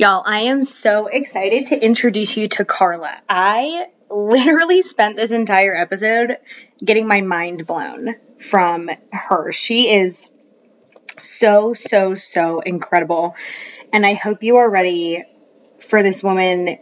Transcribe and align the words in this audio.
Y'all, 0.00 0.22
I 0.24 0.44
am 0.44 0.64
so 0.64 1.08
excited 1.08 1.66
to 1.66 1.78
introduce 1.78 2.34
you 2.34 2.48
to 2.48 2.64
Karla. 2.64 3.20
I 3.28 3.84
literally 4.08 4.80
spent 4.80 5.14
this 5.14 5.30
entire 5.30 5.74
episode 5.74 6.38
getting 6.82 7.06
my 7.06 7.20
mind 7.20 7.66
blown 7.66 8.14
from 8.38 8.88
her. 9.12 9.52
She 9.52 9.92
is 9.92 10.26
so, 11.20 11.74
so, 11.74 12.14
so 12.14 12.60
incredible. 12.60 13.36
And 13.92 14.06
I 14.06 14.14
hope 14.14 14.42
you 14.42 14.56
are 14.56 14.70
ready 14.70 15.22
for 15.80 16.02
this 16.02 16.22
woman 16.22 16.78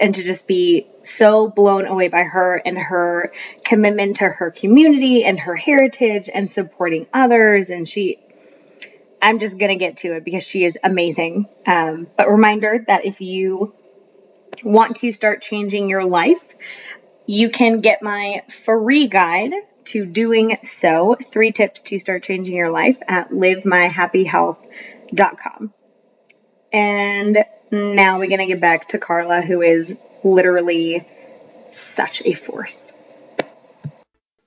and 0.00 0.16
to 0.16 0.24
just 0.24 0.48
be 0.48 0.88
so 1.02 1.48
blown 1.48 1.86
away 1.86 2.08
by 2.08 2.24
her 2.24 2.60
and 2.66 2.76
her 2.76 3.32
commitment 3.64 4.16
to 4.16 4.28
her 4.28 4.50
community 4.50 5.22
and 5.22 5.38
her 5.38 5.54
heritage 5.54 6.28
and 6.34 6.50
supporting 6.50 7.06
others. 7.14 7.70
And 7.70 7.88
she 7.88 8.25
I'm 9.20 9.38
just 9.38 9.58
going 9.58 9.70
to 9.70 9.76
get 9.76 9.98
to 9.98 10.16
it 10.16 10.24
because 10.24 10.44
she 10.44 10.64
is 10.64 10.78
amazing. 10.82 11.46
Um, 11.66 12.06
but 12.16 12.28
reminder 12.28 12.84
that 12.86 13.04
if 13.04 13.20
you 13.20 13.74
want 14.62 14.96
to 14.96 15.12
start 15.12 15.42
changing 15.42 15.88
your 15.88 16.04
life, 16.04 16.54
you 17.26 17.50
can 17.50 17.80
get 17.80 18.02
my 18.02 18.42
free 18.64 19.08
guide 19.08 19.52
to 19.86 20.04
doing 20.04 20.58
so. 20.62 21.16
Three 21.20 21.52
tips 21.52 21.80
to 21.82 21.98
start 21.98 22.24
changing 22.24 22.54
your 22.54 22.70
life 22.70 22.98
at 23.08 23.30
livemyhappyhealth.com. 23.30 25.72
And 26.72 27.44
now 27.70 28.18
we're 28.18 28.28
going 28.28 28.38
to 28.38 28.46
get 28.46 28.60
back 28.60 28.88
to 28.88 28.98
Karla, 28.98 29.42
who 29.42 29.62
is 29.62 29.96
literally 30.22 31.06
such 31.70 32.22
a 32.24 32.32
force. 32.32 32.92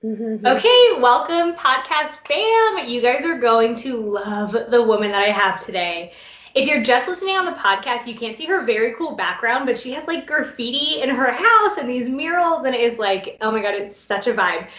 Mm-hmm. 0.02 0.46
Okay, 0.46 0.92
welcome 0.98 1.54
podcast 1.54 2.26
fam. 2.26 2.88
You 2.88 3.02
guys 3.02 3.26
are 3.26 3.38
going 3.38 3.76
to 3.76 3.98
love 3.98 4.56
the 4.70 4.82
woman 4.82 5.10
that 5.10 5.22
I 5.22 5.28
have 5.28 5.62
today. 5.62 6.14
If 6.54 6.66
you're 6.66 6.82
just 6.82 7.06
listening 7.06 7.36
on 7.36 7.44
the 7.44 7.52
podcast, 7.52 8.06
you 8.06 8.14
can't 8.14 8.34
see 8.34 8.46
her 8.46 8.64
very 8.64 8.94
cool 8.94 9.14
background, 9.14 9.66
but 9.66 9.78
she 9.78 9.92
has 9.92 10.06
like 10.06 10.26
graffiti 10.26 11.02
in 11.02 11.10
her 11.10 11.30
house 11.30 11.76
and 11.76 11.88
these 11.88 12.08
murals, 12.08 12.64
and 12.64 12.74
it 12.74 12.80
is 12.80 12.98
like, 12.98 13.36
oh 13.42 13.50
my 13.50 13.60
god, 13.60 13.74
it's 13.74 13.94
such 13.94 14.26
a 14.26 14.32
vibe. 14.32 14.70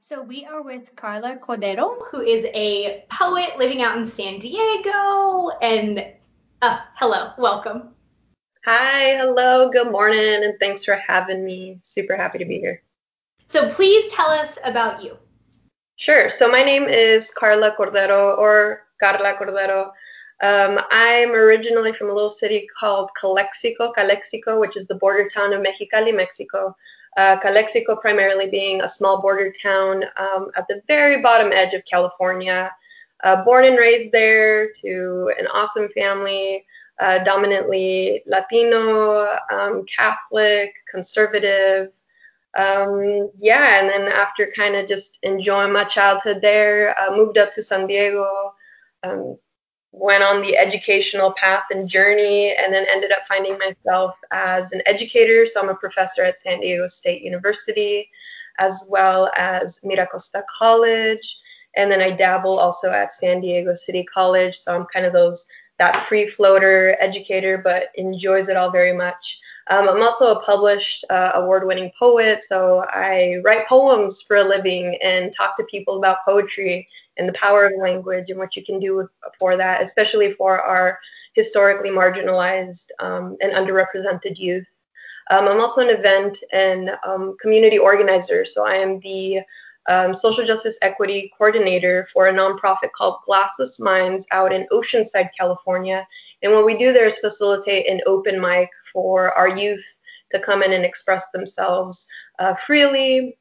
So 0.00 0.20
we 0.20 0.44
are 0.44 0.60
with 0.60 0.94
Karla 0.94 1.36
Cordero, 1.36 2.06
who 2.10 2.20
is 2.20 2.44
a 2.52 3.02
poet 3.08 3.56
living 3.56 3.80
out 3.80 3.96
in 3.96 4.04
San 4.04 4.38
Diego. 4.38 5.52
And 5.62 6.04
uh, 6.60 6.80
hello, 6.96 7.32
welcome. 7.38 7.94
Hi, 8.66 9.16
hello, 9.16 9.70
good 9.70 9.90
morning, 9.90 10.44
and 10.44 10.52
thanks 10.60 10.84
for 10.84 10.96
having 10.96 11.46
me. 11.46 11.80
Super 11.82 12.14
happy 12.14 12.36
to 12.36 12.44
be 12.44 12.58
here. 12.58 12.82
So 13.48 13.68
please 13.70 14.12
tell 14.12 14.28
us 14.28 14.58
about 14.64 15.02
you. 15.02 15.16
Sure. 15.96 16.30
So 16.30 16.50
my 16.50 16.62
name 16.62 16.84
is 16.84 17.30
Karla 17.30 17.74
Cordero 17.76 18.36
or 18.36 18.82
Karla 19.02 19.34
Cordero. 19.34 19.90
Um, 20.42 20.78
I'm 20.90 21.30
originally 21.30 21.92
from 21.92 22.10
a 22.10 22.12
little 22.12 22.28
city 22.28 22.66
called 22.78 23.10
Calexico, 23.18 23.92
Calexico, 23.92 24.60
which 24.60 24.76
is 24.76 24.86
the 24.86 24.96
border 24.96 25.28
town 25.28 25.52
of 25.52 25.62
Mexicali, 25.62 26.14
Mexico. 26.14 26.76
Uh, 27.16 27.38
Calexico 27.40 27.96
primarily 27.96 28.50
being 28.50 28.82
a 28.82 28.88
small 28.88 29.22
border 29.22 29.50
town 29.50 30.04
um, 30.18 30.50
at 30.56 30.68
the 30.68 30.82
very 30.86 31.22
bottom 31.22 31.50
edge 31.52 31.72
of 31.72 31.82
California. 31.90 32.70
Uh, 33.24 33.42
born 33.44 33.64
and 33.64 33.78
raised 33.78 34.12
there 34.12 34.70
to 34.72 35.32
an 35.38 35.46
awesome 35.46 35.88
family, 35.94 36.66
uh, 37.00 37.24
dominantly 37.24 38.22
Latino, 38.26 39.38
um, 39.50 39.86
Catholic, 39.86 40.74
conservative, 40.90 41.90
um, 42.56 43.30
yeah, 43.38 43.80
and 43.80 43.88
then 43.88 44.10
after 44.10 44.50
kind 44.56 44.76
of 44.76 44.88
just 44.88 45.18
enjoying 45.22 45.72
my 45.72 45.84
childhood 45.84 46.40
there, 46.40 46.98
uh, 46.98 47.14
moved 47.14 47.38
up 47.38 47.52
to 47.52 47.62
San 47.62 47.86
Diego, 47.86 48.54
um, 49.02 49.36
went 49.92 50.24
on 50.24 50.40
the 50.40 50.56
educational 50.56 51.32
path 51.32 51.64
and 51.70 51.88
journey, 51.88 52.54
and 52.54 52.72
then 52.72 52.86
ended 52.90 53.12
up 53.12 53.26
finding 53.28 53.58
myself 53.58 54.14
as 54.30 54.72
an 54.72 54.82
educator. 54.86 55.46
So 55.46 55.60
I'm 55.60 55.68
a 55.68 55.74
professor 55.74 56.22
at 56.22 56.38
San 56.38 56.60
Diego 56.60 56.86
State 56.86 57.22
University, 57.22 58.08
as 58.58 58.84
well 58.88 59.30
as 59.36 59.80
MiraCosta 59.84 60.42
College, 60.58 61.38
and 61.76 61.92
then 61.92 62.00
I 62.00 62.10
dabble 62.10 62.58
also 62.58 62.90
at 62.90 63.14
San 63.14 63.40
Diego 63.40 63.74
City 63.74 64.04
College. 64.04 64.56
So 64.56 64.74
I'm 64.74 64.86
kind 64.86 65.04
of 65.04 65.12
those 65.12 65.46
that 65.78 66.04
free 66.04 66.28
floater 66.28 66.96
educator, 67.00 67.58
but 67.58 67.88
enjoys 67.96 68.48
it 68.48 68.56
all 68.56 68.70
very 68.70 68.92
much. 68.92 69.38
Um, 69.68 69.88
I'm 69.88 70.02
also 70.02 70.32
a 70.32 70.42
published 70.42 71.04
uh, 71.10 71.32
award 71.34 71.66
winning 71.66 71.90
poet, 71.98 72.44
so 72.46 72.84
I 72.88 73.36
write 73.44 73.66
poems 73.66 74.22
for 74.22 74.36
a 74.36 74.44
living 74.44 74.96
and 75.02 75.32
talk 75.32 75.56
to 75.56 75.64
people 75.64 75.98
about 75.98 76.24
poetry 76.24 76.86
and 77.16 77.28
the 77.28 77.32
power 77.32 77.66
of 77.66 77.72
language 77.80 78.30
and 78.30 78.38
what 78.38 78.56
you 78.56 78.64
can 78.64 78.78
do 78.78 79.08
for 79.38 79.56
that, 79.56 79.82
especially 79.82 80.32
for 80.34 80.60
our 80.60 80.98
historically 81.34 81.90
marginalized 81.90 82.86
um, 83.00 83.36
and 83.40 83.52
underrepresented 83.52 84.38
youth. 84.38 84.66
Um, 85.30 85.48
I'm 85.48 85.60
also 85.60 85.80
an 85.80 85.90
event 85.90 86.38
and 86.52 86.90
um, 87.04 87.36
community 87.40 87.78
organizer, 87.78 88.44
so 88.44 88.64
I 88.64 88.76
am 88.76 89.00
the 89.00 89.40
um, 89.88 90.14
social 90.14 90.44
justice 90.44 90.78
equity 90.82 91.32
coordinator 91.36 92.06
for 92.12 92.26
a 92.26 92.32
nonprofit 92.32 92.90
called 92.96 93.20
Glassless 93.28 93.80
Minds 93.80 94.26
out 94.32 94.52
in 94.52 94.66
Oceanside, 94.72 95.30
California. 95.38 96.06
And 96.42 96.52
what 96.52 96.66
we 96.66 96.76
do 96.76 96.92
there 96.92 97.06
is 97.06 97.18
facilitate 97.18 97.88
an 97.88 98.00
open 98.06 98.40
mic 98.40 98.68
for 98.92 99.32
our 99.32 99.48
youth 99.48 99.84
to 100.30 100.40
come 100.40 100.62
in 100.62 100.72
and 100.72 100.84
express 100.84 101.30
themselves 101.30 102.06
uh, 102.38 102.54
freely, 102.54 103.38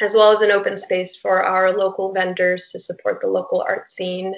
as 0.00 0.14
well 0.14 0.30
as 0.30 0.42
an 0.42 0.50
open 0.50 0.76
space 0.76 1.16
for 1.16 1.42
our 1.42 1.76
local 1.76 2.12
vendors 2.12 2.70
to 2.70 2.78
support 2.78 3.20
the 3.20 3.26
local 3.26 3.64
art 3.66 3.90
scene. 3.90 4.34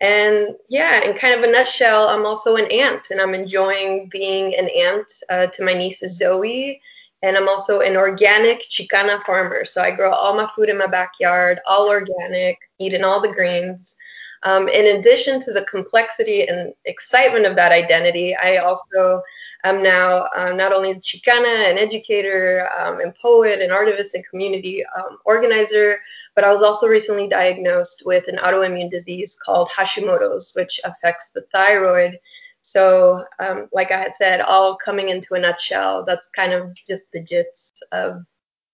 And 0.00 0.48
yeah, 0.68 1.04
in 1.04 1.16
kind 1.16 1.34
of 1.34 1.42
a 1.42 1.50
nutshell, 1.50 2.08
I'm 2.08 2.26
also 2.26 2.56
an 2.56 2.70
aunt, 2.70 3.08
and 3.10 3.20
I'm 3.20 3.34
enjoying 3.34 4.08
being 4.10 4.54
an 4.56 4.68
aunt 4.68 5.06
uh, 5.30 5.46
to 5.46 5.64
my 5.64 5.72
niece 5.72 6.02
Zoe 6.06 6.80
and 7.26 7.36
I'm 7.36 7.48
also 7.48 7.80
an 7.80 7.96
organic 7.96 8.62
Chicana 8.70 9.20
farmer. 9.24 9.64
So 9.64 9.82
I 9.82 9.90
grow 9.90 10.12
all 10.12 10.36
my 10.36 10.48
food 10.54 10.68
in 10.68 10.78
my 10.78 10.86
backyard, 10.86 11.58
all 11.66 11.88
organic, 11.88 12.56
eating 12.78 13.02
all 13.02 13.20
the 13.20 13.32
greens. 13.32 13.96
Um, 14.44 14.68
in 14.68 14.96
addition 14.96 15.40
to 15.40 15.52
the 15.52 15.64
complexity 15.64 16.46
and 16.46 16.72
excitement 16.84 17.44
of 17.44 17.56
that 17.56 17.72
identity, 17.72 18.36
I 18.36 18.58
also 18.58 19.22
am 19.64 19.82
now 19.82 20.28
um, 20.36 20.56
not 20.56 20.72
only 20.72 20.94
Chicana, 20.94 21.68
an 21.68 21.78
educator, 21.78 22.68
um, 22.78 23.00
and 23.00 23.12
poet, 23.16 23.60
and 23.60 23.72
artivist, 23.72 24.14
and 24.14 24.24
community 24.28 24.84
um, 24.96 25.18
organizer, 25.24 25.98
but 26.36 26.44
I 26.44 26.52
was 26.52 26.62
also 26.62 26.86
recently 26.86 27.26
diagnosed 27.26 28.04
with 28.06 28.22
an 28.28 28.36
autoimmune 28.36 28.90
disease 28.90 29.36
called 29.44 29.68
Hashimoto's, 29.70 30.52
which 30.54 30.80
affects 30.84 31.30
the 31.34 31.44
thyroid 31.52 32.20
so, 32.66 33.24
um, 33.38 33.68
like 33.72 33.92
I 33.92 33.96
had 33.96 34.16
said, 34.16 34.40
all 34.40 34.74
coming 34.74 35.10
into 35.10 35.34
a 35.34 35.38
nutshell, 35.38 36.04
that's 36.04 36.28
kind 36.34 36.52
of 36.52 36.76
just 36.88 37.04
the 37.12 37.22
gist 37.22 37.80
of 37.92 38.24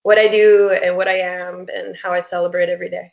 what 0.03 0.19
I 0.19 0.29
do 0.29 0.71
and 0.71 0.97
what 0.97 1.09
I 1.09 1.19
am 1.19 1.67
and 1.71 1.95
how 2.03 2.11
I 2.11 2.23
celebrate 2.23 2.71
every 2.71 2.89
day. 2.89 3.13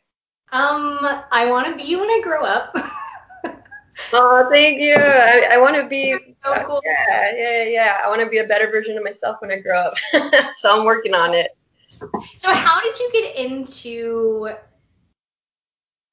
Um, 0.53 0.99
I 1.33 1.47
want 1.51 1.67
to 1.67 1.75
be 1.75 1.83
you 1.83 1.99
when 1.99 2.09
I 2.09 2.21
grow 2.23 2.45
up. 2.45 2.73
oh, 4.13 4.47
thank 4.49 4.79
you. 4.79 4.95
I, 4.95 5.49
I 5.51 5.57
want 5.57 5.75
to 5.75 5.85
be. 5.85 6.15
So 6.45 6.49
uh, 6.49 6.63
cool. 6.65 6.81
Yeah, 6.85 7.33
yeah, 7.35 7.63
yeah. 7.63 7.97
I 8.01 8.07
want 8.07 8.21
to 8.21 8.29
be 8.29 8.37
a 8.37 8.47
better 8.47 8.71
version 8.71 8.97
of 8.97 9.03
myself 9.03 9.35
when 9.41 9.51
I 9.51 9.59
grow 9.59 9.77
up. 9.77 9.97
so 10.59 10.79
I'm 10.79 10.85
working 10.85 11.13
on 11.13 11.33
it. 11.33 11.57
So 12.37 12.53
how 12.53 12.79
did 12.81 12.97
you 12.97 13.09
get 13.11 13.35
into? 13.35 14.51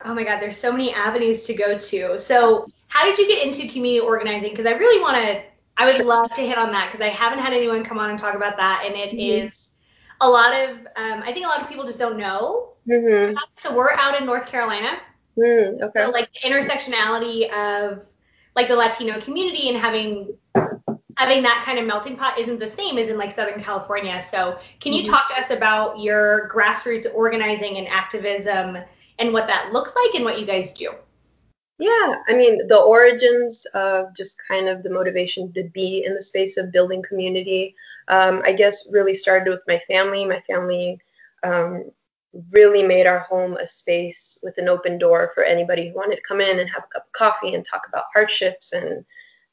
Oh 0.05 0.13
my 0.13 0.25
God, 0.25 0.41
there's 0.41 0.57
so 0.57 0.73
many 0.73 0.93
avenues 0.93 1.45
to 1.45 1.55
go 1.55 1.79
to. 1.79 2.19
So 2.19 2.67
how 2.97 3.05
did 3.05 3.19
you 3.19 3.29
get 3.29 3.47
into 3.47 3.69
community 3.69 4.01
organizing? 4.01 4.51
Because 4.51 4.65
I 4.65 4.71
really 4.71 5.03
want 5.03 5.23
to, 5.23 5.43
I 5.77 5.85
would 5.85 5.97
sure. 5.97 6.07
love 6.07 6.33
to 6.33 6.41
hit 6.41 6.57
on 6.57 6.73
that 6.73 6.91
because 6.91 7.05
I 7.05 7.11
haven't 7.11 7.41
had 7.41 7.53
anyone 7.53 7.85
come 7.85 7.99
on 7.99 8.09
and 8.09 8.19
talk 8.19 8.35
about 8.35 8.57
that, 8.57 8.85
and 8.87 8.95
it 8.95 9.11
mm-hmm. 9.11 9.47
is 9.47 9.73
a 10.23 10.29
lot 10.29 10.55
of, 10.55 10.79
um, 10.97 11.23
I 11.23 11.31
think 11.31 11.45
a 11.45 11.49
lot 11.49 11.61
of 11.61 11.69
people 11.69 11.85
just 11.85 11.99
don't 11.99 12.17
know. 12.17 12.73
Mm-hmm. 12.89 13.37
So 13.57 13.77
we're 13.77 13.91
out 13.91 14.19
in 14.19 14.25
North 14.25 14.47
Carolina. 14.47 14.99
Mm, 15.37 15.83
okay. 15.83 16.05
So 16.05 16.11
like 16.11 16.31
the 16.33 16.49
intersectionality 16.49 17.53
of 17.53 18.07
like 18.55 18.69
the 18.69 18.77
Latino 18.77 19.21
community 19.21 19.69
and 19.69 19.77
having 19.77 20.35
having 21.19 21.43
that 21.43 21.63
kind 21.67 21.79
of 21.79 21.87
melting 21.87 22.17
pot 22.17 22.39
isn't 22.39 22.59
the 22.59 22.69
same 22.69 22.97
as 22.97 23.09
in 23.09 23.19
like 23.19 23.33
Southern 23.33 23.63
California. 23.63 24.23
So 24.23 24.59
can 24.81 24.95
you 24.95 25.03
mm-hmm. 25.03 25.13
talk 25.13 25.29
to 25.29 25.35
us 25.35 25.51
about 25.51 25.99
your 26.01 26.51
grassroots 26.55 27.07
organizing 27.15 27.77
and 27.77 27.87
activism 27.89 28.79
and 29.19 29.33
what 29.35 29.47
that 29.49 29.73
looks 29.75 29.95
like 29.95 30.15
and 30.15 30.25
what 30.25 30.41
you 30.41 30.47
guys 30.47 30.73
do? 30.73 30.95
Yeah, 31.79 32.15
I 32.29 32.35
mean, 32.35 32.67
the 32.69 32.81
origins 32.81 33.67
of 33.75 34.15
just 34.17 34.39
kind 34.49 34.69
of 34.69 34.83
the 34.83 34.89
motivation 34.91 35.53
to 35.53 35.65
be 35.75 36.05
in 36.07 36.15
the 36.15 36.23
space 36.23 36.57
of 36.57 36.73
building 36.73 37.03
community, 37.07 37.75
um, 38.09 38.41
I 38.47 38.53
guess, 38.53 38.91
really 38.91 39.13
started 39.13 39.51
with 39.51 39.61
my 39.69 39.81
family. 39.87 40.25
My 40.25 40.41
family 40.47 40.99
um, 41.43 41.91
really 42.51 42.83
made 42.83 43.07
our 43.07 43.19
home 43.21 43.59
a 43.59 43.67
space 43.67 44.39
with 44.43 44.57
an 44.57 44.69
open 44.69 44.97
door 44.99 45.33
for 45.35 45.45
anybody 45.45 45.89
who 45.89 45.95
wanted 45.95 46.17
to 46.17 46.23
come 46.27 46.41
in 46.41 46.59
and 46.59 46.71
have 46.71 46.85
a 46.85 46.89
cup 46.95 47.05
of 47.07 47.13
coffee 47.13 47.55
and 47.55 47.65
talk 47.65 47.83
about 47.89 48.05
hardships 48.13 48.73
and 48.73 49.05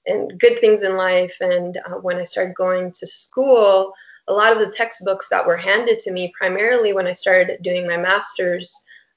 and 0.07 0.39
good 0.39 0.59
things 0.59 0.83
in 0.83 0.97
life. 0.97 1.33
And 1.41 1.77
uh, 1.77 1.97
when 2.01 2.17
I 2.17 2.23
started 2.25 2.55
going 2.55 2.91
to 2.93 3.07
school, 3.07 3.93
a 4.27 4.33
lot 4.33 4.53
of 4.53 4.59
the 4.59 4.71
textbooks 4.73 5.29
that 5.29 5.45
were 5.45 5.57
handed 5.57 5.99
to 5.99 6.11
me, 6.11 6.33
primarily 6.37 6.93
when 6.93 7.07
I 7.07 7.13
started 7.13 7.61
doing 7.63 7.87
my 7.87 7.97
master's 7.97 8.73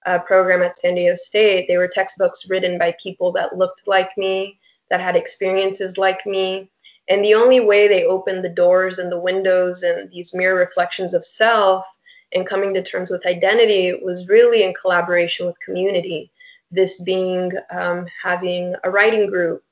uh, 0.06 0.18
program 0.20 0.62
at 0.62 0.78
San 0.78 0.94
Diego 0.94 1.16
State, 1.16 1.66
they 1.68 1.76
were 1.76 1.88
textbooks 1.88 2.48
written 2.48 2.78
by 2.78 2.96
people 3.02 3.32
that 3.32 3.56
looked 3.56 3.86
like 3.86 4.16
me, 4.16 4.58
that 4.88 5.00
had 5.00 5.16
experiences 5.16 5.98
like 5.98 6.24
me. 6.26 6.70
And 7.08 7.24
the 7.24 7.34
only 7.34 7.60
way 7.60 7.86
they 7.86 8.04
opened 8.04 8.44
the 8.44 8.48
doors 8.48 8.98
and 8.98 9.10
the 9.10 9.18
windows 9.18 9.82
and 9.82 10.10
these 10.10 10.34
mirror 10.34 10.56
reflections 10.56 11.14
of 11.14 11.24
self 11.24 11.84
and 12.32 12.46
coming 12.46 12.74
to 12.74 12.82
terms 12.82 13.10
with 13.10 13.26
identity 13.26 13.98
was 14.02 14.28
really 14.28 14.64
in 14.64 14.74
collaboration 14.74 15.46
with 15.46 15.60
community. 15.60 16.30
This 16.70 17.00
being 17.02 17.52
um, 17.70 18.06
having 18.22 18.74
a 18.82 18.90
writing 18.90 19.28
group, 19.28 19.62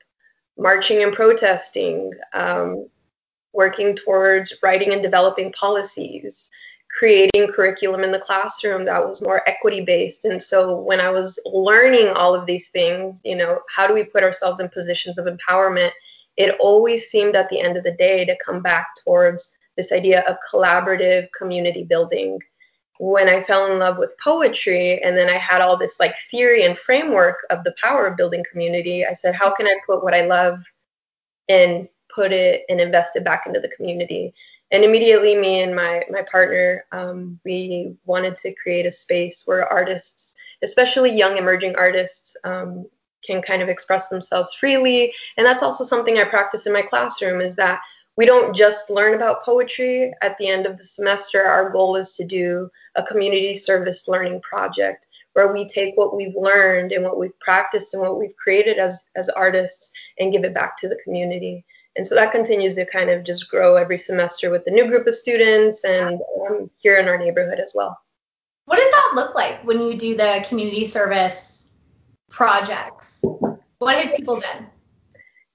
marching 0.57 1.03
and 1.03 1.13
protesting, 1.13 2.11
um, 2.33 2.87
working 3.51 3.95
towards 3.95 4.53
writing 4.63 4.93
and 4.93 5.01
developing 5.01 5.51
policies, 5.53 6.49
creating 6.97 7.51
curriculum 7.51 8.03
in 8.03 8.11
the 8.11 8.19
classroom 8.19 8.85
that 8.85 9.05
was 9.05 9.21
more 9.21 9.47
equity 9.49 9.81
based. 9.81 10.23
And 10.25 10.41
so 10.41 10.79
when 10.79 11.01
I 11.01 11.09
was 11.09 11.37
learning 11.45 12.07
all 12.09 12.33
of 12.33 12.45
these 12.45 12.69
things, 12.69 13.19
you 13.25 13.35
know, 13.35 13.59
how 13.69 13.85
do 13.85 13.93
we 13.93 14.05
put 14.05 14.23
ourselves 14.23 14.61
in 14.61 14.69
positions 14.69 15.17
of 15.17 15.25
empowerment? 15.25 15.91
It 16.37 16.55
always 16.59 17.09
seemed 17.09 17.35
at 17.35 17.49
the 17.49 17.59
end 17.59 17.75
of 17.75 17.83
the 17.83 17.91
day 17.91 18.23
to 18.23 18.37
come 18.43 18.61
back 18.61 18.87
towards 19.03 19.57
this 19.75 19.91
idea 19.91 20.21
of 20.21 20.37
collaborative 20.49 21.27
community 21.37 21.83
building. 21.83 22.39
When 22.97 23.27
I 23.27 23.43
fell 23.43 23.69
in 23.69 23.77
love 23.77 23.97
with 23.97 24.17
poetry 24.23 25.03
and 25.03 25.17
then 25.17 25.29
I 25.29 25.37
had 25.37 25.59
all 25.59 25.77
this 25.77 25.99
like 25.99 26.15
theory 26.31 26.63
and 26.63 26.79
framework 26.79 27.39
of 27.49 27.61
the 27.65 27.75
power 27.81 28.07
of 28.07 28.15
building 28.15 28.43
community, 28.49 29.05
I 29.05 29.11
said, 29.11 29.35
how 29.35 29.53
can 29.53 29.67
I 29.67 29.75
put 29.85 30.01
what 30.01 30.13
I 30.13 30.25
love 30.25 30.59
and 31.49 31.89
put 32.13 32.31
it 32.31 32.63
and 32.69 32.79
invest 32.79 33.17
it 33.17 33.25
back 33.25 33.43
into 33.45 33.59
the 33.59 33.67
community? 33.75 34.33
And 34.71 34.83
immediately, 34.83 35.35
me 35.35 35.61
and 35.61 35.75
my 35.75 36.03
my 36.09 36.23
partner, 36.23 36.85
um, 36.91 37.39
we 37.45 37.95
wanted 38.05 38.35
to 38.37 38.53
create 38.55 38.85
a 38.85 38.91
space 38.91 39.43
where 39.45 39.71
artists, 39.71 40.35
especially 40.63 41.15
young 41.15 41.37
emerging 41.37 41.75
artists, 41.77 42.35
um, 42.43 42.85
can 43.25 43.41
kind 43.41 43.61
of 43.61 43.69
express 43.69 44.09
themselves 44.09 44.53
freely. 44.53 45.13
And 45.37 45.45
that's 45.45 45.63
also 45.63 45.83
something 45.83 46.17
I 46.17 46.25
practice 46.25 46.65
in 46.65 46.73
my 46.73 46.81
classroom 46.81 47.41
is 47.41 47.55
that 47.55 47.81
we 48.17 48.25
don't 48.25 48.55
just 48.55 48.89
learn 48.89 49.13
about 49.13 49.43
poetry 49.43 50.13
at 50.21 50.37
the 50.37 50.47
end 50.47 50.65
of 50.65 50.77
the 50.77 50.83
semester. 50.83 51.43
Our 51.43 51.69
goal 51.69 51.95
is 51.97 52.15
to 52.15 52.25
do 52.25 52.69
a 52.95 53.03
community 53.03 53.53
service 53.53 54.07
learning 54.07 54.41
project 54.41 55.07
where 55.33 55.51
we 55.51 55.67
take 55.67 55.97
what 55.97 56.15
we've 56.15 56.35
learned 56.35 56.93
and 56.93 57.03
what 57.03 57.19
we've 57.19 57.37
practiced 57.41 57.93
and 57.93 58.01
what 58.01 58.17
we've 58.17 58.35
created 58.37 58.77
as, 58.77 59.09
as 59.17 59.27
artists 59.29 59.91
and 60.17 60.31
give 60.31 60.45
it 60.45 60.53
back 60.53 60.77
to 60.77 60.87
the 60.87 60.99
community. 61.03 61.65
And 61.95 62.05
so 62.05 62.15
that 62.15 62.31
continues 62.31 62.75
to 62.75 62.85
kind 62.85 63.09
of 63.09 63.23
just 63.23 63.49
grow 63.49 63.75
every 63.75 63.97
semester 63.97 64.49
with 64.49 64.63
a 64.67 64.71
new 64.71 64.87
group 64.87 65.07
of 65.07 65.15
students 65.15 65.83
and 65.85 66.19
um, 66.49 66.69
here 66.77 66.97
in 66.97 67.07
our 67.07 67.17
neighborhood 67.17 67.59
as 67.59 67.73
well. 67.73 67.97
What 68.65 68.77
does 68.77 68.91
that 68.91 69.11
look 69.15 69.35
like 69.35 69.63
when 69.63 69.81
you 69.81 69.97
do 69.97 70.17
the 70.17 70.43
community 70.47 70.85
service 70.85 71.69
projects? 72.29 73.23
What 73.77 74.03
have 74.03 74.15
people 74.15 74.39
done? 74.39 74.67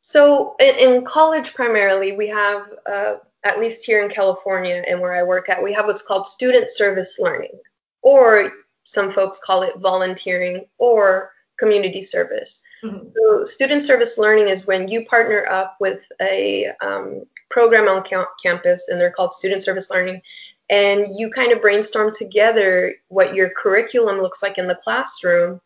So 0.00 0.56
in, 0.60 0.94
in 0.94 1.04
college 1.04 1.52
primarily, 1.54 2.12
we 2.12 2.28
have, 2.28 2.62
uh, 2.90 3.14
at 3.44 3.60
least 3.60 3.84
here 3.84 4.02
in 4.02 4.10
California 4.10 4.82
and 4.86 5.00
where 5.00 5.14
I 5.14 5.22
work 5.22 5.48
at, 5.48 5.62
we 5.62 5.72
have 5.72 5.86
what's 5.86 6.02
called 6.02 6.26
student 6.26 6.70
service 6.70 7.18
learning, 7.18 7.58
or 8.02 8.52
some 8.84 9.12
folks 9.12 9.40
call 9.44 9.62
it 9.62 9.78
volunteering 9.78 10.66
or 10.78 11.32
community 11.58 12.02
service. 12.02 12.62
Mm-hmm. 12.84 13.08
So 13.14 13.44
student 13.44 13.84
service 13.84 14.18
learning 14.18 14.48
is 14.48 14.66
when 14.66 14.88
you 14.88 15.04
partner 15.06 15.46
up 15.50 15.76
with 15.80 16.02
a 16.20 16.70
um, 16.82 17.22
program 17.50 17.88
on 17.88 18.04
campus, 18.42 18.86
and 18.88 19.00
they're 19.00 19.12
called 19.12 19.34
student 19.34 19.62
service 19.62 19.90
learning, 19.90 20.22
and 20.70 21.18
you 21.18 21.30
kind 21.30 21.52
of 21.52 21.60
brainstorm 21.60 22.14
together 22.14 22.94
what 23.08 23.34
your 23.34 23.50
curriculum 23.50 24.18
looks 24.18 24.42
like 24.42 24.56
in 24.56 24.68
the 24.68 24.76
classroom 24.76 25.60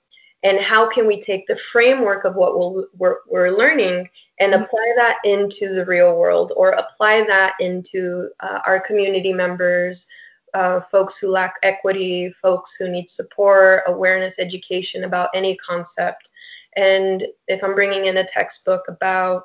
and 0.44 0.60
how 0.60 0.88
can 0.88 1.06
we 1.06 1.20
take 1.20 1.46
the 1.46 1.56
framework 1.56 2.24
of 2.24 2.36
what 2.36 2.58
we 2.58 2.84
we 2.98 3.08
are 3.08 3.20
we're 3.28 3.50
learning 3.50 4.08
and 4.40 4.52
mm-hmm. 4.52 4.62
apply 4.62 4.92
that 4.96 5.18
into 5.24 5.74
the 5.74 5.84
real 5.84 6.16
world 6.16 6.52
or 6.56 6.70
apply 6.70 7.24
that 7.24 7.54
into 7.60 8.28
uh, 8.40 8.60
our 8.66 8.80
community 8.80 9.32
members 9.32 10.06
uh, 10.54 10.80
folks 10.92 11.18
who 11.18 11.28
lack 11.28 11.54
equity 11.62 12.32
folks 12.40 12.76
who 12.78 12.88
need 12.88 13.10
support 13.10 13.82
awareness 13.86 14.38
education 14.38 15.04
about 15.04 15.30
any 15.34 15.56
concept 15.56 16.30
and 16.76 17.26
if 17.48 17.62
I'm 17.62 17.74
bringing 17.74 18.06
in 18.06 18.16
a 18.16 18.26
textbook 18.26 18.82
about, 18.88 19.44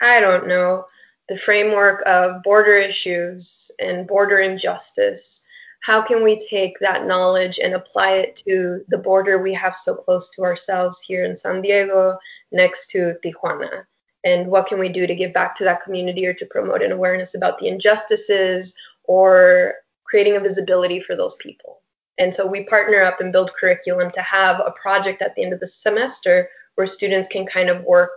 I 0.00 0.20
don't 0.20 0.48
know, 0.48 0.84
the 1.28 1.38
framework 1.38 2.02
of 2.06 2.42
border 2.42 2.76
issues 2.76 3.70
and 3.78 4.06
border 4.06 4.40
injustice, 4.40 5.42
how 5.82 6.02
can 6.02 6.22
we 6.24 6.40
take 6.48 6.78
that 6.80 7.06
knowledge 7.06 7.58
and 7.62 7.74
apply 7.74 8.12
it 8.12 8.36
to 8.46 8.84
the 8.88 8.98
border 8.98 9.40
we 9.40 9.52
have 9.54 9.76
so 9.76 9.94
close 9.94 10.30
to 10.30 10.42
ourselves 10.42 11.00
here 11.00 11.24
in 11.24 11.36
San 11.36 11.62
Diego 11.62 12.18
next 12.52 12.88
to 12.88 13.16
Tijuana? 13.24 13.84
And 14.24 14.46
what 14.46 14.66
can 14.66 14.78
we 14.78 14.88
do 14.88 15.06
to 15.06 15.14
give 15.14 15.34
back 15.34 15.54
to 15.56 15.64
that 15.64 15.84
community 15.84 16.26
or 16.26 16.32
to 16.34 16.46
promote 16.46 16.82
an 16.82 16.92
awareness 16.92 17.34
about 17.34 17.58
the 17.58 17.68
injustices 17.68 18.74
or 19.04 19.74
creating 20.04 20.36
a 20.36 20.40
visibility 20.40 21.00
for 21.00 21.14
those 21.14 21.36
people? 21.36 21.82
And 22.18 22.32
so 22.32 22.46
we 22.46 22.64
partner 22.64 23.02
up 23.02 23.20
and 23.20 23.32
build 23.32 23.52
curriculum 23.54 24.10
to 24.12 24.22
have 24.22 24.60
a 24.60 24.72
project 24.80 25.20
at 25.20 25.34
the 25.34 25.42
end 25.42 25.52
of 25.52 25.60
the 25.60 25.66
semester 25.66 26.48
where 26.76 26.86
students 26.86 27.28
can 27.28 27.46
kind 27.46 27.68
of 27.68 27.84
work 27.84 28.16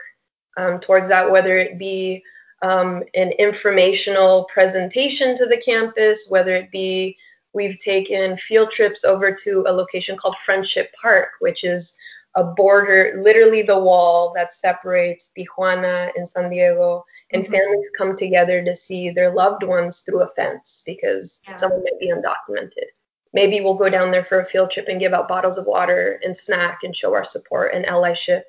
um, 0.58 0.80
towards 0.80 1.08
that, 1.10 1.30
whether 1.30 1.58
it 1.58 1.78
be 1.78 2.24
um, 2.64 3.04
an 3.14 3.32
informational 3.34 4.46
presentation 4.46 5.36
to 5.36 5.46
the 5.46 5.58
campus, 5.58 6.28
whether 6.30 6.56
it 6.56 6.72
be 6.72 7.16
we've 7.54 7.80
taken 7.80 8.38
field 8.38 8.72
trips 8.72 9.04
over 9.04 9.32
to 9.32 9.64
a 9.68 9.72
location 9.72 10.18
called 10.18 10.38
Friendship 10.38 10.92
Park, 11.00 11.30
which 11.40 11.64
is 11.64 11.96
a 12.36 12.44
border, 12.44 13.20
literally 13.24 13.64
the 13.64 13.80
wall 13.80 14.32
that 14.36 14.54
separates 14.54 15.32
Tijuana 15.36 16.12
and 16.16 16.28
San 16.28 16.50
Diego. 16.50 17.04
And 17.32 17.44
mm-hmm. 17.44 17.54
families 17.54 17.90
come 17.98 18.16
together 18.16 18.63
to 18.63 18.75
see 18.75 19.10
their 19.10 19.34
loved 19.34 19.63
ones 19.63 20.01
through 20.01 20.22
a 20.22 20.30
fence 20.36 20.84
because 20.86 21.42
yeah. 21.48 21.56
someone 21.56 21.84
might 21.84 22.00
be 22.00 22.12
undocumented 22.12 22.89
maybe 23.34 23.62
we'll 23.62 23.74
go 23.74 23.89
down 23.89 24.12
there 24.12 24.25
for 24.25 24.41
a 24.41 24.50
field 24.50 24.72
trip 24.72 24.88
and 24.88 25.00
give 25.00 25.13
out 25.13 25.27
bottles 25.27 25.57
of 25.57 25.65
water 25.65 26.19
and 26.24 26.36
snack 26.36 26.79
and 26.84 26.96
show 26.96 27.13
our 27.13 27.25
support 27.25 27.74
and 27.74 27.86
allyship 27.86 28.43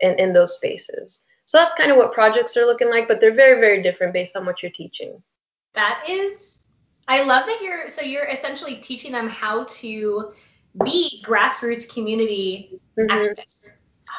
in, 0.00 0.18
in 0.18 0.32
those 0.32 0.56
spaces. 0.56 1.20
So 1.46 1.58
that's 1.58 1.74
kind 1.74 1.90
of 1.90 1.96
what 1.96 2.12
projects 2.12 2.56
are 2.56 2.64
looking 2.64 2.90
like, 2.90 3.08
but 3.08 3.20
they're 3.20 3.34
very, 3.34 3.60
very 3.60 3.82
different 3.82 4.12
based 4.12 4.36
on 4.36 4.46
what 4.46 4.62
you're 4.62 4.70
teaching. 4.70 5.20
That 5.74 6.04
is, 6.08 6.62
I 7.08 7.24
love 7.24 7.46
that 7.46 7.60
you're, 7.60 7.88
so 7.88 8.02
you're 8.02 8.28
essentially 8.28 8.76
teaching 8.76 9.12
them 9.12 9.28
how 9.28 9.64
to 9.64 10.32
be 10.84 11.22
grassroots 11.26 11.92
community 11.92 12.78
mm-hmm. 12.98 13.10
activists. 13.10 13.70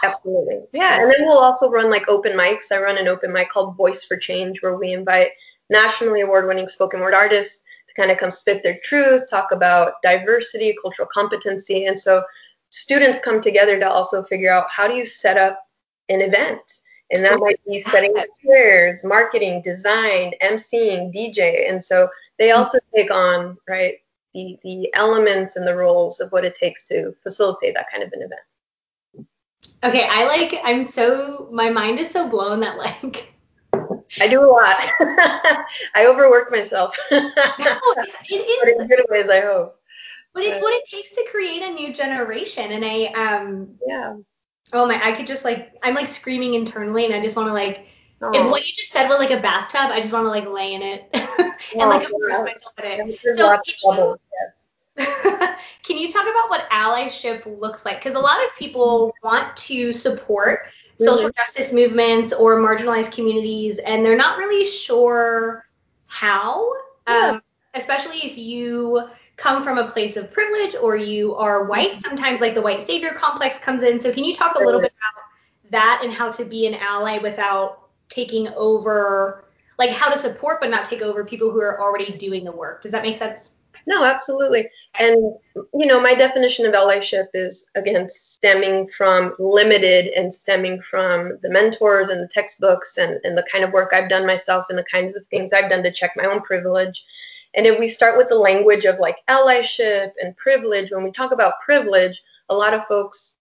Absolutely. 0.04 0.62
Yeah. 0.74 1.02
And 1.02 1.12
then 1.12 1.26
we'll 1.26 1.38
also 1.38 1.70
run 1.70 1.90
like 1.90 2.08
open 2.10 2.34
mics. 2.34 2.72
I 2.72 2.80
run 2.80 2.98
an 2.98 3.08
open 3.08 3.32
mic 3.32 3.50
called 3.50 3.78
Voice 3.78 4.04
for 4.04 4.18
Change 4.18 4.62
where 4.62 4.76
we 4.76 4.94
invite 4.94 5.30
nationally 5.70 6.22
award 6.22 6.48
winning 6.48 6.68
spoken 6.68 7.00
word 7.00 7.14
artists 7.14 7.61
kind 7.96 8.12
of 8.12 8.18
come 8.18 8.32
spit 8.32 8.64
their 8.64 8.80
truth, 8.84 9.30
talk 9.30 9.52
about 9.52 10.02
diversity, 10.02 10.76
cultural 10.82 11.08
competency. 11.12 11.86
And 11.86 12.00
so 12.00 12.24
students 12.70 13.20
come 13.20 13.42
together 13.42 13.80
to 13.80 13.90
also 13.90 14.24
figure 14.24 14.52
out 14.52 14.70
how 14.70 14.88
do 14.88 14.96
you 14.96 15.06
set 15.06 15.38
up 15.38 15.66
an 16.10 16.22
event? 16.22 16.62
And 17.12 17.24
that 17.26 17.40
might 17.40 17.60
be 17.68 17.82
setting 17.82 18.18
up 18.18 18.26
chairs, 18.44 19.04
marketing, 19.04 19.62
design, 19.62 20.32
emceeing, 20.42 21.14
DJ. 21.14 21.70
And 21.70 21.84
so 21.84 22.08
they 22.40 22.50
mm-hmm. 22.50 22.60
also 22.60 22.80
take 22.96 23.12
on, 23.12 23.58
right, 23.68 23.96
the, 24.34 24.58
the 24.64 24.90
elements 24.94 25.58
and 25.58 25.68
the 25.68 25.76
roles 25.76 26.22
of 26.22 26.32
what 26.32 26.46
it 26.46 26.56
takes 26.56 26.88
to 26.88 27.14
facilitate 27.22 27.74
that 27.76 27.92
kind 27.92 28.04
of 28.04 28.14
an 28.14 28.22
event. 28.22 29.28
Okay, 29.84 30.08
I 30.10 30.26
like, 30.26 30.60
I'm 30.64 30.84
so, 30.84 31.50
my 31.52 31.70
mind 31.70 32.00
is 32.00 32.10
so 32.10 32.30
blown 32.30 32.62
that 32.62 32.78
like 32.78 33.31
I 34.20 34.28
do 34.28 34.44
a 34.44 34.50
lot. 34.50 34.76
I 35.96 36.06
overwork 36.08 36.52
myself. 36.52 36.96
no, 37.12 37.32
it's, 37.38 38.16
it 38.30 38.36
is. 38.36 38.60
But 38.60 38.82
in 38.82 38.88
good 38.88 39.06
ways, 39.10 39.30
I 39.30 39.42
hope. 39.42 39.80
But 40.34 40.44
it's 40.44 40.62
what 40.62 40.74
it 40.74 40.86
takes 40.86 41.12
to 41.16 41.26
create 41.30 41.62
a 41.62 41.70
new 41.70 41.94
generation, 41.94 42.72
and 42.72 42.86
I 42.86 43.06
um. 43.14 43.76
Yeah. 43.86 44.18
Oh 44.74 44.86
my! 44.86 45.00
I 45.04 45.12
could 45.12 45.28
just 45.28 45.44
like 45.44 45.74
I'm 45.84 45.94
like 45.94 46.08
screaming 46.08 46.54
internally, 46.54 47.06
and 47.06 47.14
I 47.14 47.22
just 47.22 47.36
want 47.36 47.48
to 47.50 47.54
like. 47.54 47.88
Aww. 48.22 48.36
If 48.36 48.52
what 48.52 48.68
you 48.68 48.74
just 48.74 48.92
said 48.92 49.08
was 49.08 49.18
like 49.18 49.32
a 49.32 49.42
bathtub, 49.42 49.90
I 49.90 50.00
just 50.00 50.14
want 50.14 50.26
to 50.26 50.30
like 50.30 50.48
lay 50.48 50.74
in 50.74 50.84
it 50.84 51.10
and 51.14 51.90
like 51.90 52.08
immerse 52.08 52.42
myself 52.44 52.74
in 52.78 53.10
it. 53.10 53.36
So 53.36 53.58
can 53.66 53.74
you, 53.98 54.18
Can 55.84 55.98
you 55.98 56.12
talk 56.12 56.24
about 56.24 56.50
what 56.50 56.70
allyship 56.70 57.60
looks 57.60 57.86
like? 57.86 58.04
Because 58.04 58.16
a 58.16 58.20
lot 58.20 58.38
of 58.44 58.50
people 58.58 59.14
want 59.24 59.56
to 59.58 59.92
support 59.92 60.68
social 61.00 61.30
Mhm. 61.30 61.36
justice 61.36 61.74
movements 61.74 62.34
or 62.34 62.58
marginalized 62.58 63.14
communities, 63.14 63.80
and 63.80 64.06
they're 64.06 64.16
not 64.16 64.38
really 64.38 64.64
sure 64.64 65.66
how. 66.08 66.72
Yeah. 67.08 67.30
Um, 67.30 67.42
especially 67.74 68.18
if 68.20 68.38
you 68.38 69.08
come 69.38 69.64
from 69.64 69.78
a 69.80 69.88
place 69.88 70.18
of 70.18 70.32
privilege 70.32 70.76
or 70.76 70.96
you 70.96 71.36
are 71.36 71.64
white. 71.64 72.00
Sometimes, 72.02 72.42
like 72.42 72.54
the 72.54 72.62
white 72.62 72.84
savior 72.84 73.14
complex 73.14 73.58
comes 73.58 73.82
in. 73.82 74.00
So, 74.00 74.12
can 74.12 74.24
you 74.24 74.36
talk 74.36 74.56
a 74.56 74.60
little 74.60 74.82
bit 74.82 74.94
about 75.00 75.24
that 75.72 76.02
and 76.04 76.14
how 76.14 76.30
to 76.32 76.46
be 76.46 76.68
an 76.68 76.76
ally 76.76 77.18
without 77.18 77.88
taking 78.10 78.50
over, 78.50 79.46
like 79.80 79.90
how 79.90 80.10
to 80.12 80.18
support 80.18 80.60
but 80.62 80.70
not 80.70 80.86
take 80.86 81.02
over 81.02 81.24
people 81.24 81.50
who 81.50 81.62
are 81.62 81.82
already 81.82 82.12
doing 82.18 82.44
the 82.44 82.52
work? 82.52 82.84
Does 82.84 82.92
that 82.92 83.04
make 83.04 83.16
sense? 83.16 83.54
No, 83.88 84.04
absolutely. 84.04 84.70
And, 85.00 85.34
you 85.74 85.86
know, 85.86 86.00
my 86.00 86.14
definition 86.14 86.66
of 86.66 86.74
allyship 86.74 87.28
is, 87.34 87.66
again, 87.76 88.10
stemming 88.10 88.90
from 88.96 89.36
limited 89.40 90.08
and 90.16 90.34
stemming 90.34 90.82
from 90.82 91.40
the 91.42 91.50
mentors 91.50 92.10
and 92.10 92.22
the 92.22 92.28
textbooks 92.28 92.98
and, 92.98 93.20
and 93.24 93.38
the 93.38 93.46
kind 93.52 93.64
of 93.64 93.72
work 93.72 93.92
I've 93.94 94.10
done 94.10 94.26
myself 94.26 94.66
and 94.70 94.78
the 94.78 94.86
kinds 94.92 95.16
of 95.16 95.26
things 95.28 95.52
I've 95.54 95.70
done 95.70 95.84
to 95.84 95.92
check 95.92 96.12
my 96.16 96.26
own 96.26 96.42
privilege. 96.42 97.04
And 97.54 97.66
if 97.66 97.80
we 97.80 97.88
start 97.88 98.18
with 98.18 98.30
the 98.30 98.36
language 98.36 98.86
of 98.86 99.00
like 99.00 99.18
allyship 99.28 100.12
and 100.22 100.38
privilege, 100.38 100.92
when 100.92 101.04
we 101.04 101.12
talk 101.12 101.32
about 101.32 101.60
privilege, 101.66 102.22
a 102.50 102.56
lot 102.56 102.74
of 102.74 102.86
folks 102.88 103.38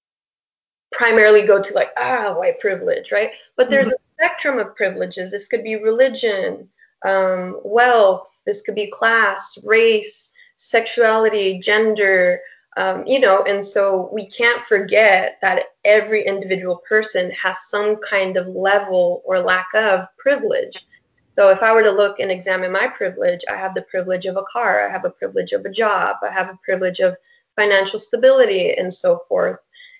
primarily 0.92 1.46
go 1.46 1.62
to 1.62 1.74
like, 1.74 1.90
ah, 1.96 2.34
white 2.36 2.58
privilege, 2.60 3.12
right? 3.12 3.30
But 3.56 3.70
there's 3.70 3.88
a 3.88 3.94
spectrum 4.14 4.58
of 4.58 4.74
privileges. 4.74 5.30
This 5.30 5.48
could 5.48 5.62
be 5.62 5.76
religion, 5.76 6.68
um, 7.06 7.60
wealth, 7.62 8.26
this 8.46 8.62
could 8.62 8.74
be 8.74 8.90
class, 8.90 9.58
race, 9.64 10.29
sexuality, 10.70 11.58
gender, 11.58 12.40
um, 12.76 13.06
you 13.06 13.18
know, 13.20 13.42
and 13.44 13.66
so 13.66 14.08
we 14.12 14.26
can't 14.26 14.64
forget 14.66 15.38
that 15.42 15.64
every 15.84 16.24
individual 16.26 16.82
person 16.88 17.30
has 17.32 17.56
some 17.68 17.96
kind 17.96 18.36
of 18.36 18.46
level 18.48 19.22
or 19.24 19.38
lack 19.40 19.68
of 19.74 20.06
privilege. 20.18 20.86
So 21.34 21.48
if 21.50 21.62
I 21.62 21.72
were 21.72 21.82
to 21.82 21.90
look 21.90 22.20
and 22.20 22.30
examine 22.30 22.72
my 22.72 22.86
privilege, 22.88 23.40
I 23.50 23.56
have 23.56 23.74
the 23.74 23.82
privilege 23.82 24.26
of 24.26 24.36
a 24.36 24.44
car, 24.52 24.88
I 24.88 24.92
have 24.92 25.04
a 25.04 25.10
privilege 25.10 25.52
of 25.52 25.64
a 25.64 25.70
job, 25.70 26.16
I 26.22 26.30
have 26.32 26.48
a 26.48 26.58
privilege 26.64 27.00
of 27.00 27.16
financial 27.56 27.98
stability, 27.98 28.74
and 28.74 28.92
so 28.92 29.24
forth. 29.28 29.58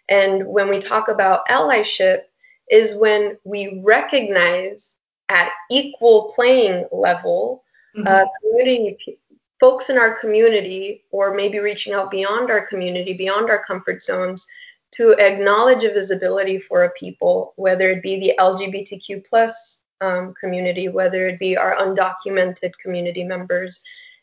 And 0.08 0.46
when 0.46 0.68
we 0.68 0.78
talk 0.80 1.08
about 1.08 1.46
allyship, 1.48 2.22
is 2.70 2.94
when 2.94 3.36
we 3.44 3.80
recognize 3.84 4.96
at 5.28 5.50
equal 5.70 6.32
playing 6.34 6.86
level 6.92 7.64
Mm-hmm. 7.96 8.06
uh, 8.06 8.24
community 8.40 8.98
folks 9.60 9.90
in 9.90 9.98
our 9.98 10.14
community 10.18 11.04
or 11.10 11.34
maybe 11.34 11.60
reaching 11.60 11.92
out 11.92 12.10
beyond 12.10 12.50
our 12.50 12.66
community 12.66 13.12
beyond 13.12 13.50
our 13.50 13.62
comfort 13.64 14.02
zones 14.02 14.46
to 14.92 15.12
acknowledge 15.20 15.84
a 15.84 15.92
visibility 15.92 16.58
for 16.58 16.84
a 16.84 16.90
people 16.92 17.52
whether 17.56 17.90
it 17.90 18.02
be 18.02 18.18
the 18.18 18.34
lgbtq 18.40 19.24
plus 19.28 19.82
um, 20.00 20.34
community 20.40 20.88
whether 20.88 21.28
it 21.28 21.38
be 21.38 21.56
our 21.56 21.76
undocumented 21.76 22.72
community 22.82 23.22
members 23.22 23.82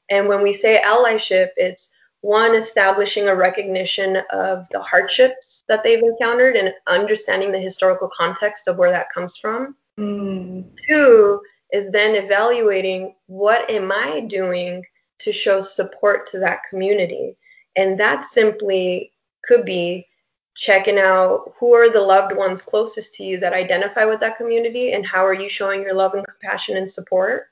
and 0.10 0.28
when 0.28 0.42
we 0.42 0.52
say 0.52 0.82
allyship 0.84 1.50
it's 1.56 1.92
one 2.22 2.56
establishing 2.56 3.28
a 3.28 3.36
recognition 3.36 4.18
of 4.32 4.66
the 4.72 4.82
hardships 4.82 5.64
that 5.70 5.84
they've 5.84 6.02
encountered 6.02 6.56
and 6.56 6.74
understanding 6.88 7.52
the 7.52 7.60
historical 7.60 8.10
context 8.18 8.68
of 8.68 8.78
where 8.78 8.92
that 8.92 9.10
comes 9.14 9.38
from 9.38 9.76
Mm. 10.00 10.64
two 10.88 11.42
is 11.74 11.90
then 11.92 12.16
evaluating 12.16 13.16
what 13.26 13.68
am 13.70 13.92
I 13.92 14.20
doing 14.22 14.84
to 15.20 15.32
show 15.32 15.62
support 15.62 16.26
to 16.28 16.40
that 16.40 16.62
community. 16.70 17.36
And 17.76 18.00
that 18.00 18.24
simply 18.24 19.12
could 19.44 19.66
be 19.66 20.08
checking 20.56 20.98
out 20.98 21.54
who 21.60 21.74
are 21.74 21.90
the 21.90 22.02
loved 22.02 22.36
ones 22.36 22.64
closest 22.64 23.14
to 23.16 23.24
you 23.24 23.40
that 23.40 23.54
identify 23.54 24.06
with 24.06 24.20
that 24.20 24.38
community 24.38 24.94
and 24.94 25.06
how 25.06 25.24
are 25.26 25.34
you 25.34 25.48
showing 25.48 25.82
your 25.84 25.94
love 25.94 26.16
and 26.16 26.26
compassion 26.26 26.78
and 26.78 26.90
support? 26.90 27.48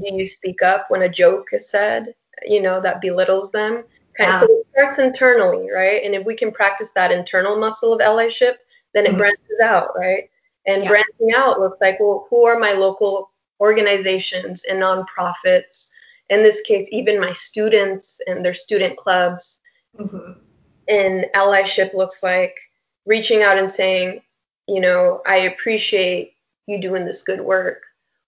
Do 0.00 0.14
you 0.14 0.26
speak 0.26 0.62
up 0.62 0.90
when 0.90 1.02
a 1.02 1.08
joke 1.08 1.48
is 1.52 1.68
said, 1.68 2.14
you 2.44 2.60
know, 2.60 2.80
that 2.80 3.00
belittles 3.00 3.50
them? 3.52 3.84
Yeah. 4.18 4.40
So 4.40 4.46
it 4.46 4.66
starts 4.72 4.98
internally, 4.98 5.70
right? 5.70 6.02
And 6.04 6.14
if 6.14 6.24
we 6.26 6.34
can 6.34 6.50
practice 6.50 6.88
that 6.94 7.12
internal 7.12 7.56
muscle 7.56 7.92
of 7.92 8.00
allyship, 8.00 8.56
then 8.92 9.06
it 9.06 9.12
Mhm. 9.12 9.18
branches 9.18 9.60
out, 9.62 9.96
right? 9.96 10.28
And 10.66 10.82
Yeah. 10.82 10.88
branching 10.88 11.34
out 11.34 11.60
looks 11.60 11.80
like, 11.80 11.98
well, 12.00 12.26
who 12.28 12.44
are 12.44 12.58
my 12.58 12.72
local 12.72 13.30
organizations 13.60 14.64
and 14.64 14.80
nonprofits? 14.82 15.88
In 16.32 16.42
this 16.42 16.62
case, 16.62 16.88
even 16.90 17.20
my 17.20 17.32
students 17.32 18.18
and 18.26 18.42
their 18.42 18.54
student 18.54 18.96
clubs. 18.96 19.60
Mhm. 19.98 20.40
And 20.88 21.26
allyship 21.34 21.92
looks 21.92 22.22
like 22.22 22.58
reaching 23.04 23.42
out 23.42 23.58
and 23.58 23.70
saying, 23.70 24.22
you 24.66 24.80
know, 24.80 25.20
I 25.26 25.36
appreciate 25.40 26.32
you 26.66 26.80
doing 26.80 27.04
this 27.04 27.22
good 27.22 27.42
work. 27.42 27.82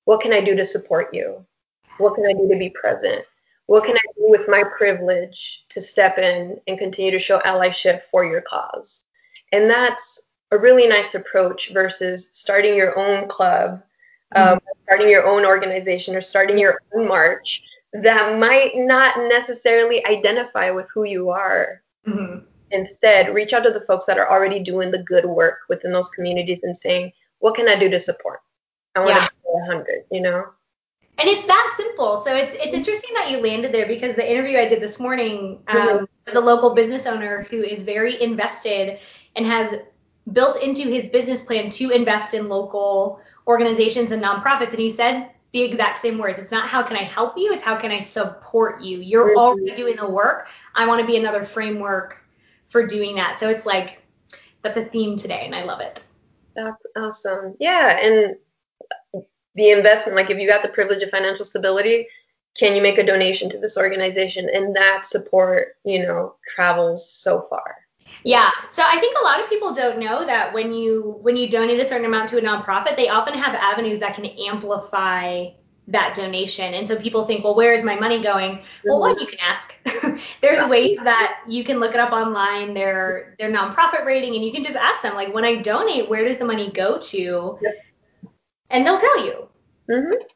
What 0.04 0.20
can 0.20 0.34
I 0.34 0.42
do 0.42 0.54
to 0.54 0.66
support 0.66 1.14
you? 1.14 1.46
What 1.96 2.14
can 2.14 2.26
I 2.26 2.34
do 2.34 2.46
to 2.46 2.58
be 2.58 2.68
present? 2.68 3.24
What 3.66 3.84
can 3.84 3.96
I 3.96 4.06
do 4.16 4.28
with 4.28 4.48
my 4.48 4.62
privilege 4.64 5.64
to 5.70 5.80
step 5.80 6.18
in 6.18 6.60
and 6.66 6.78
continue 6.78 7.10
to 7.10 7.18
show 7.18 7.38
allyship 7.38 8.02
for 8.10 8.26
your 8.26 8.42
cause? 8.42 9.06
And 9.52 9.70
that's 9.70 10.20
a 10.50 10.58
really 10.58 10.86
nice 10.86 11.14
approach 11.14 11.70
versus 11.72 12.28
starting 12.34 12.74
your 12.74 12.98
own 12.98 13.28
club, 13.28 13.82
uh, 14.36 14.58
starting 14.82 15.08
your 15.08 15.26
own 15.26 15.46
organization, 15.46 16.14
or 16.14 16.20
starting 16.20 16.58
your 16.58 16.82
own 16.94 17.08
march 17.08 17.62
that 18.02 18.38
might 18.38 18.72
not 18.74 19.16
necessarily 19.28 20.04
identify 20.06 20.70
with 20.70 20.86
who 20.92 21.04
you 21.04 21.30
are. 21.30 21.82
Mhm. 22.06 22.44
Instead, 22.70 23.32
reach 23.32 23.52
out 23.52 23.62
to 23.62 23.70
the 23.70 23.82
folks 23.82 24.04
that 24.06 24.18
are 24.18 24.28
already 24.28 24.58
doing 24.58 24.90
the 24.90 24.98
good 24.98 25.24
work 25.24 25.60
within 25.68 25.92
those 25.92 26.10
communities 26.10 26.60
and 26.64 26.76
saying, 26.76 27.12
what 27.38 27.54
can 27.54 27.68
I 27.68 27.76
do 27.76 27.88
to 27.90 28.00
support? 28.00 28.40
I 28.96 29.00
want 29.00 29.10
Yeah. 29.10 29.26
to 29.26 29.30
be 29.30 29.48
100, 29.50 30.04
you 30.10 30.20
know? 30.20 30.44
And 31.18 31.28
it's 31.28 31.44
that 31.44 31.74
simple. 31.76 32.18
So 32.22 32.34
it's 32.34 32.54
it's 32.54 32.74
interesting 32.74 33.14
that 33.14 33.30
you 33.30 33.38
landed 33.38 33.70
there 33.70 33.86
because 33.86 34.16
the 34.16 34.28
interview 34.28 34.58
I 34.58 34.66
did 34.66 34.80
this 34.80 34.98
morning 34.98 35.62
um, 35.68 35.76
Mhm. 35.76 36.08
was 36.26 36.34
a 36.34 36.40
local 36.40 36.70
business 36.70 37.06
owner 37.06 37.42
who 37.42 37.62
is 37.62 37.82
very 37.82 38.20
invested 38.20 38.98
and 39.36 39.46
has 39.46 39.78
built 40.32 40.60
into 40.60 40.82
his 40.82 41.08
business 41.08 41.44
plan 41.44 41.70
to 41.70 41.90
invest 41.90 42.34
in 42.34 42.48
local 42.48 43.20
organizations 43.46 44.10
and 44.10 44.20
nonprofits. 44.22 44.70
And 44.70 44.80
he 44.80 44.90
said 44.90 45.30
the 45.54 45.62
exact 45.62 46.02
same 46.02 46.18
words. 46.18 46.40
It's 46.40 46.50
not 46.50 46.66
how 46.66 46.82
can 46.82 46.96
I 46.96 47.04
help 47.04 47.38
you, 47.38 47.52
it's 47.52 47.62
how 47.62 47.76
can 47.76 47.92
I 47.92 48.00
support 48.00 48.82
you. 48.82 48.98
You're 48.98 49.30
Mhm. 49.30 49.36
already 49.36 49.70
doing 49.76 49.94
the 49.94 50.10
work. 50.10 50.48
I 50.74 50.84
want 50.84 51.00
to 51.00 51.06
be 51.06 51.16
another 51.16 51.44
framework 51.44 52.20
for 52.66 52.84
doing 52.84 53.14
that. 53.14 53.38
So 53.38 53.48
it's 53.48 53.64
like 53.64 54.02
that's 54.62 54.76
a 54.76 54.84
theme 54.84 55.16
today, 55.16 55.42
and 55.44 55.54
I 55.54 55.62
love 55.62 55.80
it. 55.80 56.02
That's 56.56 56.82
awesome. 56.96 57.54
Yeah, 57.60 57.96
and 58.00 58.36
the 59.54 59.70
investment, 59.70 60.16
like 60.16 60.30
if 60.30 60.40
you 60.40 60.48
got 60.48 60.62
the 60.62 60.68
privilege 60.70 61.04
of 61.04 61.10
financial 61.10 61.44
stability, 61.44 62.08
can 62.58 62.74
you 62.74 62.82
make 62.82 62.98
a 62.98 63.06
donation 63.06 63.48
to 63.50 63.58
this 63.58 63.76
organization? 63.76 64.48
And 64.52 64.74
that 64.74 65.06
support, 65.06 65.76
you 65.84 66.00
know, 66.00 66.34
travels 66.48 67.08
so 67.08 67.46
far. 67.48 67.76
Yeah. 68.24 68.50
So 68.70 68.82
I 68.84 68.98
think 68.98 69.16
a 69.20 69.24
lot 69.24 69.40
of 69.42 69.48
people 69.50 69.74
don't 69.74 69.98
know 69.98 70.24
that 70.24 70.52
when 70.52 70.72
you 70.72 71.18
when 71.20 71.36
you 71.36 71.48
donate 71.50 71.80
a 71.80 71.84
certain 71.84 72.06
amount 72.06 72.28
to 72.30 72.38
a 72.38 72.40
nonprofit, 72.40 72.96
they 72.96 73.08
often 73.08 73.34
have 73.34 73.54
avenues 73.54 74.00
that 74.00 74.14
can 74.14 74.26
amplify 74.26 75.48
that 75.88 76.14
donation. 76.16 76.72
And 76.72 76.88
so 76.88 76.96
people 76.96 77.26
think, 77.26 77.44
well, 77.44 77.54
where 77.54 77.74
is 77.74 77.84
my 77.84 77.94
money 77.96 78.22
going? 78.22 78.62
Well, 78.86 79.00
one, 79.00 79.18
you 79.18 79.26
can 79.26 79.38
ask. 79.40 79.74
There's 80.40 80.66
ways 80.66 80.98
that 81.04 81.40
you 81.46 81.62
can 81.62 81.78
look 81.78 81.92
it 81.92 82.00
up 82.00 82.12
online, 82.12 82.72
their 82.72 83.36
their 83.38 83.52
nonprofit 83.52 84.06
rating, 84.06 84.34
and 84.34 84.42
you 84.44 84.50
can 84.52 84.64
just 84.64 84.76
ask 84.76 85.02
them, 85.02 85.14
like, 85.14 85.34
when 85.34 85.44
I 85.44 85.56
donate, 85.56 86.08
where 86.08 86.24
does 86.24 86.38
the 86.38 86.46
money 86.46 86.70
go 86.70 86.98
to? 86.98 87.58
Yep. 87.60 87.74
And 88.70 88.86
they'll 88.86 88.98
tell 89.00 89.26
you. 89.26 89.48
hmm 89.90 90.33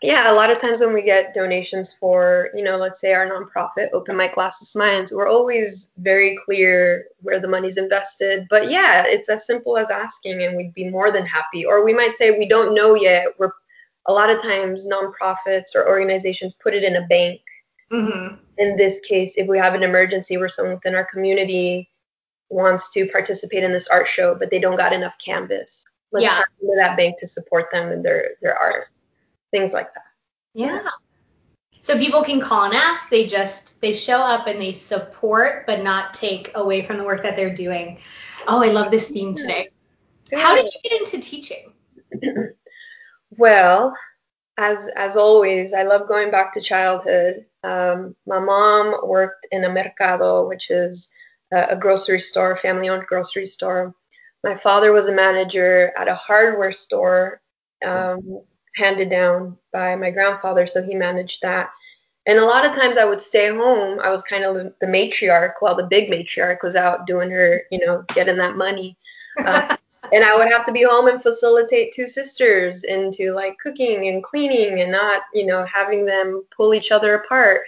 Yeah, 0.00 0.30
a 0.30 0.34
lot 0.34 0.50
of 0.50 0.58
times 0.58 0.80
when 0.80 0.94
we 0.94 1.02
get 1.02 1.34
donations 1.34 1.92
for, 1.92 2.50
you 2.54 2.62
know, 2.62 2.76
let's 2.76 3.00
say 3.00 3.14
our 3.14 3.28
nonprofit, 3.28 3.88
Open 3.92 4.16
My 4.16 4.28
Glasses 4.28 4.76
Minds, 4.76 5.12
we're 5.12 5.26
always 5.26 5.90
very 5.98 6.38
clear 6.44 7.06
where 7.20 7.40
the 7.40 7.48
money's 7.48 7.78
invested. 7.78 8.46
But 8.48 8.70
yeah, 8.70 9.04
it's 9.06 9.28
as 9.28 9.44
simple 9.44 9.76
as 9.76 9.90
asking, 9.90 10.42
and 10.42 10.56
we'd 10.56 10.72
be 10.74 10.88
more 10.88 11.10
than 11.10 11.26
happy. 11.26 11.64
Or 11.64 11.84
we 11.84 11.92
might 11.92 12.14
say 12.14 12.30
we 12.30 12.48
don't 12.48 12.74
know 12.74 12.94
yet. 12.94 13.26
We're 13.38 13.50
a 14.06 14.12
lot 14.12 14.30
of 14.30 14.40
times 14.40 14.86
nonprofits 14.86 15.74
or 15.74 15.88
organizations 15.88 16.54
put 16.62 16.74
it 16.74 16.84
in 16.84 16.96
a 16.96 17.06
bank. 17.08 17.40
Mm-hmm. 17.90 18.36
In 18.58 18.76
this 18.76 19.00
case, 19.00 19.34
if 19.36 19.48
we 19.48 19.58
have 19.58 19.74
an 19.74 19.82
emergency 19.82 20.36
where 20.36 20.48
someone 20.48 20.74
within 20.74 20.94
our 20.94 21.06
community 21.06 21.90
wants 22.50 22.90
to 22.90 23.06
participate 23.08 23.64
in 23.64 23.72
this 23.72 23.88
art 23.88 24.06
show, 24.06 24.34
but 24.34 24.50
they 24.50 24.58
don't 24.60 24.76
got 24.76 24.92
enough 24.92 25.14
canvas, 25.22 25.84
let's 26.12 26.24
Yeah. 26.24 26.34
tap 26.36 26.46
into 26.62 26.76
that 26.76 26.96
bank 26.96 27.18
to 27.18 27.26
support 27.28 27.66
them 27.72 27.90
and 27.90 28.04
their 28.04 28.30
their 28.42 28.56
art, 28.56 28.88
things 29.50 29.72
like 29.72 29.92
that. 29.94 30.04
Yeah. 30.54 30.82
So 31.82 31.96
people 31.96 32.22
can 32.22 32.40
call 32.40 32.64
and 32.64 32.74
ask. 32.74 33.08
They 33.08 33.26
just 33.26 33.80
they 33.80 33.92
show 33.92 34.20
up 34.20 34.46
and 34.46 34.60
they 34.60 34.72
support, 34.72 35.66
but 35.66 35.82
not 35.82 36.12
take 36.12 36.52
away 36.54 36.82
from 36.82 36.98
the 36.98 37.04
work 37.04 37.22
that 37.22 37.36
they're 37.36 37.54
doing. 37.54 38.00
Oh, 38.46 38.62
I 38.62 38.68
love 38.68 38.90
this 38.90 39.08
theme 39.08 39.34
today. 39.34 39.70
How 40.34 40.54
did 40.54 40.66
you 40.66 40.90
get 40.90 41.00
into 41.00 41.18
teaching? 41.18 41.72
Well, 43.36 43.94
as 44.56 44.88
as 44.96 45.16
always, 45.16 45.72
I 45.72 45.82
love 45.82 46.08
going 46.08 46.30
back 46.30 46.52
to 46.54 46.60
childhood. 46.60 47.46
Um, 47.62 48.16
my 48.26 48.38
mom 48.38 49.06
worked 49.06 49.46
in 49.52 49.64
a 49.64 49.68
mercado, 49.68 50.48
which 50.48 50.70
is 50.70 51.10
a, 51.52 51.68
a 51.70 51.76
grocery 51.76 52.20
store, 52.20 52.56
family-owned 52.56 53.06
grocery 53.06 53.46
store. 53.46 53.94
My 54.42 54.56
father 54.56 54.92
was 54.92 55.08
a 55.08 55.14
manager 55.14 55.92
at 55.96 56.08
a 56.08 56.14
hardware 56.14 56.72
store, 56.72 57.40
um, 57.84 58.42
handed 58.78 59.10
down 59.10 59.56
by 59.72 59.96
my 59.96 60.10
grandfather, 60.10 60.66
so 60.66 60.82
he 60.82 60.94
managed 60.94 61.42
that. 61.42 61.70
And 62.26 62.38
a 62.38 62.44
lot 62.44 62.66
of 62.66 62.74
times 62.74 62.98
I 62.98 63.06
would 63.06 63.22
stay 63.22 63.48
home. 63.48 64.00
I 64.00 64.10
was 64.10 64.22
kind 64.22 64.44
of 64.44 64.72
the 64.80 64.86
matriarch 64.86 65.54
while 65.60 65.74
the 65.74 65.86
big 65.86 66.10
matriarch 66.10 66.62
was 66.62 66.76
out 66.76 67.06
doing 67.06 67.30
her, 67.30 67.62
you 67.70 67.84
know, 67.84 68.04
getting 68.08 68.36
that 68.36 68.56
money. 68.56 68.96
Uh, 69.38 69.76
and 70.12 70.24
I 70.24 70.36
would 70.36 70.50
have 70.52 70.66
to 70.66 70.72
be 70.72 70.82
home 70.82 71.08
and 71.08 71.22
facilitate 71.22 71.94
two 71.94 72.06
sisters 72.06 72.84
into 72.84 73.32
like 73.32 73.58
cooking 73.58 74.08
and 74.08 74.22
cleaning 74.22 74.80
and 74.82 74.92
not, 74.92 75.22
you 75.32 75.46
know, 75.46 75.64
having 75.64 76.04
them 76.04 76.44
pull 76.54 76.74
each 76.74 76.90
other 76.90 77.14
apart. 77.14 77.62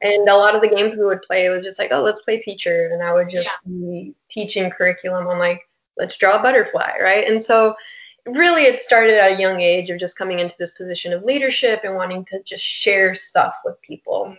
And 0.00 0.28
a 0.28 0.36
lot 0.36 0.54
of 0.54 0.62
the 0.62 0.68
games 0.68 0.94
we 0.94 1.04
would 1.04 1.22
play 1.22 1.48
was 1.48 1.64
just 1.64 1.78
like, 1.78 1.90
oh, 1.92 2.02
let's 2.02 2.22
play 2.22 2.38
teacher. 2.38 2.90
And 2.92 3.02
I 3.02 3.12
would 3.12 3.30
just 3.30 3.48
yeah. 3.48 3.68
be 3.68 4.14
teaching 4.30 4.70
curriculum 4.70 5.26
on 5.26 5.38
like, 5.38 5.68
let's 5.96 6.16
draw 6.16 6.38
a 6.38 6.42
butterfly, 6.42 6.92
right? 7.00 7.28
And 7.28 7.42
so 7.42 7.74
really 8.26 8.62
it 8.62 8.78
started 8.78 9.14
at 9.14 9.32
a 9.32 9.40
young 9.40 9.60
age 9.60 9.90
of 9.90 9.98
just 9.98 10.16
coming 10.16 10.38
into 10.38 10.56
this 10.58 10.72
position 10.72 11.12
of 11.12 11.24
leadership 11.24 11.80
and 11.84 11.94
wanting 11.94 12.24
to 12.26 12.42
just 12.42 12.64
share 12.64 13.14
stuff 13.14 13.54
with 13.64 13.80
people. 13.82 14.36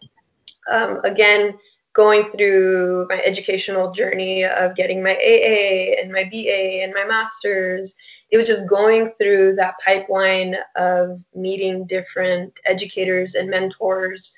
Um, 0.72 1.00
again, 1.04 1.58
going 1.94 2.30
through 2.32 3.08
my 3.10 3.22
educational 3.22 3.92
journey 3.92 4.44
of 4.44 4.76
getting 4.76 5.02
my 5.02 5.14
AA 5.14 6.02
and 6.02 6.12
my 6.12 6.24
BA 6.26 6.84
and 6.84 6.94
my 6.94 7.06
master's, 7.06 7.96
it 8.32 8.38
was 8.38 8.48
just 8.48 8.68
going 8.68 9.12
through 9.18 9.56
that 9.56 9.76
pipeline 9.84 10.56
of 10.76 11.22
meeting 11.34 11.86
different 11.86 12.60
educators 12.66 13.36
and 13.36 13.50
mentors 13.50 14.36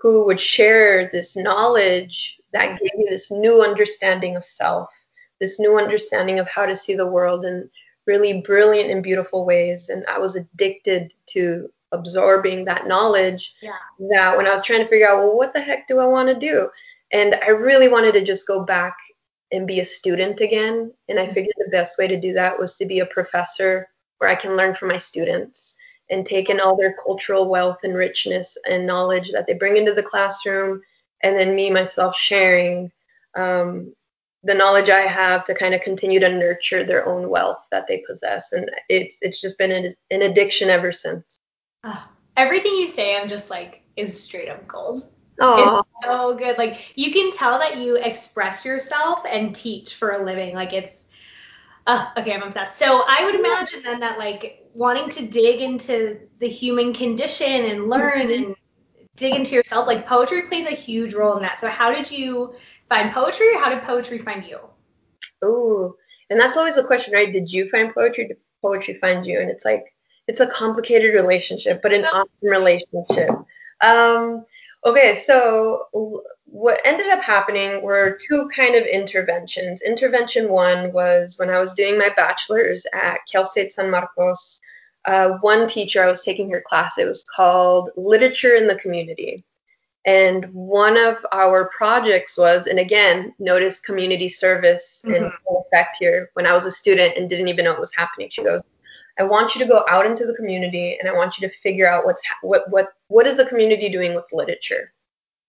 who 0.00 0.24
would 0.26 0.40
share 0.40 1.08
this 1.10 1.36
knowledge 1.36 2.36
that 2.52 2.78
gave 2.78 2.94
me 2.96 3.06
this 3.08 3.30
new 3.30 3.62
understanding 3.62 4.36
of 4.36 4.44
self, 4.44 4.90
this 5.40 5.58
new 5.58 5.78
understanding 5.78 6.38
of 6.38 6.48
how 6.48 6.66
to 6.66 6.76
see 6.76 6.94
the 6.94 7.06
world 7.06 7.44
and 7.44 7.68
really 8.08 8.40
brilliant 8.40 8.90
and 8.90 9.02
beautiful 9.02 9.44
ways. 9.44 9.90
And 9.90 10.04
I 10.06 10.18
was 10.18 10.34
addicted 10.34 11.14
to 11.26 11.70
absorbing 11.92 12.64
that 12.64 12.88
knowledge 12.88 13.54
yeah. 13.62 13.70
that 14.10 14.36
when 14.36 14.46
I 14.46 14.54
was 14.54 14.64
trying 14.64 14.82
to 14.82 14.88
figure 14.88 15.08
out, 15.08 15.18
well, 15.18 15.36
what 15.36 15.52
the 15.52 15.60
heck 15.60 15.86
do 15.86 16.00
I 16.00 16.06
want 16.06 16.28
to 16.28 16.34
do? 16.34 16.68
And 17.12 17.36
I 17.36 17.50
really 17.50 17.88
wanted 17.88 18.12
to 18.12 18.24
just 18.24 18.46
go 18.46 18.64
back 18.64 18.96
and 19.52 19.66
be 19.66 19.80
a 19.80 19.84
student 19.84 20.40
again. 20.40 20.92
And 21.08 21.18
I 21.18 21.24
mm-hmm. 21.24 21.34
figured 21.34 21.54
the 21.58 21.70
best 21.70 21.98
way 21.98 22.08
to 22.08 22.20
do 22.20 22.32
that 22.34 22.58
was 22.58 22.76
to 22.76 22.86
be 22.86 23.00
a 23.00 23.06
professor 23.06 23.88
where 24.18 24.30
I 24.30 24.34
can 24.34 24.56
learn 24.56 24.74
from 24.74 24.88
my 24.88 24.98
students 24.98 25.74
and 26.10 26.24
take 26.24 26.50
in 26.50 26.60
all 26.60 26.76
their 26.76 26.96
cultural 27.04 27.48
wealth 27.48 27.78
and 27.82 27.94
richness 27.94 28.56
and 28.68 28.86
knowledge 28.86 29.30
that 29.32 29.46
they 29.46 29.54
bring 29.54 29.76
into 29.76 29.94
the 29.94 30.02
classroom. 30.02 30.80
And 31.22 31.38
then 31.38 31.54
me, 31.54 31.70
myself, 31.70 32.16
sharing 32.16 32.90
um, 33.36 33.94
the 34.44 34.54
knowledge 34.54 34.88
I 34.88 35.00
have 35.00 35.44
to 35.46 35.54
kind 35.54 35.74
of 35.74 35.80
continue 35.80 36.20
to 36.20 36.28
nurture 36.28 36.84
their 36.84 37.06
own 37.08 37.28
wealth 37.28 37.58
that 37.70 37.86
they 37.88 38.02
possess. 38.08 38.52
And 38.52 38.70
it's 38.88 39.18
it's 39.20 39.40
just 39.40 39.58
been 39.58 39.72
an, 39.72 39.94
an 40.10 40.22
addiction 40.22 40.70
ever 40.70 40.92
since. 40.92 41.40
Oh, 41.84 42.08
everything 42.36 42.76
you 42.76 42.86
say, 42.86 43.16
I'm 43.16 43.28
just 43.28 43.50
like, 43.50 43.82
is 43.96 44.20
straight 44.20 44.48
up 44.48 44.66
gold. 44.66 45.02
Aww. 45.40 45.80
It's 45.80 45.88
so 46.04 46.34
good. 46.34 46.58
Like 46.58 46.92
you 46.96 47.12
can 47.12 47.32
tell 47.32 47.58
that 47.58 47.78
you 47.78 47.96
express 47.96 48.64
yourself 48.64 49.20
and 49.28 49.54
teach 49.54 49.94
for 49.94 50.10
a 50.12 50.24
living. 50.24 50.54
Like 50.54 50.72
it's 50.72 51.04
uh, 51.86 52.10
okay, 52.18 52.34
I'm 52.34 52.42
obsessed. 52.42 52.78
So 52.78 53.02
I 53.06 53.24
would 53.24 53.34
imagine 53.34 53.82
then 53.82 54.00
that 54.00 54.18
like 54.18 54.66
wanting 54.74 55.08
to 55.10 55.26
dig 55.26 55.62
into 55.62 56.20
the 56.38 56.48
human 56.48 56.92
condition 56.92 57.64
and 57.64 57.88
learn 57.88 58.28
mm-hmm. 58.28 58.44
and 58.44 58.56
dig 59.16 59.34
into 59.34 59.54
yourself, 59.54 59.86
like 59.86 60.06
poetry 60.06 60.42
plays 60.42 60.66
a 60.66 60.74
huge 60.74 61.14
role 61.14 61.36
in 61.36 61.42
that. 61.42 61.58
So 61.58 61.68
how 61.68 61.90
did 61.90 62.10
you 62.10 62.54
find 62.88 63.12
poetry 63.12 63.54
or 63.54 63.58
how 63.60 63.70
did 63.70 63.82
poetry 63.82 64.18
find 64.18 64.44
you? 64.44 64.58
Oh, 65.42 65.94
and 66.30 66.40
that's 66.40 66.56
always 66.56 66.74
the 66.74 66.84
question, 66.84 67.14
right? 67.14 67.32
Did 67.32 67.50
you 67.50 67.68
find 67.68 67.94
poetry? 67.94 68.28
Did 68.28 68.38
poetry 68.62 68.98
find 69.00 69.24
you? 69.24 69.40
And 69.40 69.50
it's 69.50 69.64
like 69.64 69.94
it's 70.26 70.40
a 70.40 70.46
complicated 70.46 71.14
relationship, 71.14 71.80
but 71.82 71.92
an 71.92 72.04
awesome 72.04 72.28
relationship. 72.42 73.30
Um, 73.80 74.44
okay, 74.84 75.22
so 75.24 75.86
what 76.44 76.80
ended 76.84 77.08
up 77.08 77.22
happening 77.22 77.82
were 77.82 78.18
two 78.26 78.48
kind 78.54 78.74
of 78.74 78.84
interventions. 78.84 79.82
Intervention 79.82 80.48
one 80.48 80.92
was 80.92 81.38
when 81.38 81.50
I 81.50 81.60
was 81.60 81.74
doing 81.74 81.98
my 81.98 82.10
bachelor's 82.16 82.86
at 82.92 83.20
Cal 83.30 83.44
State 83.44 83.72
San 83.72 83.90
Marcos. 83.90 84.60
Uh, 85.04 85.38
one 85.40 85.68
teacher, 85.68 86.02
I 86.02 86.08
was 86.08 86.22
taking 86.22 86.50
her 86.50 86.62
class. 86.68 86.98
It 86.98 87.06
was 87.06 87.24
called 87.24 87.90
Literature 87.96 88.56
in 88.56 88.66
the 88.66 88.76
Community. 88.76 89.42
And 90.08 90.46
one 90.54 90.96
of 90.96 91.18
our 91.32 91.70
projects 91.76 92.38
was, 92.38 92.66
and 92.66 92.78
again, 92.78 93.34
notice 93.38 93.78
community 93.78 94.30
service 94.30 95.02
mm-hmm. 95.04 95.16
in 95.16 95.32
full 95.44 95.66
effect 95.66 95.98
here. 96.00 96.30
When 96.32 96.46
I 96.46 96.54
was 96.54 96.64
a 96.64 96.72
student 96.72 97.18
and 97.18 97.28
didn't 97.28 97.48
even 97.48 97.66
know 97.66 97.72
what 97.72 97.80
was 97.80 97.94
happening, 97.94 98.30
she 98.30 98.42
goes, 98.42 98.62
"I 99.18 99.24
want 99.24 99.54
you 99.54 99.60
to 99.60 99.68
go 99.68 99.84
out 99.86 100.06
into 100.06 100.24
the 100.24 100.32
community, 100.32 100.96
and 100.98 101.10
I 101.10 101.12
want 101.12 101.38
you 101.38 101.46
to 101.46 101.54
figure 101.56 101.86
out 101.86 102.06
what's 102.06 102.24
ha- 102.24 102.38
what 102.40 102.70
what 102.70 102.94
what 103.08 103.26
is 103.26 103.36
the 103.36 103.44
community 103.44 103.90
doing 103.90 104.14
with 104.14 104.24
literature." 104.32 104.94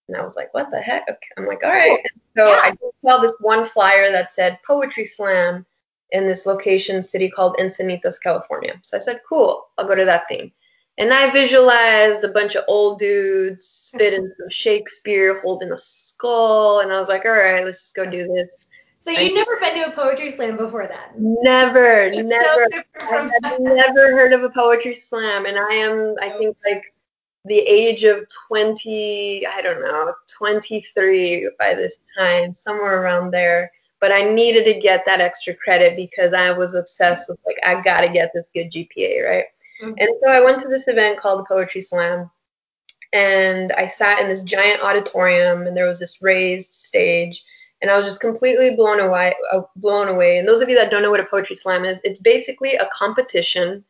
And 0.09 0.17
I 0.17 0.25
was 0.25 0.35
like, 0.35 0.53
"What 0.53 0.71
the 0.71 0.81
heck?" 0.81 1.07
I'm 1.37 1.45
like, 1.45 1.63
"All 1.63 1.69
right." 1.69 1.97
And 1.97 2.21
so 2.37 2.49
yeah. 2.49 2.59
I 2.61 2.73
saw 3.07 3.19
this 3.19 3.37
one 3.39 3.65
flyer 3.65 4.11
that 4.11 4.33
said 4.33 4.59
poetry 4.67 5.05
slam 5.05 5.65
in 6.11 6.27
this 6.27 6.45
location 6.45 7.01
city 7.01 7.29
called 7.29 7.55
Encinitas, 7.59 8.19
California. 8.21 8.77
So 8.81 8.97
I 8.97 8.99
said, 8.99 9.21
"Cool, 9.29 9.69
I'll 9.77 9.87
go 9.87 9.95
to 9.95 10.03
that 10.03 10.27
thing." 10.27 10.51
And 10.99 11.13
I 11.13 11.31
visualized 11.31 12.25
a 12.25 12.27
bunch 12.27 12.55
of 12.55 12.65
old 12.67 12.99
dudes 12.99 13.65
spitting 13.65 14.29
some 14.37 14.49
Shakespeare, 14.49 15.39
holding 15.39 15.71
a 15.71 15.77
skull, 15.77 16.81
and 16.81 16.91
I 16.91 16.99
was 16.99 17.07
like, 17.07 17.23
all 17.23 17.31
right, 17.31 17.63
let's 17.63 17.81
just 17.81 17.95
go 17.95 18.05
do 18.05 18.27
this. 18.27 18.49
So 19.01 19.11
you've 19.11 19.33
never 19.33 19.57
been 19.61 19.75
to 19.75 19.87
a 19.87 19.91
poetry 19.91 20.29
slam 20.29 20.57
before 20.57 20.85
that? 20.87 21.13
Never, 21.17 22.01
it's 22.01 22.17
never. 22.17 22.67
So 22.99 23.29
I've 23.45 23.61
never 23.61 24.11
heard 24.11 24.33
of 24.33 24.43
a 24.43 24.49
poetry 24.49 24.93
slam, 24.93 25.45
and 25.45 25.57
I 25.57 25.73
am, 25.73 26.15
I 26.21 26.37
think, 26.37 26.57
like 26.65 26.93
the 27.45 27.59
age 27.59 28.03
of 28.03 28.27
20, 28.49 29.47
I 29.47 29.61
don't 29.61 29.81
know, 29.81 30.13
23 30.27 31.49
by 31.57 31.75
this 31.75 31.97
time, 32.17 32.53
somewhere 32.53 33.01
around 33.01 33.31
there. 33.31 33.71
But 34.01 34.11
I 34.11 34.23
needed 34.23 34.65
to 34.65 34.79
get 34.79 35.05
that 35.05 35.21
extra 35.21 35.53
credit 35.55 35.95
because 35.95 36.33
I 36.33 36.51
was 36.51 36.73
obsessed 36.73 37.29
with 37.29 37.39
like 37.45 37.57
I 37.63 37.81
gotta 37.81 38.09
get 38.09 38.31
this 38.33 38.47
good 38.53 38.71
GPA, 38.71 39.25
right? 39.25 39.45
Mm-hmm. 39.81 39.93
And 39.97 40.09
so 40.21 40.29
I 40.29 40.41
went 40.41 40.59
to 40.61 40.67
this 40.67 40.87
event 40.87 41.19
called 41.19 41.39
the 41.39 41.45
Poetry 41.45 41.81
Slam, 41.81 42.29
and 43.13 43.71
I 43.73 43.85
sat 43.85 44.21
in 44.21 44.27
this 44.27 44.43
giant 44.43 44.81
auditorium, 44.81 45.67
and 45.67 45.75
there 45.75 45.87
was 45.87 45.99
this 45.99 46.21
raised 46.21 46.73
stage, 46.73 47.43
and 47.81 47.89
I 47.89 47.97
was 47.97 48.05
just 48.05 48.21
completely 48.21 48.75
blown 48.75 48.99
away. 48.99 49.33
Uh, 49.51 49.61
blown 49.77 50.09
away. 50.09 50.37
And 50.37 50.47
those 50.47 50.61
of 50.61 50.69
you 50.69 50.75
that 50.75 50.91
don't 50.91 51.01
know 51.01 51.11
what 51.11 51.21
a 51.21 51.25
poetry 51.25 51.55
slam 51.55 51.85
is, 51.85 51.99
it's 52.03 52.19
basically 52.19 52.75
a 52.75 52.89
competition 52.93 53.83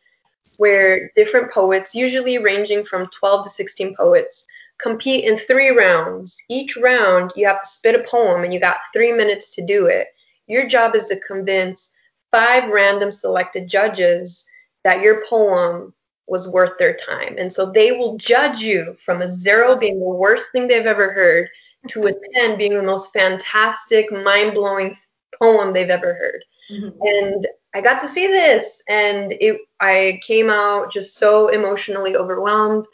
where 0.57 1.11
different 1.15 1.51
poets, 1.51 1.95
usually 1.95 2.37
ranging 2.37 2.85
from 2.85 3.07
12 3.07 3.45
to 3.45 3.49
16 3.49 3.95
poets, 3.95 4.45
compete 4.77 5.25
in 5.25 5.37
three 5.37 5.69
rounds. 5.69 6.37
Each 6.49 6.77
round, 6.77 7.31
you 7.35 7.47
have 7.47 7.63
to 7.63 7.69
spit 7.69 7.95
a 7.95 8.03
poem, 8.03 8.43
and 8.43 8.53
you 8.53 8.59
got 8.59 8.77
three 8.93 9.11
minutes 9.11 9.55
to 9.55 9.65
do 9.65 9.87
it. 9.87 10.07
Your 10.47 10.67
job 10.67 10.95
is 10.95 11.07
to 11.07 11.19
convince 11.21 11.91
five 12.31 12.69
random 12.69 13.09
selected 13.09 13.67
judges 13.67 14.45
that 14.83 15.01
your 15.01 15.23
poem 15.25 15.93
was 16.27 16.47
worth 16.49 16.77
their 16.77 16.95
time. 16.95 17.35
And 17.37 17.51
so 17.51 17.71
they 17.71 17.91
will 17.91 18.17
judge 18.17 18.61
you 18.61 18.95
from 19.03 19.21
a 19.21 19.31
zero 19.31 19.75
being 19.75 19.99
the 19.99 20.05
worst 20.05 20.51
thing 20.51 20.67
they've 20.67 20.85
ever 20.85 21.11
heard 21.11 21.49
to 21.89 22.07
a 22.07 22.13
10 22.35 22.57
being 22.57 22.75
the 22.75 22.83
most 22.83 23.11
fantastic, 23.13 24.11
mind 24.11 24.53
blowing 24.53 24.95
poem 25.41 25.73
they've 25.73 25.89
ever 25.89 26.13
heard. 26.13 26.43
Mm-hmm. 26.71 27.01
And 27.01 27.47
I 27.73 27.81
got 27.81 27.99
to 28.01 28.07
see 28.07 28.27
this 28.27 28.81
and 28.87 29.31
it 29.33 29.61
I 29.79 30.19
came 30.25 30.49
out 30.49 30.91
just 30.91 31.17
so 31.17 31.49
emotionally 31.49 32.15
overwhelmed, 32.15 32.85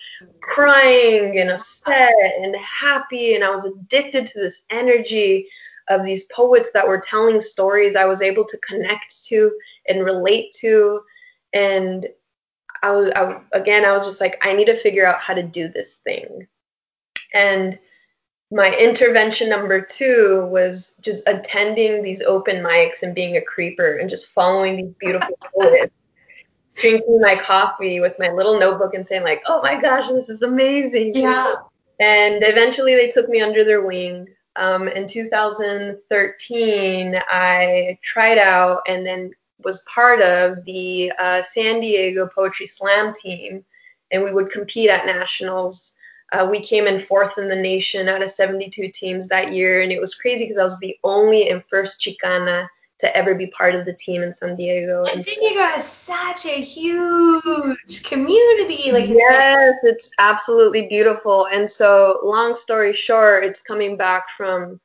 crying 0.42 1.40
and 1.40 1.50
upset 1.50 2.14
and 2.42 2.56
happy 2.58 3.36
and 3.36 3.44
I 3.44 3.50
was 3.50 3.66
addicted 3.66 4.28
to 4.28 4.40
this 4.40 4.64
energy 4.70 5.48
of 5.90 6.04
these 6.04 6.26
poets 6.26 6.70
that 6.74 6.88
were 6.88 7.00
telling 7.00 7.40
stories 7.40 7.96
I 7.96 8.06
was 8.06 8.22
able 8.22 8.46
to 8.46 8.58
connect 8.68 9.26
to 9.28 9.52
and 9.88 10.04
relate 10.04 10.54
to 10.60 11.02
and 11.56 12.06
I 12.84 12.92
was 12.92 13.12
I, 13.16 13.40
again 13.54 13.86
I 13.86 13.98
was 13.98 14.06
just 14.06 14.22
like 14.22 14.46
I 14.46 14.54
need 14.54 14.66
to 14.66 14.78
figure 14.78 15.08
out 15.08 15.20
how 15.20 15.34
to 15.34 15.42
do 15.42 15.70
this 15.70 15.96
thing. 16.04 16.48
And 17.34 17.80
my 18.52 18.78
intervention 18.78 19.50
number 19.50 19.82
2 19.82 20.48
was 20.52 20.94
just 21.02 21.28
attending 21.28 22.04
these 22.04 22.22
open 22.22 22.64
mics 22.64 23.02
and 23.02 23.16
being 23.16 23.38
a 23.38 23.42
creeper 23.42 23.98
and 23.98 24.10
just 24.10 24.28
following 24.28 24.78
these 24.78 24.94
beautiful 25.00 25.36
poets. 25.60 25.92
Drinking 26.76 27.22
my 27.22 27.38
coffee 27.38 28.02
with 28.02 28.14
my 28.20 28.30
little 28.30 28.60
notebook 28.60 28.94
and 28.94 29.08
saying 29.08 29.24
like, 29.24 29.42
"Oh 29.48 29.62
my 29.64 29.80
gosh, 29.80 30.10
this 30.10 30.28
is 30.28 30.42
amazing!" 30.42 31.16
Yeah. 31.16 31.56
And 32.02 32.44
eventually, 32.44 32.96
they 32.96 33.08
took 33.08 33.30
me 33.30 33.40
under 33.40 33.64
their 33.64 33.86
wing. 33.86 34.28
Um, 34.58 34.90
in 34.90 35.08
2013, 35.08 37.22
I 37.30 37.98
tried 38.04 38.38
out 38.38 38.82
and 38.88 39.06
then 39.06 39.32
was 39.64 39.84
part 39.84 40.22
of 40.22 40.64
the 40.66 41.12
uh, 41.20 41.42
San 41.42 41.80
Diego 41.80 42.28
Poetry 42.28 42.66
Slam 42.66 43.14
team 43.14 43.64
and 44.12 44.24
we 44.24 44.34
would 44.34 44.50
compete 44.50 44.90
at 44.90 45.06
nationals. 45.06 45.94
Uh, 46.32 46.48
we 46.50 46.60
came 46.60 46.88
in 46.88 47.00
fourth 47.00 47.38
in 47.38 47.48
the 47.48 47.56
nation 47.56 48.10
out 48.10 48.24
of 48.24 48.32
72 48.32 48.90
teams 48.90 49.28
that 49.28 49.54
year, 49.54 49.82
and 49.82 49.92
it 49.92 50.02
was 50.02 50.16
crazy 50.16 50.46
because 50.46 50.60
I 50.60 50.64
was 50.64 50.80
the 50.80 50.98
only 51.04 51.50
and 51.50 51.64
first 51.70 52.02
Chicana 52.02 52.68
to 52.98 53.16
ever 53.16 53.36
be 53.36 53.48
part 53.48 53.76
of 53.76 53.86
the 53.86 53.94
team 53.94 54.24
in 54.24 54.34
San 54.34 54.56
Diego. 54.56 55.04
And 55.04 55.24
San 55.24 55.36
Diego 55.40 55.60
has 55.60 55.86
such 55.86 56.46
a 56.46 56.62
huge 56.62 58.04
community. 58.04 58.92
Like 58.92 59.08
yes, 59.08 59.76
it's 59.84 60.10
absolutely 60.18 60.88
beautiful. 60.88 61.48
And 61.52 61.70
so, 61.70 62.22
long 62.24 62.56
story 62.56 62.94
short, 62.94 63.44
it's 63.44 63.62
coming 63.62 63.98
back 63.98 64.26
from 64.36 64.80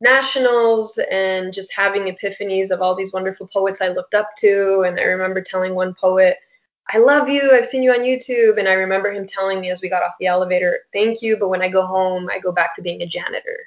nationals 0.00 0.98
and 1.10 1.52
just 1.52 1.72
having 1.72 2.04
epiphanies 2.04 2.70
of 2.70 2.82
all 2.82 2.94
these 2.94 3.12
wonderful 3.12 3.46
poets 3.46 3.80
I 3.80 3.88
looked 3.88 4.14
up 4.14 4.30
to. 4.38 4.82
And 4.86 4.98
I 4.98 5.04
remember 5.04 5.40
telling 5.40 5.74
one 5.74 5.94
poet, 5.94 6.36
I 6.92 6.98
love 6.98 7.28
you. 7.28 7.52
I've 7.52 7.66
seen 7.66 7.82
you 7.82 7.92
on 7.92 8.00
YouTube. 8.00 8.58
And 8.58 8.68
I 8.68 8.74
remember 8.74 9.12
him 9.12 9.26
telling 9.26 9.60
me 9.60 9.70
as 9.70 9.80
we 9.80 9.88
got 9.88 10.02
off 10.02 10.12
the 10.20 10.26
elevator, 10.26 10.80
thank 10.92 11.22
you. 11.22 11.36
But 11.36 11.48
when 11.48 11.62
I 11.62 11.68
go 11.68 11.86
home, 11.86 12.28
I 12.30 12.38
go 12.38 12.52
back 12.52 12.74
to 12.76 12.82
being 12.82 13.02
a 13.02 13.06
janitor. 13.06 13.58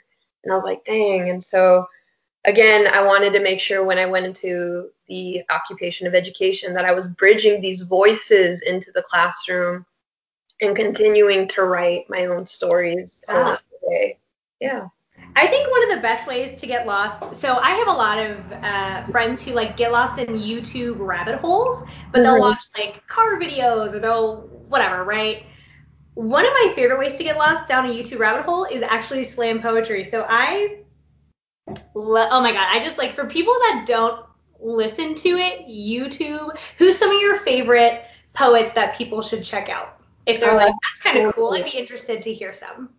And 0.44 0.52
I 0.52 0.56
was 0.56 0.64
like, 0.64 0.86
dang. 0.86 1.30
And 1.30 1.44
so, 1.44 1.88
again, 2.46 2.88
I 2.88 3.04
wanted 3.04 3.34
to 3.34 3.42
make 3.42 3.60
sure 3.60 3.84
when 3.84 3.98
I 3.98 4.06
went 4.06 4.26
into 4.26 4.90
the 5.08 5.42
occupation 5.50 6.08
of 6.08 6.14
education 6.14 6.74
that 6.74 6.86
I 6.86 6.94
was 6.94 7.08
bridging 7.08 7.62
these 7.62 7.82
voices 7.82 8.62
into 8.62 8.92
the 8.94 9.04
classroom 9.10 9.86
and 10.62 10.76
continuing 10.76 11.48
to 11.50 11.64
write 11.64 12.10
my 12.10 12.26
own 12.26 12.46
stories 12.46 13.24
wow. 13.28 13.58
Ah. 13.58 14.08
Yeah. 14.60 14.88
I 15.38 15.46
think 15.46 15.70
one 15.70 15.84
of 15.84 15.96
the 15.96 16.02
best 16.02 16.28
ways 16.28 16.60
to 16.60 16.66
get 16.66 16.88
lost. 16.88 17.36
So 17.36 17.58
I 17.58 17.70
have 17.70 17.88
a 17.88 17.92
lot 17.92 18.18
of 18.18 18.38
uh, 18.54 19.06
friends 19.12 19.44
who 19.44 19.54
like 19.54 19.78
get 19.78 19.92
lost 19.92 20.18
in 20.18 20.30
YouTube 20.30 20.96
rabbit 20.98 21.36
holes, 21.36 21.84
but 22.12 22.24
they'll 22.24 22.40
watch 22.40 22.64
like 22.76 23.06
car 23.06 23.40
videos 23.40 23.94
or 23.94 24.00
they'll 24.00 24.38
whatever, 24.68 25.04
right? 25.04 25.46
One 26.16 26.44
of 26.44 26.52
my 26.54 26.74
favorite 26.76 26.98
ways 26.98 27.18
to 27.18 27.24
get 27.24 27.38
lost 27.38 27.68
down 27.68 27.86
a 27.86 27.90
YouTube 27.90 28.18
rabbit 28.18 28.46
hole 28.46 28.66
is 28.66 28.82
actually 28.82 29.24
slam 29.24 29.62
poetry. 29.62 30.04
So 30.04 30.26
I, 30.28 30.80
lo- 31.94 32.30
oh 32.32 32.42
my 32.42 32.52
god, 32.52 32.68
I 32.72 32.82
just 32.84 32.98
like 32.98 33.14
for 33.14 33.26
people 33.26 33.54
that 33.54 33.84
don't 33.86 34.26
listen 34.60 35.14
to 35.14 35.30
it, 35.38 35.68
YouTube. 35.68 36.58
Who's 36.80 36.98
some 36.98 37.12
of 37.12 37.22
your 37.22 37.36
favorite 37.36 38.04
poets 38.34 38.74
that 38.74 38.96
people 38.96 39.22
should 39.22 39.44
check 39.44 39.70
out? 39.70 40.02
If 40.26 40.40
they're 40.40 40.52
oh, 40.52 40.58
like, 40.58 40.74
that's 40.82 41.04
kind 41.04 41.28
of 41.28 41.36
cool, 41.36 41.54
I'd 41.54 41.64
be 41.64 41.78
interested 41.78 42.24
to 42.24 42.34
hear 42.34 42.52
some. 42.54 42.90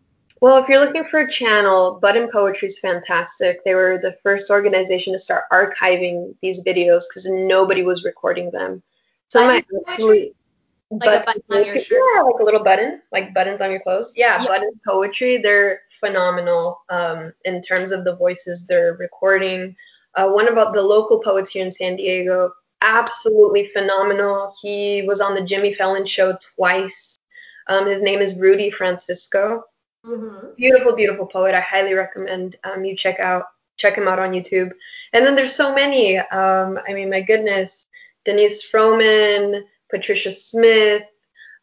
Well, 0.40 0.62
if 0.62 0.68
you're 0.68 0.80
looking 0.80 1.04
for 1.04 1.20
a 1.20 1.30
channel, 1.30 1.98
Button 2.00 2.28
Poetry 2.30 2.68
is 2.68 2.78
fantastic. 2.78 3.64
They 3.64 3.74
were 3.74 3.98
the 4.00 4.16
first 4.22 4.50
organization 4.50 5.12
to 5.12 5.18
start 5.18 5.44
archiving 5.52 6.34
these 6.42 6.62
videos 6.62 7.02
because 7.08 7.26
nobody 7.28 7.82
was 7.82 8.04
recording 8.04 8.50
them. 8.50 8.82
So 9.28 9.46
my 9.46 9.64
actually 9.88 10.34
like 10.90 11.22
a 11.22 11.24
button 11.24 11.42
on 11.50 11.64
your 11.66 11.78
shirt. 11.78 12.00
Yeah, 12.14 12.22
like 12.22 12.40
a 12.40 12.44
little 12.44 12.62
button, 12.62 13.02
like 13.12 13.34
buttons 13.34 13.60
on 13.60 13.70
your 13.70 13.80
clothes. 13.80 14.12
Yeah, 14.16 14.38
yep. 14.40 14.48
button 14.48 14.70
poetry. 14.86 15.38
They're 15.38 15.82
phenomenal 16.00 16.82
um, 16.88 17.32
in 17.44 17.60
terms 17.60 17.90
of 17.90 18.04
the 18.04 18.16
voices 18.16 18.64
they're 18.66 18.94
recording. 18.94 19.76
Uh, 20.14 20.28
one 20.30 20.48
of 20.48 20.54
the 20.54 20.80
local 20.80 21.20
poets 21.20 21.50
here 21.50 21.64
in 21.64 21.70
San 21.70 21.96
Diego, 21.96 22.50
absolutely 22.80 23.68
phenomenal. 23.68 24.54
He 24.62 25.02
was 25.02 25.20
on 25.20 25.34
the 25.34 25.42
Jimmy 25.42 25.74
Fallon 25.74 26.06
show 26.06 26.36
twice. 26.56 27.18
Um, 27.68 27.86
his 27.86 28.02
name 28.02 28.20
is 28.20 28.34
Rudy 28.34 28.70
Francisco. 28.70 29.64
Mm-hmm. 30.08 30.54
Beautiful, 30.56 30.96
beautiful 30.96 31.26
poet. 31.26 31.54
I 31.54 31.60
highly 31.60 31.92
recommend 31.92 32.56
um, 32.64 32.84
you 32.84 32.96
check 32.96 33.20
out 33.20 33.44
check 33.76 33.96
him 33.96 34.08
out 34.08 34.18
on 34.18 34.32
YouTube. 34.32 34.72
And 35.12 35.24
then 35.24 35.36
there's 35.36 35.54
so 35.54 35.72
many. 35.74 36.18
Um, 36.18 36.78
I 36.88 36.92
mean, 36.92 37.10
my 37.10 37.20
goodness, 37.20 37.86
Denice 38.24 38.68
Frohman, 38.68 39.62
Patricia 39.88 40.32
Smith, 40.32 41.04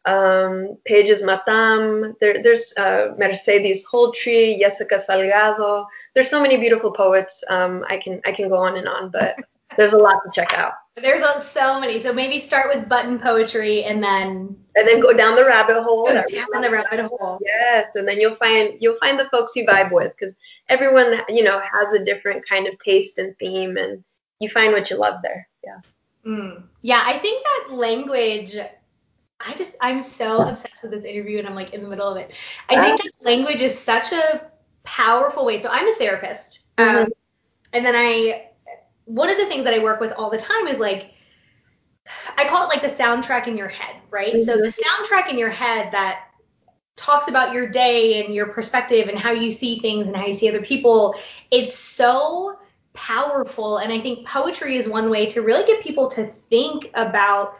um, 0.06 0.78
Pages 0.84 1.22
Matam. 1.22 2.16
There, 2.20 2.42
there's 2.42 2.72
uh, 2.78 3.14
Mercedes 3.18 3.84
Holtry, 3.84 4.58
Jessica 4.58 4.96
Salgado. 4.96 5.84
There's 6.14 6.30
so 6.30 6.40
many 6.40 6.56
beautiful 6.56 6.92
poets. 6.92 7.44
Um, 7.50 7.84
I 7.88 7.98
can 7.98 8.20
I 8.24 8.32
can 8.32 8.48
go 8.48 8.56
on 8.56 8.76
and 8.76 8.88
on, 8.88 9.10
but 9.10 9.36
there's 9.76 9.92
a 9.92 9.98
lot 9.98 10.22
to 10.24 10.30
check 10.32 10.54
out. 10.54 10.72
There's 11.00 11.44
so 11.44 11.78
many. 11.78 12.00
So 12.00 12.12
maybe 12.12 12.38
start 12.38 12.74
with 12.74 12.88
button 12.88 13.18
poetry 13.18 13.84
and 13.84 14.02
then 14.02 14.56
and 14.76 14.88
then 14.88 15.00
go 15.00 15.12
down 15.12 15.36
the 15.36 15.44
rabbit 15.44 15.82
hole. 15.82 16.06
Go 16.06 16.14
down 16.14 16.62
the 16.62 16.70
rabbit 16.70 17.00
hole. 17.00 17.38
Yes, 17.44 17.88
and 17.94 18.08
then 18.08 18.18
you'll 18.18 18.36
find 18.36 18.78
you'll 18.80 18.98
find 18.98 19.18
the 19.18 19.28
folks 19.30 19.54
you 19.54 19.66
vibe 19.66 19.92
with 19.92 20.12
because 20.18 20.34
everyone 20.68 21.20
you 21.28 21.44
know 21.44 21.60
has 21.60 21.92
a 21.94 22.02
different 22.02 22.48
kind 22.48 22.66
of 22.66 22.78
taste 22.78 23.18
and 23.18 23.36
theme, 23.38 23.76
and 23.76 24.02
you 24.40 24.48
find 24.48 24.72
what 24.72 24.88
you 24.88 24.96
love 24.96 25.20
there. 25.22 25.46
Yeah. 25.62 25.80
Mm. 26.26 26.62
Yeah, 26.80 27.02
I 27.04 27.18
think 27.18 27.44
that 27.44 27.74
language. 27.74 28.56
I 29.38 29.52
just 29.52 29.76
I'm 29.82 30.02
so 30.02 30.48
obsessed 30.48 30.82
with 30.82 30.92
this 30.92 31.04
interview, 31.04 31.38
and 31.38 31.46
I'm 31.46 31.54
like 31.54 31.74
in 31.74 31.82
the 31.82 31.88
middle 31.88 32.08
of 32.08 32.16
it. 32.16 32.32
I 32.70 32.80
think 32.80 33.02
that 33.02 33.12
language 33.22 33.60
is 33.60 33.78
such 33.78 34.12
a 34.12 34.50
powerful 34.84 35.44
way. 35.44 35.58
So 35.58 35.68
I'm 35.70 35.86
a 35.86 35.94
therapist, 35.94 36.60
mm-hmm. 36.78 37.04
um, 37.04 37.08
and 37.74 37.84
then 37.84 37.94
I 37.94 38.46
one 39.06 39.30
of 39.30 39.38
the 39.38 39.46
things 39.46 39.64
that 39.64 39.72
I 39.72 39.78
work 39.78 40.00
with 40.00 40.12
all 40.12 40.30
the 40.30 40.38
time 40.38 40.68
is 40.68 40.78
like 40.78 41.12
I 42.36 42.46
call 42.46 42.64
it 42.64 42.68
like 42.68 42.82
the 42.82 43.02
soundtrack 43.02 43.46
in 43.46 43.56
your 43.56 43.68
head, 43.68 43.96
right? 44.10 44.34
Mm-hmm. 44.34 44.44
So 44.44 44.56
the 44.56 44.68
soundtrack 44.68 45.30
in 45.30 45.38
your 45.38 45.48
head 45.48 45.90
that 45.92 46.24
talks 46.94 47.28
about 47.28 47.52
your 47.52 47.68
day 47.68 48.24
and 48.24 48.34
your 48.34 48.46
perspective 48.46 49.08
and 49.08 49.18
how 49.18 49.30
you 49.30 49.50
see 49.50 49.78
things 49.78 50.06
and 50.06 50.16
how 50.16 50.26
you 50.26 50.32
see 50.32 50.48
other 50.48 50.62
people, 50.62 51.14
it's 51.50 51.74
so 51.74 52.58
powerful 52.94 53.78
and 53.78 53.92
I 53.92 54.00
think 54.00 54.26
poetry 54.26 54.76
is 54.76 54.88
one 54.88 55.10
way 55.10 55.26
to 55.26 55.42
really 55.42 55.66
get 55.66 55.82
people 55.82 56.08
to 56.12 56.26
think 56.26 56.90
about 56.94 57.58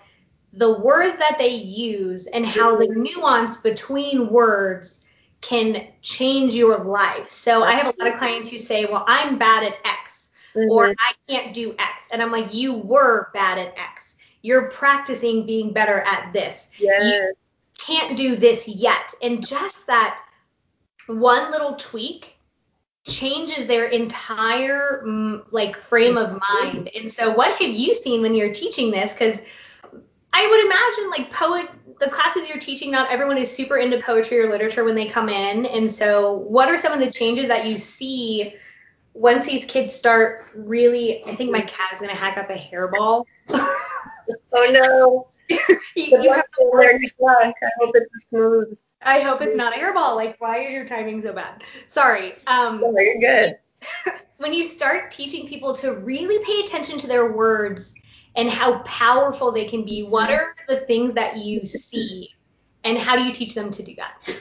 the 0.55 0.73
words 0.79 1.19
that 1.19 1.37
they 1.39 1.55
use 1.55 2.27
and 2.27 2.47
how 2.47 2.77
the 2.77 2.89
nuance 2.89 3.59
between 3.59 4.31
words 4.31 5.03
can 5.43 5.87
change 6.01 6.55
your 6.55 6.79
life. 6.79 7.29
So 7.29 7.63
I 7.63 7.73
have 7.73 7.87
a 7.87 7.95
lot 8.03 8.11
of 8.11 8.19
clients 8.19 8.49
who 8.49 8.59
say, 8.59 8.87
"Well, 8.87 9.05
I'm 9.07 9.37
bad 9.37 9.65
at 9.65 9.75
X." 9.85 10.06
mm-hmm. 10.57 10.71
or 10.71 10.95
I 10.99 11.13
can't 11.29 11.55
do 11.55 11.75
X. 11.79 12.09
And 12.11 12.23
I'm 12.23 12.33
like, 12.33 12.53
you 12.55 12.75
were 12.75 13.31
bad 13.33 13.59
at 13.59 13.77
X. 13.79 14.17
You're 14.43 14.69
practicing 14.71 15.47
being 15.47 15.73
better 15.73 16.01
at 16.01 16.33
this. 16.33 16.69
Yes. 16.79 17.03
You 17.05 17.35
can't 17.79 18.17
do 18.17 18.37
this 18.37 18.69
yet. 18.69 19.13
And 19.23 19.47
just 19.47 19.87
that 19.87 20.19
one 21.07 21.51
little 21.51 21.75
tweak 21.75 22.37
changes 23.07 23.67
their 23.67 23.87
entire 23.87 25.03
mm, 25.07 25.45
like 25.51 25.77
frame 25.77 26.19
of 26.19 26.41
mind. 26.51 26.91
And 26.95 27.11
so 27.11 27.31
what 27.31 27.57
have 27.61 27.71
you 27.71 27.95
seen 27.95 28.23
when 28.23 28.35
you're 28.35 28.53
teaching 28.53 28.91
this? 28.91 29.13
Because 29.13 29.41
I 30.33 30.47
would 30.47 30.65
imagine 30.65 31.11
like 31.11 31.33
poet 31.33 31.71
the 31.99 32.11
classes 32.11 32.49
you're 32.49 32.59
teaching, 32.59 32.91
not 32.91 33.11
everyone 33.11 33.39
is 33.39 33.51
super 33.51 33.79
into 33.79 33.99
poetry 34.01 34.39
or 34.39 34.51
literature 34.51 34.85
when 34.85 34.95
they 34.95 35.07
come 35.07 35.29
in. 35.29 35.65
And 35.67 35.91
so 35.91 36.33
what 36.33 36.69
are 36.69 36.77
some 36.77 36.93
of 36.93 36.99
the 36.99 37.11
changes 37.11 37.49
that 37.49 37.67
you 37.67 37.79
see 37.79 38.55
once 39.17 39.47
these 39.47 39.65
kids 39.65 39.93
start 39.93 40.45
really, 40.55 41.25
I 41.27 41.35
think 41.35 41.51
my 41.51 41.63
cat 41.63 41.95
is 41.95 42.01
gonna 42.01 42.15
hack 42.15 42.37
up 42.37 42.51
a 42.51 42.55
hairball. 42.55 43.25
oh 43.49 44.71
no! 44.71 45.27
you, 45.97 46.23
you 46.23 46.33
have 46.33 46.45
I 47.63 47.71
hope 47.81 47.95
it's 47.95 48.11
smooth. 48.29 48.77
I 49.03 49.21
hope 49.21 49.41
it's 49.41 49.57
not 49.57 49.75
a 49.75 49.81
hairball. 49.81 50.17
Like, 50.17 50.41
why 50.41 50.65
is 50.65 50.73
your 50.73 50.85
timing 50.85 51.23
so 51.23 51.33
bad? 51.33 51.63
Sorry. 51.89 52.35
Um, 52.47 52.83
oh, 52.85 52.95
you're 52.99 53.21
good. 53.21 53.59
when 54.37 54.53
you 54.53 54.65
start 54.65 55.11
teaching 55.11 55.47
people 55.47 55.75
to 55.77 55.95
really 55.95 56.45
pay 56.45 56.61
attention 56.61 56.99
to 56.99 57.07
their 57.07 57.33
words 57.33 57.95
and 58.35 58.51
how 58.51 58.81
powerful 58.81 59.51
they 59.51 59.65
can 59.65 59.85
be, 59.85 60.03
what 60.03 60.31
are 60.31 60.55
the 60.69 60.81
things 60.81 61.15
that 61.15 61.39
you 61.39 61.65
see, 61.65 62.29
and 62.85 62.99
how 62.99 63.17
do 63.17 63.23
you 63.23 63.33
teach 63.33 63.55
them 63.55 63.71
to 63.71 63.83
do 63.83 63.95
that? 63.97 64.39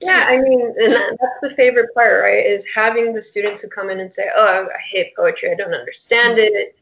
Yeah, 0.00 0.24
I 0.28 0.38
mean, 0.38 0.60
and 0.80 0.92
that's 0.92 1.40
the 1.42 1.54
favorite 1.56 1.92
part, 1.94 2.22
right? 2.22 2.44
Is 2.46 2.66
having 2.72 3.12
the 3.12 3.22
students 3.22 3.60
who 3.60 3.68
come 3.68 3.90
in 3.90 4.00
and 4.00 4.12
say, 4.12 4.30
"Oh, 4.34 4.66
I 4.72 4.78
hate 4.80 5.14
poetry. 5.16 5.50
I 5.50 5.54
don't 5.54 5.74
understand 5.74 6.38
mm-hmm. 6.38 6.56
it." 6.56 6.76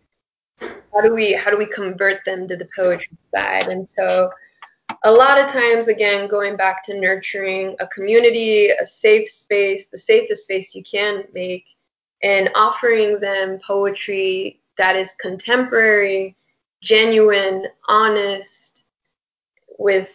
How 0.92 1.02
do 1.02 1.14
we 1.14 1.32
how 1.32 1.50
do 1.50 1.56
we 1.56 1.66
convert 1.66 2.24
them 2.24 2.48
to 2.48 2.56
the 2.56 2.68
poetry 2.74 3.16
side? 3.34 3.68
And 3.68 3.88
so, 3.88 4.30
a 5.04 5.10
lot 5.10 5.38
of 5.38 5.50
times, 5.50 5.88
again, 5.88 6.28
going 6.28 6.56
back 6.56 6.84
to 6.84 6.98
nurturing 6.98 7.76
a 7.80 7.86
community, 7.88 8.68
a 8.68 8.86
safe 8.86 9.28
space, 9.28 9.86
the 9.86 9.98
safest 9.98 10.42
space 10.42 10.74
you 10.74 10.82
can 10.82 11.24
make, 11.32 11.64
and 12.22 12.50
offering 12.54 13.18
them 13.20 13.58
poetry 13.66 14.60
that 14.78 14.96
is 14.96 15.14
contemporary, 15.20 16.36
genuine, 16.82 17.66
honest, 17.88 18.84
with 19.78 20.10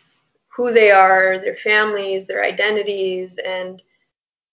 who 0.55 0.73
they 0.73 0.91
are, 0.91 1.39
their 1.39 1.55
families, 1.55 2.27
their 2.27 2.43
identities. 2.43 3.39
And 3.45 3.81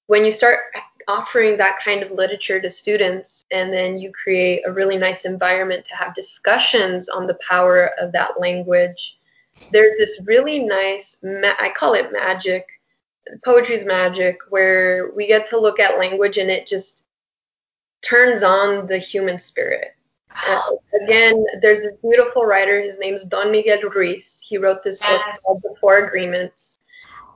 when 0.07 0.25
you 0.25 0.31
start 0.31 0.61
offering 1.09 1.57
that 1.57 1.79
kind 1.81 2.03
of 2.03 2.13
literature 2.13 2.61
to 2.61 2.71
students, 2.71 3.45
and 3.51 3.73
then 3.73 3.99
you 3.99 4.13
create 4.13 4.63
a 4.67 4.73
really 4.73 4.97
nice 4.97 5.25
environment 5.25 5.85
to 5.87 5.97
have 5.97 6.15
discussions 6.15 7.09
on 7.09 7.27
the 7.27 7.39
power 7.47 7.91
of 8.01 8.13
that 8.13 8.39
language, 8.39 9.19
there's 9.73 9.99
this 9.99 10.21
really 10.25 10.61
nice, 10.61 11.17
I 11.25 11.73
call 11.75 11.95
it 11.95 12.13
magic, 12.13 12.65
poetry's 13.45 13.85
magic, 13.85 14.39
where 14.51 15.11
we 15.17 15.27
get 15.27 15.49
to 15.49 15.61
look 15.61 15.81
at 15.81 15.99
language 15.99 16.39
and 16.39 16.51
it 16.51 16.67
just 16.67 17.05
turns 18.03 18.43
on 18.43 18.87
the 18.87 18.99
human 18.99 19.39
spirit. 19.39 19.97
Uh, 20.31 20.71
again, 21.03 21.45
there's 21.61 21.81
this 21.81 21.97
beautiful 22.03 22.45
writer. 22.45 22.81
His 22.81 22.99
name's 22.99 23.25
Don 23.25 23.51
Miguel 23.51 23.81
Ruiz. 23.83 24.41
He 24.47 24.59
wrote 24.59 24.83
this 24.85 24.99
book 24.99 25.23
called 25.45 25.62
The 25.62 25.75
Four 25.81 25.99
Agreements. 26.05 26.81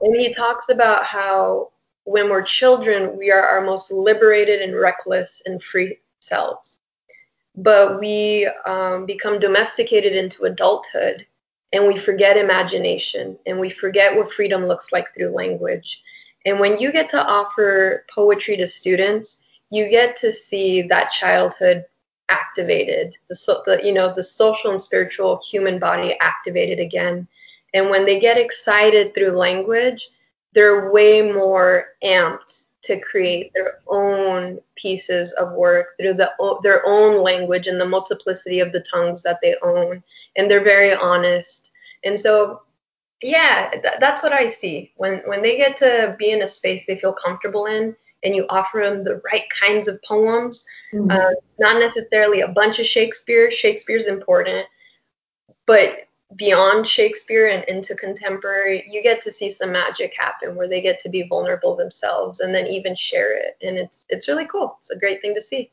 And 0.01 0.15
he 0.17 0.33
talks 0.33 0.69
about 0.69 1.05
how 1.05 1.71
when 2.05 2.29
we're 2.29 2.43
children, 2.43 3.17
we 3.17 3.31
are 3.31 3.43
our 3.43 3.61
most 3.61 3.91
liberated 3.91 4.61
and 4.61 4.77
reckless 4.77 5.43
and 5.47 5.63
free 5.63 5.99
selves. 6.21 6.81
But 7.55 8.01
we 8.01 8.49
um, 8.67 9.07
become 9.07 9.39
domesticated 9.39 10.15
into 10.15 10.45
adulthood 10.45 11.27
and 11.73 11.87
we 11.87 11.99
forget 11.99 12.37
imagination 12.37 13.39
and 13.47 13.59
we 13.59 13.71
forget 13.71 14.15
what 14.15 14.33
freedom 14.33 14.67
looks 14.67 14.93
like 14.93 15.13
through 15.15 15.35
language. 15.35 16.03
And 16.45 16.59
when 16.59 16.79
you 16.79 16.93
get 16.93 17.09
to 17.11 17.25
offer 17.25 18.05
poetry 18.13 18.57
to 18.57 18.67
students, 18.67 19.43
you 19.71 19.89
get 19.89 20.17
to 20.19 20.33
see 20.33 20.83
that 20.83 21.13
childhood 21.13 21.85
activated, 22.33 23.15
the, 23.29 23.35
so, 23.35 23.63
the 23.67 23.81
you 23.85 23.93
know 23.93 24.13
the 24.15 24.23
social 24.23 24.71
and 24.71 24.81
spiritual 24.81 25.41
human 25.51 25.79
body 25.79 26.17
activated 26.21 26.81
again. 26.81 27.29
And 27.75 27.91
when 27.91 28.05
they 28.05 28.19
get 28.19 28.39
excited 28.39 29.15
through 29.15 29.33
language, 29.33 30.09
they're 30.55 30.91
way 30.91 31.23
more 31.23 31.71
amped 32.05 32.65
to 32.83 32.99
create 32.99 33.53
their 33.55 33.79
own 33.87 34.59
pieces 34.75 35.33
of 35.35 35.53
work 35.53 35.97
through 35.99 36.15
the, 36.15 36.33
their 36.63 36.83
own 36.87 37.23
language 37.23 37.69
and 37.69 37.81
the 37.81 37.93
multiplicity 37.97 38.59
of 38.61 38.73
the 38.73 38.85
tongues 38.93 39.23
that 39.23 39.39
they 39.41 39.55
own. 39.63 40.03
And 40.37 40.51
they're 40.51 40.65
very 40.65 40.93
honest. 40.93 41.71
And 42.05 42.19
so, 42.19 42.63
yeah, 43.23 43.71
th- 43.71 44.01
that's 44.01 44.23
what 44.23 44.33
I 44.33 44.49
see. 44.49 44.93
When, 44.97 45.23
when 45.27 45.43
they 45.43 45.57
get 45.57 45.77
to 45.79 46.17
be 46.19 46.33
in 46.33 46.43
a 46.43 46.49
space 46.49 46.85
they 46.87 46.99
feel 46.99 47.13
comfortable 47.13 47.67
in, 47.67 47.95
and 48.25 48.35
you 48.35 48.47
offer 48.49 48.83
them 48.85 49.05
the 49.05 49.21
right 49.33 49.45
kinds 49.51 49.89
of 49.89 50.03
poems, 50.03 50.65
Mm-hmm. 50.93 51.11
uh, 51.11 51.31
not 51.59 51.81
necessarily 51.81 52.43
a 52.43 52.49
bunch 52.49 52.79
of 52.79 52.85
Shakespeare. 52.85 53.51
Shakespeare's 53.51 54.09
important, 54.09 54.67
but 55.67 56.07
beyond 56.37 56.87
Shakespeare 56.87 57.49
and 57.49 57.65
into 57.65 57.95
contemporary, 57.95 58.87
you 58.91 59.03
get 59.03 59.23
to 59.23 59.33
see 59.33 59.51
some 59.51 59.73
magic 59.73 60.13
happen 60.19 60.55
where 60.55 60.69
they 60.69 60.83
get 60.83 61.01
to 61.01 61.09
be 61.09 61.23
vulnerable 61.23 61.77
themselves 61.77 62.41
and 62.41 62.55
then 62.55 62.67
even 62.67 62.95
share 62.95 63.37
it, 63.37 63.57
and 63.63 63.79
it's 63.79 64.05
it's 64.11 64.29
really 64.29 64.47
cool. 64.47 64.77
It's 64.81 64.91
a 64.91 64.99
great 64.99 65.23
thing 65.23 65.35
to 65.35 65.41
see. 65.41 65.71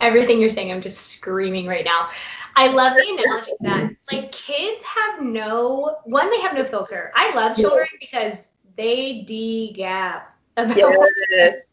Everything 0.00 0.40
you're 0.40 0.50
saying, 0.50 0.72
I'm 0.72 0.82
just 0.82 1.12
screaming 1.12 1.66
right 1.66 1.84
now. 1.84 2.08
I 2.56 2.68
love 2.68 2.94
the 2.96 3.08
analogy 3.08 3.52
that 3.60 3.90
like 4.12 4.32
kids 4.32 4.82
have 4.82 5.22
no 5.22 5.96
one, 6.04 6.28
they 6.30 6.40
have 6.40 6.54
no 6.54 6.64
filter. 6.64 7.12
I 7.14 7.34
love 7.34 7.56
children 7.56 7.86
because 8.00 8.48
they 8.76 9.22
de-gap 9.22 10.31
about 10.56 11.08
Yes. 11.28 11.66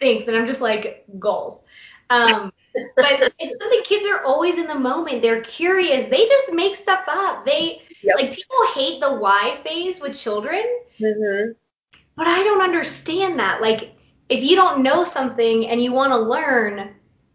thinks, 0.00 0.26
and 0.28 0.36
I'm 0.36 0.46
just 0.46 0.60
like 0.60 1.04
goals. 1.18 1.62
Um, 2.10 2.52
but 3.00 3.20
it's 3.38 3.56
something 3.58 3.82
kids 3.84 4.06
are 4.06 4.24
always 4.24 4.58
in 4.58 4.66
the 4.66 4.78
moment. 4.78 5.22
They're 5.22 5.42
curious. 5.42 6.06
They 6.06 6.26
just 6.26 6.52
make 6.52 6.76
stuff 6.76 7.04
up. 7.08 7.44
They 7.46 7.82
Yep. 8.02 8.18
like 8.18 8.32
people 8.32 8.56
hate 8.74 9.00
the 9.00 9.14
why 9.14 9.56
phase 9.64 10.00
with 10.00 10.18
children, 10.18 10.62
hmm 11.00 11.52
but 12.16 12.26
I 12.26 12.42
don't 12.44 12.62
understand 12.62 13.38
that. 13.38 13.60
Like 13.60 13.94
if 14.28 14.42
you 14.42 14.56
don't 14.56 14.82
know 14.82 15.04
something 15.04 15.66
and 15.68 15.82
you 15.82 15.92
want 15.92 16.12
to 16.12 16.18
learn, 16.18 16.93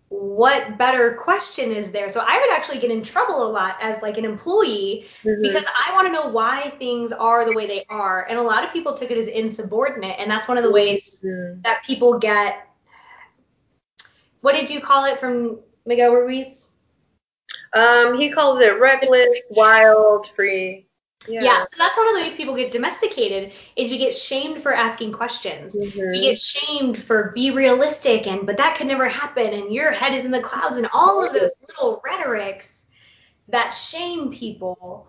what 0.09 0.77
better 0.77 1.13
question 1.13 1.71
is 1.71 1.91
there? 1.91 2.09
So 2.09 2.23
I 2.27 2.39
would 2.39 2.51
actually 2.51 2.79
get 2.79 2.91
in 2.91 3.03
trouble 3.03 3.43
a 3.43 3.49
lot 3.49 3.77
as 3.81 4.01
like 4.01 4.17
an 4.17 4.25
employee 4.25 5.07
hmm 5.23 5.41
because 5.41 5.65
I 5.73 5.93
want 5.93 6.07
to 6.07 6.11
know 6.11 6.27
why 6.27 6.71
things 6.79 7.11
are 7.11 7.45
the 7.45 7.53
way 7.53 7.65
they 7.65 7.85
are. 7.89 8.25
And 8.27 8.37
a 8.37 8.41
lot 8.41 8.63
of 8.65 8.73
people 8.73 8.93
took 8.93 9.11
it 9.11 9.17
as 9.17 9.27
insubordinate, 9.27 10.15
and 10.19 10.29
that's 10.29 10.47
one 10.47 10.57
of 10.57 10.63
the 10.63 10.71
ways 10.71 11.23
Mhm. 11.23 11.63
that 11.63 11.83
people 11.85 12.19
get 12.19 12.65
what 14.41 14.53
did 14.53 14.69
you 14.69 14.81
call 14.81 15.05
it 15.05 15.19
from 15.19 15.59
Miguel 15.85 16.13
Ruiz? 16.13 16.69
Um, 17.73 18.17
he 18.19 18.31
calls 18.31 18.59
it 18.61 18.79
reckless, 18.79 19.29
wild, 19.51 20.29
free. 20.35 20.88
Yeah. 21.27 21.63
so 21.63 21.75
that's 21.77 21.97
one 21.97 22.07
of 22.07 22.15
the 22.15 22.21
ways 22.21 22.33
people 22.33 22.55
get 22.55 22.71
domesticated 22.71 23.51
is 23.75 23.89
we 23.89 23.97
get 23.97 24.15
shamed 24.15 24.61
for 24.63 24.73
asking 24.73 25.11
questions. 25.11 25.75
Mhm. 25.75 26.11
We 26.11 26.21
get 26.21 26.39
shamed 26.39 26.97
for 26.97 27.31
be 27.35 27.51
realistic 27.51 28.25
and 28.25 28.45
but 28.45 28.57
that 28.57 28.75
could 28.75 28.87
never 28.87 29.07
happen 29.07 29.53
and 29.53 29.73
your 29.73 29.91
head 29.91 30.13
is 30.13 30.25
in 30.25 30.31
the 30.31 30.39
clouds 30.39 30.77
and 30.77 30.87
all 30.93 31.25
of 31.25 31.33
those 31.33 31.51
little 31.67 32.01
rhetorics 32.03 32.85
that 33.49 33.71
shame 33.71 34.31
people. 34.31 35.07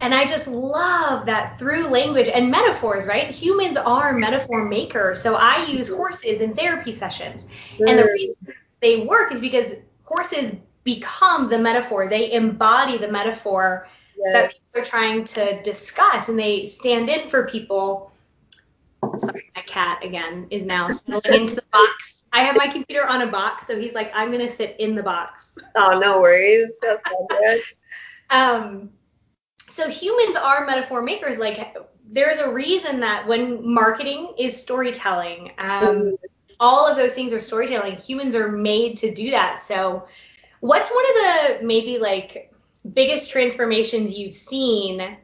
And 0.00 0.14
I 0.14 0.26
just 0.26 0.46
love 0.46 1.26
that 1.26 1.58
through 1.58 1.88
language 1.88 2.28
and 2.28 2.50
metaphors, 2.50 3.06
right? 3.06 3.30
Humans 3.30 3.78
are 3.78 4.12
metaphor 4.12 4.64
makers. 4.64 5.22
So 5.22 5.36
I 5.36 5.64
use 5.66 5.88
horses 5.88 6.40
in 6.40 6.54
therapy 6.54 6.92
sessions. 6.92 7.46
And 7.86 7.98
the 7.98 8.02
Mm. 8.02 8.12
reason 8.12 8.46
they 8.80 8.96
work 9.00 9.32
is 9.32 9.40
because 9.40 9.74
horses 10.04 10.56
become 10.84 11.48
the 11.48 11.58
metaphor. 11.58 12.06
They 12.06 12.32
embody 12.32 12.98
the 12.98 13.08
metaphor 13.08 13.88
Yes. 14.18 14.32
that 14.32 14.52
people 14.52 14.80
are 14.80 14.84
trying 14.84 15.24
to 15.24 15.62
discuss 15.62 16.28
and 16.28 16.38
they 16.38 16.64
stand 16.64 17.08
in 17.08 17.28
for 17.28 17.46
people. 17.46 18.12
Sorry, 19.18 19.50
my 19.54 19.62
cat 19.62 20.02
again 20.02 20.46
is 20.50 20.66
now 20.66 20.90
settling 20.90 21.42
into 21.42 21.54
the 21.54 21.64
box. 21.70 22.26
I 22.32 22.40
have 22.40 22.56
my 22.56 22.66
computer 22.66 23.06
on 23.06 23.22
a 23.22 23.26
box, 23.26 23.66
so 23.66 23.78
he's 23.78 23.94
like, 23.94 24.10
I'm 24.14 24.30
gonna 24.30 24.50
sit 24.50 24.76
in 24.78 24.94
the 24.94 25.02
box. 25.02 25.56
Oh, 25.76 25.98
no 25.98 26.20
worries. 26.20 26.72
That's 26.82 27.02
good. 27.30 27.60
Um, 28.28 28.90
so 29.68 29.88
humans 29.88 30.36
are 30.36 30.66
metaphor 30.66 31.00
makers. 31.00 31.38
Like 31.38 31.76
there's 32.10 32.38
a 32.38 32.50
reason 32.50 33.00
that 33.00 33.26
when 33.26 33.72
marketing 33.72 34.34
is 34.38 34.60
storytelling, 34.60 35.52
um, 35.58 36.16
all 36.58 36.88
of 36.88 36.96
those 36.96 37.14
things 37.14 37.32
are 37.32 37.40
storytelling. 37.40 37.96
Humans 37.98 38.34
are 38.34 38.50
made 38.50 38.96
to 38.98 39.14
do 39.14 39.30
that. 39.30 39.60
So 39.60 40.06
what's 40.60 40.90
one 40.90 41.04
of 41.08 41.14
the 41.60 41.66
maybe 41.66 41.98
like 41.98 42.52
biggest 42.92 43.30
transformations 43.30 44.12
you've 44.14 44.34
seen 44.34 45.16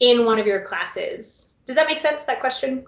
in 0.00 0.24
one 0.24 0.38
of 0.38 0.46
your 0.46 0.60
classes? 0.60 1.54
Does 1.66 1.76
that 1.76 1.86
make 1.86 2.00
sense? 2.00 2.24
That 2.24 2.40
question? 2.40 2.84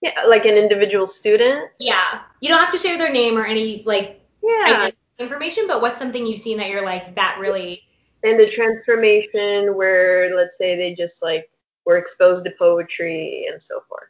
Yeah, 0.00 0.14
like 0.26 0.46
an 0.46 0.54
individual 0.54 1.06
student. 1.06 1.70
Yeah. 1.78 2.22
You 2.40 2.48
don't 2.48 2.58
have 2.60 2.72
to 2.72 2.78
share 2.78 2.96
their 2.98 3.12
name 3.12 3.36
or 3.36 3.44
any 3.44 3.82
like 3.84 4.20
Yeah. 4.42 4.90
information, 5.18 5.66
but 5.66 5.80
what's 5.82 5.98
something 5.98 6.26
you've 6.26 6.40
seen 6.40 6.56
that 6.58 6.70
you're 6.70 6.84
like 6.84 7.14
that 7.16 7.38
really 7.38 7.82
and 8.22 8.38
the 8.38 8.48
transformation 8.48 9.74
where 9.76 10.34
let's 10.34 10.58
say 10.58 10.76
they 10.76 10.94
just 10.94 11.22
like 11.22 11.50
were 11.84 11.96
exposed 11.96 12.44
to 12.44 12.50
poetry 12.58 13.46
and 13.50 13.62
so 13.62 13.80
forth 13.88 14.08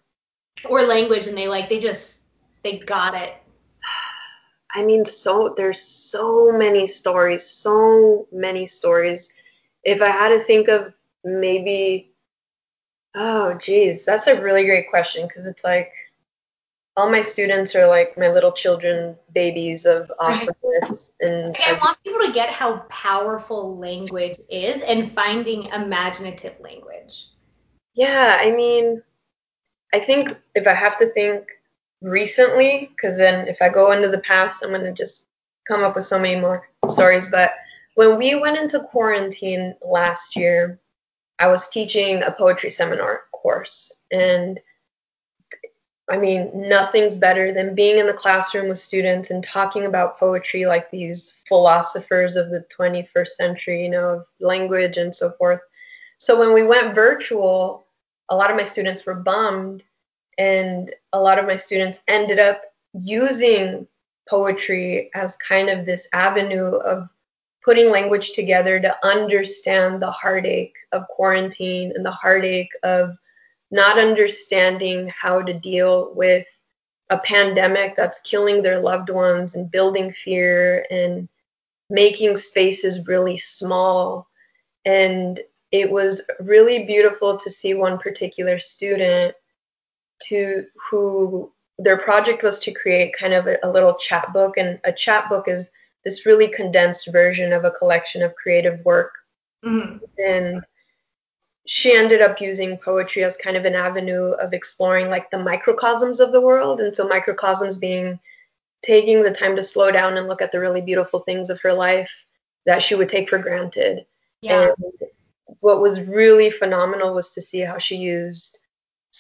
or 0.69 0.83
language 0.83 1.27
and 1.27 1.37
they 1.37 1.49
like 1.49 1.69
they 1.69 1.79
just 1.79 2.25
they 2.63 2.79
got 2.79 3.15
it. 3.15 3.35
I 4.75 4.83
mean 4.83 5.05
so 5.05 5.55
there's 5.57 5.81
so 5.81 6.53
many 6.53 6.87
stories 6.87 7.45
so 7.45 8.27
many 8.33 8.67
stories 8.67 9.33
if 9.85 10.01
i 10.03 10.09
had 10.09 10.29
to 10.29 10.43
think 10.43 10.69
of 10.69 10.93
maybe 11.25 12.13
oh 13.15 13.55
geez 13.55 14.05
that's 14.05 14.27
a 14.27 14.41
really 14.41 14.65
great 14.65 14.89
question 14.89 15.27
because 15.27 15.47
it's 15.47 15.65
like 15.65 15.93
all 16.97 17.11
my 17.11 17.23
students 17.23 17.75
are 17.75 17.87
like 17.87 18.19
my 18.19 18.29
little 18.29 18.53
children 18.53 19.17
babies 19.33 19.87
of 19.87 20.11
awesomeness 20.19 21.13
and 21.21 21.57
I 21.67 21.79
want 21.81 21.99
people 22.05 22.27
to 22.27 22.33
get 22.33 22.51
how 22.51 22.79
powerful 22.89 23.77
language 23.77 24.39
is 24.51 24.83
and 24.83 25.11
finding 25.11 25.65
imaginative 25.67 26.55
language. 26.61 27.29
Yeah, 27.95 28.39
I 28.41 28.51
mean, 28.51 29.03
I 29.93 30.01
think 30.01 30.37
if 30.55 30.67
I 30.67 30.75
have 30.75 30.99
to 30.99 31.11
think 31.13 31.47
recently, 32.03 32.91
because 32.97 33.17
then 33.17 33.49
if 33.49 33.59
I 33.61 33.69
go 33.69 33.93
into 33.93 34.09
the 34.09 34.19
past, 34.19 34.63
I'm 34.63 34.71
going 34.71 34.83
to 34.83 34.93
just 34.93 35.27
come 35.67 35.83
up 35.83 35.97
with 35.97 36.07
so 36.07 36.19
many 36.19 36.41
more 36.41 36.69
stories. 36.89 37.29
But 37.31 37.53
when 37.95 38.19
we 38.19 38.35
went 38.35 38.57
into 38.57 38.81
quarantine 38.81 39.75
last 39.83 40.37
year, 40.37 40.81
I 41.39 41.49
was 41.49 41.69
teaching 41.69 42.23
a 42.23 42.33
poetry 42.33 42.71
seminar 42.71 43.23
course. 43.33 43.93
And 44.11 44.61
I 46.11 46.17
mean, 46.17 46.51
nothing's 46.55 47.17
better 47.17 47.53
than 47.55 47.75
being 47.75 47.99
in 47.99 48.07
the 48.07 48.13
classroom 48.13 48.69
with 48.69 48.81
students 48.81 49.31
and 49.31 49.45
talking 49.45 49.87
about 49.87 50.19
poetry 50.19 50.67
like 50.67 50.91
these 50.91 51.37
philosophers 51.49 52.35
of 52.37 52.51
the 52.51 52.65
21st 52.77 53.29
century, 53.29 53.85
you 53.85 53.91
know, 53.91 54.09
of 54.09 54.27
language 54.41 54.99
and 54.99 55.15
so 55.15 55.31
forth. 55.39 55.61
So 56.19 56.39
when 56.39 56.53
we 56.53 56.65
went 56.65 56.97
virtual, 56.97 57.85
a 58.29 58.37
lot 58.37 58.51
of 58.51 58.57
my 58.57 58.65
students 58.65 59.07
were 59.07 59.15
bummed, 59.15 59.85
and 60.41 60.95
a 61.13 61.21
lot 61.21 61.39
of 61.39 61.45
my 61.45 61.55
students 61.55 62.01
ended 62.09 62.39
up 62.39 62.63
using 62.95 63.87
poetry 64.27 65.11
as 65.15 65.37
kind 65.37 65.69
of 65.69 65.85
this 65.85 66.09
avenue 66.15 66.77
of 66.77 67.11
putting 67.63 67.91
language 67.91 68.33
together 68.33 68.81
to 68.81 69.07
understand 69.07 70.01
the 70.01 70.11
heartache 70.11 70.77
of 70.93 71.07
quarantine 71.09 71.93
and 71.95 72.07
the 72.07 72.11
heartache 72.11 72.71
of 72.85 73.19
not 73.71 73.99
understanding 73.99 75.09
how 75.09 75.43
to 75.43 75.53
deal 75.53 76.11
with 76.15 76.47
a 77.11 77.19
pandemic 77.19 77.95
that's 77.95 78.21
killing 78.21 78.63
their 78.63 78.81
loved 78.81 79.11
ones 79.11 79.57
and 79.57 79.71
building 79.71 80.11
fear 80.11 80.87
and 80.91 81.29
making 81.91 82.35
spaces 82.39 83.07
really 83.07 83.37
small. 83.37 84.27
And 84.87 85.39
it 85.71 85.91
was 85.91 86.23
really 86.41 86.87
beautiful 86.87 87.37
to 87.37 87.51
see 87.51 87.75
one 87.75 87.99
particular 87.99 88.59
student 88.59 89.35
to 90.29 90.67
who 90.91 91.51
their 91.79 91.99
project 91.99 92.43
was 92.43 92.61
to 92.61 92.73
create 92.73 93.17
kind 93.17 93.33
of 93.33 93.47
a, 93.47 93.57
a 93.63 93.71
little 93.71 93.95
chapbook 93.95 94.57
and 94.57 94.79
a 94.85 94.93
chapbook 94.93 95.49
is 95.49 95.71
this 96.05 96.27
really 96.27 96.49
condensed 96.49 97.09
version 97.11 97.53
of 97.53 97.65
a 97.65 97.71
collection 97.71 98.23
of 98.23 98.35
creative 98.35 98.85
work. 98.85 99.13
Mm-hmm. 99.65 100.05
And 100.19 100.65
she 101.67 101.95
ended 101.95 102.23
up 102.23 102.41
using 102.41 102.77
poetry 102.79 103.25
as 103.25 103.37
kind 103.37 103.57
of 103.57 103.65
an 103.65 103.75
avenue 103.75 104.33
of 104.33 104.53
exploring 104.53 105.09
like 105.09 105.31
the 105.31 105.39
microcosms 105.39 106.21
of 106.21 106.33
the 106.33 106.41
world. 106.41 106.81
And 106.81 106.95
so 106.95 107.07
microcosms 107.07 107.79
being 107.79 108.19
taking 108.83 109.23
the 109.23 109.31
time 109.31 109.57
to 109.57 109.63
slow 109.63 109.91
down 109.91 110.17
and 110.17 110.27
look 110.27 110.41
at 110.41 110.53
the 110.53 110.61
really 110.61 110.81
beautiful 110.81 111.21
things 111.21 111.51
of 111.51 111.61
her 111.61 111.73
life 111.73 112.11
that 112.67 112.83
she 112.83 112.95
would 112.95 113.09
take 113.09 113.29
for 113.29 113.39
granted. 113.39 114.07
Yeah. 114.41 114.71
And 114.79 115.11
what 115.61 115.81
was 115.81 116.01
really 116.01 116.51
phenomenal 116.51 117.15
was 117.15 117.31
to 117.31 117.43
see 117.43 117.61
how 117.61 117.79
she 117.79 117.97
used 117.97 118.59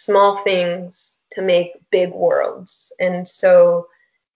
small 0.04 0.42
things 0.44 1.16
to 1.32 1.42
make 1.42 1.72
big 1.90 2.12
worlds. 2.12 2.92
And 3.00 3.26
so 3.26 3.86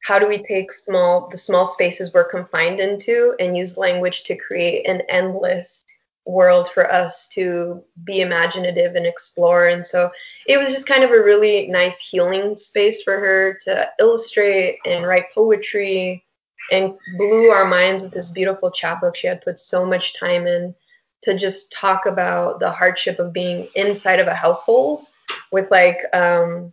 how 0.04 0.18
do 0.18 0.28
we 0.28 0.42
take 0.42 0.70
small 0.70 1.28
the 1.30 1.36
small 1.36 1.66
spaces 1.66 2.12
we're 2.12 2.28
confined 2.28 2.78
into 2.78 3.34
and 3.40 3.56
use 3.56 3.76
language 3.76 4.22
to 4.24 4.36
create 4.36 4.86
an 4.88 5.02
endless 5.08 5.84
world 6.26 6.70
for 6.72 6.90
us 6.90 7.28
to 7.28 7.82
be 8.04 8.20
imaginative 8.20 8.94
and 8.94 9.06
explore 9.06 9.68
and 9.68 9.86
so 9.86 10.10
it 10.46 10.58
was 10.58 10.72
just 10.72 10.86
kind 10.86 11.04
of 11.04 11.10
a 11.10 11.22
really 11.22 11.66
nice 11.68 11.98
healing 12.00 12.56
space 12.56 13.02
for 13.02 13.18
her 13.18 13.58
to 13.62 13.86
illustrate 13.98 14.78
and 14.86 15.06
write 15.06 15.26
poetry 15.34 16.24
and 16.70 16.94
blew 17.18 17.50
our 17.50 17.66
minds 17.66 18.02
with 18.02 18.12
this 18.12 18.30
beautiful 18.30 18.70
chapbook 18.70 19.16
she 19.16 19.26
had 19.26 19.42
put 19.42 19.58
so 19.58 19.84
much 19.84 20.18
time 20.18 20.46
in 20.46 20.74
to 21.22 21.38
just 21.38 21.70
talk 21.72 22.06
about 22.06 22.58
the 22.58 22.70
hardship 22.70 23.18
of 23.18 23.32
being 23.32 23.68
inside 23.74 24.20
of 24.20 24.26
a 24.26 24.34
household 24.34 25.06
with 25.54 25.70
like 25.70 25.98
um, 26.12 26.72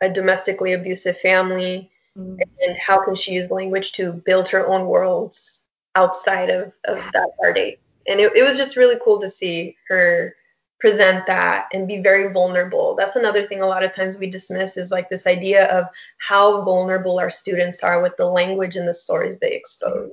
a 0.00 0.08
domestically 0.08 0.72
abusive 0.72 1.18
family 1.20 1.90
mm-hmm. 2.18 2.40
and 2.62 2.76
how 2.84 3.04
can 3.04 3.14
she 3.14 3.32
use 3.32 3.50
language 3.50 3.92
to 3.92 4.12
build 4.12 4.48
her 4.48 4.66
own 4.66 4.86
worlds 4.86 5.62
outside 5.94 6.50
of, 6.50 6.72
of 6.84 6.98
that 7.12 7.30
heartache 7.38 7.78
and 8.06 8.20
it, 8.20 8.32
it 8.36 8.42
was 8.42 8.56
just 8.56 8.76
really 8.76 8.96
cool 9.04 9.20
to 9.20 9.30
see 9.30 9.76
her 9.88 10.34
present 10.80 11.26
that 11.26 11.68
and 11.72 11.88
be 11.88 12.02
very 12.02 12.30
vulnerable. 12.32 12.94
That's 12.94 13.16
another 13.16 13.46
thing 13.46 13.62
a 13.62 13.66
lot 13.66 13.82
of 13.82 13.94
times 13.94 14.18
we 14.18 14.28
dismiss 14.28 14.76
is 14.76 14.90
like 14.90 15.08
this 15.08 15.26
idea 15.26 15.66
of 15.66 15.86
how 16.18 16.62
vulnerable 16.62 17.18
our 17.18 17.30
students 17.30 17.82
are 17.82 18.02
with 18.02 18.16
the 18.18 18.26
language 18.26 18.76
and 18.76 18.86
the 18.86 18.92
stories 18.92 19.38
they 19.38 19.52
expose. 19.52 20.12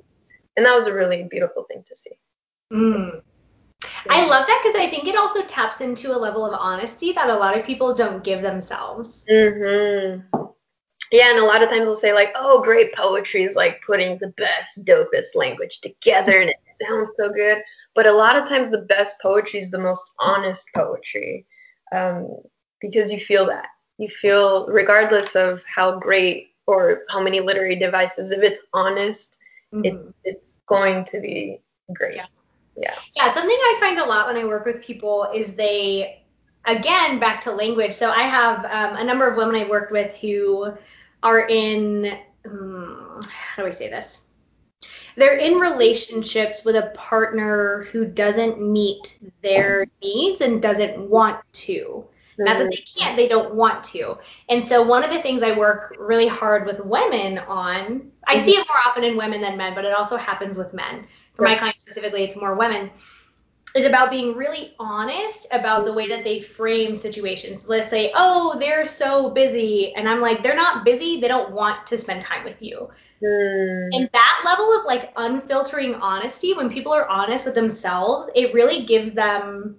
And 0.56 0.66
that 0.66 0.76
was 0.76 0.88
a 0.88 0.94
really 0.94 1.28
beautiful 1.30 1.64
thing 1.64 1.84
to 1.86 1.96
see. 1.96 2.12
Mm. 2.72 3.22
I 4.10 4.26
love 4.26 4.48
that 4.48 4.62
because 4.64 4.80
I 4.80 4.90
think 4.90 5.08
it 5.08 5.16
also 5.16 5.44
taps 5.44 5.82
into 5.82 6.16
a 6.16 6.18
level 6.18 6.46
of 6.46 6.54
honesty 6.54 7.12
that 7.14 7.30
a 7.30 7.36
lot 7.36 7.58
of 7.58 7.66
people 7.66 7.94
don't 7.94 8.24
give 8.24 8.42
themselves. 8.42 9.26
Mhm. 9.30 10.24
Yeah, 11.12 11.32
and 11.32 11.40
a 11.40 11.46
lot 11.46 11.62
of 11.62 11.70
times 11.70 11.86
they'll 11.86 11.96
say 11.96 12.14
like, 12.14 12.32
"Oh, 12.36 12.62
great 12.62 12.94
poetry 12.96 13.44
is 13.44 13.56
like 13.56 13.82
putting 13.86 14.18
the 14.18 14.34
best, 14.38 14.86
dopest 14.86 15.36
language 15.36 15.82
together, 15.82 16.40
and 16.40 16.50
it 16.50 16.56
sounds 16.88 17.14
so 17.18 17.30
good." 17.30 17.62
But 17.94 18.08
a 18.08 18.14
lot 18.14 18.38
of 18.38 18.48
times, 18.48 18.72
the 18.72 18.88
best 18.88 19.22
poetry 19.22 19.60
is 19.60 19.70
the 19.70 19.80
most 19.80 20.10
honest 20.20 20.70
poetry, 20.74 21.46
um, 21.92 22.38
because 22.80 23.12
you 23.12 23.20
feel 23.20 23.46
that. 23.48 23.68
You 23.98 24.08
feel, 24.08 24.68
regardless 24.68 25.36
of 25.36 25.62
how 25.68 26.00
great 26.00 26.56
or 26.66 27.04
how 27.10 27.22
many 27.22 27.42
literary 27.42 27.76
devices, 27.76 28.32
if 28.32 28.42
it's 28.42 28.62
honest, 28.74 29.38
mm-hmm. 29.74 29.86
it, 29.86 30.14
it's 30.24 30.60
going 30.68 31.04
to 31.06 31.20
be 31.20 31.60
great. 31.94 32.16
Yeah. 32.16 32.26
Yeah. 32.78 32.94
Yeah. 33.16 33.32
Something 33.32 33.58
I 33.60 33.78
find 33.80 34.00
a 34.00 34.06
lot 34.06 34.28
when 34.28 34.38
I 34.38 34.46
work 34.46 34.66
with 34.66 34.84
people 34.84 35.30
is 35.36 35.56
they, 35.56 36.24
again, 36.66 37.20
back 37.20 37.42
to 37.42 37.52
language. 37.52 37.94
So 37.94 38.12
I 38.12 38.24
have 38.24 38.66
um, 38.66 38.98
a 38.98 39.04
number 39.04 39.28
of 39.28 39.38
women 39.38 39.56
I 39.56 39.68
worked 39.68 39.92
with 39.92 40.16
who 40.18 40.74
are 41.24 41.48
in, 41.48 42.18
um, 42.46 43.22
how 43.30 43.64
do 43.64 43.68
I 43.68 43.72
say 43.72 43.90
this? 43.90 44.22
They're 45.16 45.38
in 45.38 45.56
relationships 45.56 46.64
with 46.64 46.76
a 46.76 46.92
partner 46.96 47.84
who 47.92 48.06
doesn't 48.06 48.62
meet 48.62 49.20
their 49.44 49.86
needs 50.02 50.42
and 50.42 50.62
doesn't 50.62 50.98
want 50.98 51.40
to. 51.54 52.06
Not 52.38 52.58
that 52.58 52.72
they 52.72 52.84
can't, 52.98 53.16
they 53.16 53.28
don't 53.28 53.54
want 53.54 53.84
to. 53.86 54.18
And 54.50 54.64
so 54.64 54.82
one 54.82 55.04
of 55.04 55.12
the 55.12 55.20
things 55.20 55.44
I 55.44 55.56
work 55.56 55.96
really 56.00 56.28
hard 56.28 56.66
with 56.66 56.80
women 56.80 57.38
on, 57.38 58.10
I 58.26 58.40
see 58.40 58.52
it 58.52 58.68
more 58.68 58.78
often 58.88 59.04
in 59.04 59.16
women 59.16 59.42
than 59.42 59.58
men, 59.58 59.76
but 59.76 59.86
it 59.86 59.94
also 59.94 60.18
happens 60.18 60.58
with 60.58 60.74
men 60.74 61.06
for 61.42 61.50
my 61.50 61.56
clients 61.56 61.82
specifically, 61.82 62.24
it's 62.24 62.36
more 62.36 62.56
women, 62.56 62.92
is 63.76 63.86
about 63.86 64.10
being 64.10 64.36
really 64.36 64.76
honest 64.80 65.48
about 65.52 65.86
the 65.86 65.94
way 65.94 66.08
that 66.08 66.24
they 66.24 66.40
frame 66.40 66.96
situations. 66.96 67.68
Let's 67.68 67.90
say, 67.90 68.12
oh, 68.16 68.58
they're 68.60 68.86
so 68.86 69.30
busy. 69.30 69.94
And 69.96 70.08
I'm 70.08 70.22
like, 70.22 70.44
they're 70.44 70.56
not 70.56 70.84
busy. 70.84 71.20
They 71.20 71.28
don't 71.28 71.52
want 71.52 71.88
to 71.88 71.98
spend 71.98 72.22
time 72.22 72.44
with 72.44 72.62
you. 72.62 72.90
Mm. 73.24 73.90
And 73.94 74.10
that 74.14 74.42
level 74.46 74.78
of 74.78 74.86
like 74.86 75.14
unfiltering 75.16 75.96
honesty, 75.96 76.54
when 76.54 76.70
people 76.70 76.92
are 76.92 77.08
honest 77.08 77.46
with 77.46 77.56
themselves, 77.56 78.30
it 78.36 78.54
really 78.54 78.84
gives 78.86 79.14
them 79.14 79.78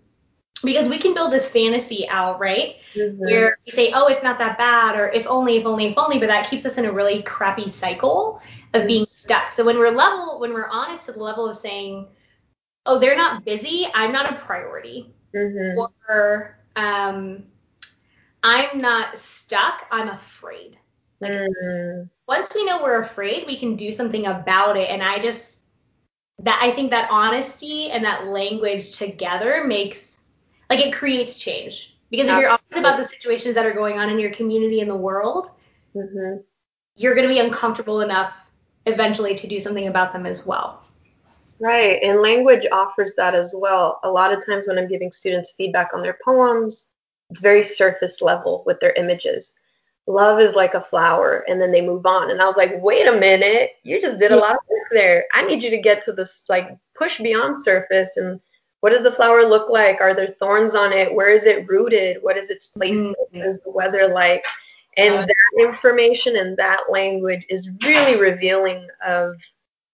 because 0.65 0.89
we 0.89 0.99
can 0.99 1.13
build 1.13 1.33
this 1.33 1.49
fantasy 1.49 2.09
out, 2.09 2.39
right? 2.39 2.77
Mm-hmm. 2.95 3.19
Where 3.19 3.59
we 3.67 3.73
say, 3.73 3.93
oh, 3.93 4.07
it's 4.07 4.23
not 4.23 4.39
that 4.39 4.59
bad, 4.59 4.97
or 4.97 5.09
if 5.11 5.27
only, 5.27 5.57
if 5.57 5.67
only, 5.67 5.87
if 5.87 5.99
only, 5.99 6.19
but 6.19 6.29
that 6.29 6.49
keeps 6.49 6.65
us 6.65 6.79
in 6.79 6.85
a 6.85 6.93
really 6.93 7.23
crappy 7.23 7.69
cycle 7.69 8.41
of 8.75 8.87
being 8.87 9.07
stuck. 9.07 9.51
So 9.51 9.65
when 9.65 9.79
we're 9.79 9.91
level, 9.91 10.39
when 10.39 10.53
we're 10.53 10.69
honest 10.69 11.07
to 11.07 11.13
the 11.13 11.23
level 11.23 11.49
of 11.49 11.57
saying, 11.57 12.09
oh, 12.87 12.99
they're 12.99 13.17
not 13.17 13.45
busy, 13.45 13.87
I'm 13.95 14.13
not 14.13 14.33
a 14.33 14.37
priority, 14.37 15.15
mm-hmm. 15.35 15.79
or 16.09 16.59
um, 16.77 17.45
I'm 18.43 18.81
not 18.81 19.19
stuck, 19.19 19.87
I'm 19.91 20.09
afraid. 20.09 20.79
Like 21.21 21.33
mm. 21.33 22.09
once 22.27 22.53
we 22.55 22.65
know 22.65 22.83
we're 22.83 23.01
afraid, 23.01 23.47
we 23.47 23.57
can 23.57 23.77
do 23.77 23.93
something 23.93 24.27
about 24.27 24.77
it. 24.77 24.91
And 24.91 25.03
I 25.03 25.21
just 25.21 25.61
that 26.41 26.59
I 26.61 26.73
think 26.73 26.91
that 26.91 27.09
honesty 27.13 27.91
and 27.91 28.05
that 28.05 28.27
language 28.27 28.97
together 28.97 29.63
makes 29.65 30.19
like 30.69 30.81
it 30.81 30.93
creates 30.93 31.39
change. 31.39 31.97
Because 32.11 32.29
if 32.29 32.39
you're 32.39 32.51
honest 32.51 32.77
about 32.77 32.99
the 32.99 33.05
situations 33.05 33.55
that 33.55 33.65
are 33.65 33.73
going 33.73 33.99
on 33.99 34.11
in 34.11 34.19
your 34.19 34.33
community 34.33 34.81
and 34.81 34.91
the 34.91 34.97
world, 34.97 35.51
mm-hmm. 35.95 36.41
you're 36.97 37.15
going 37.15 37.27
to 37.27 37.33
be 37.33 37.41
uncomfortable 37.41 38.01
enough 38.01 38.42
eventually 38.87 39.35
to 39.35 39.47
do 39.47 39.61
something 39.61 39.89
about 39.89 40.13
them 40.13 40.27
as 40.27 40.47
well. 40.47 40.85
Right, 41.61 42.03
and 42.03 42.21
language 42.21 42.67
offers 42.73 43.15
that 43.17 43.35
as 43.35 43.55
well. 43.57 44.01
A 44.03 44.11
lot 44.11 44.33
of 44.33 44.45
times 44.45 44.67
when 44.67 44.79
I'm 44.79 44.89
giving 44.89 45.13
students 45.13 45.53
feedback 45.53 45.91
on 45.95 46.03
their 46.03 46.19
poems, 46.25 46.89
it's 47.31 47.41
very 47.41 47.63
surface 47.63 48.21
level 48.21 48.63
with 48.67 48.81
their 48.81 48.93
images. 48.95 49.55
Love 50.09 50.41
is 50.41 50.55
like 50.55 50.75
a 50.75 50.83
flower, 50.83 51.45
and 51.49 51.61
then 51.61 51.71
they 51.71 51.81
move 51.81 52.05
on. 52.05 52.31
And 52.31 52.43
I 52.43 52.47
was 52.47 52.57
like, 52.57 52.83
wait 52.83 53.07
a 53.07 53.13
minute, 53.13 53.73
you 53.85 54.01
just 54.01 54.19
did 54.19 54.33
a 54.33 54.37
lot 54.37 54.55
of 54.55 54.61
work 54.69 54.89
there. 54.91 55.25
I 55.33 55.45
need 55.45 55.63
you 55.63 55.71
to 55.71 55.81
get 55.81 56.05
to 56.05 56.13
this, 56.13 56.45
like, 56.49 56.77
push 56.97 57.21
beyond 57.21 57.63
surface 57.65 58.17
and 58.17 58.41
what 58.83 58.91
does 58.91 59.05
the 59.05 59.13
flower 59.13 59.45
look 59.45 59.71
like? 59.71 60.01
Are 60.01 60.13
there 60.13 60.35
thorns 60.41 60.75
on 60.75 60.93
it? 60.93 61.15
Where 61.15 61.33
is 61.33 61.45
it 61.45 61.69
rooted? 61.69 62.17
What 62.21 62.37
is 62.37 62.51
its 62.51 62.67
placement? 62.67 63.17
Mm-hmm. 63.17 63.39
What 63.39 63.47
is 63.47 63.61
the 63.61 63.71
weather 63.71 64.09
like? 64.13 64.45
And 64.97 65.15
uh, 65.15 65.27
that 65.27 65.63
information 65.63 66.37
and 66.37 66.57
that 66.59 66.91
language 66.91 67.45
is 67.49 67.71
really 67.85 68.19
revealing 68.21 68.87
of, 69.07 69.35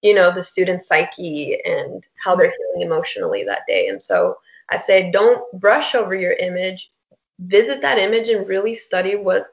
you 0.02 0.14
know, 0.14 0.34
the 0.34 0.42
student's 0.42 0.88
psyche 0.88 1.58
and 1.64 2.02
how 2.22 2.34
they're 2.34 2.52
feeling 2.52 2.86
emotionally 2.86 3.44
that 3.44 3.62
day. 3.68 3.88
And 3.88 4.00
so 4.00 4.36
I 4.70 4.78
say, 4.78 5.10
don't 5.10 5.42
brush 5.60 5.94
over 5.94 6.14
your 6.14 6.32
image. 6.32 6.90
Visit 7.40 7.80
that 7.82 7.98
image 7.98 8.28
and 8.28 8.48
really 8.48 8.74
study 8.74 9.14
what 9.14 9.46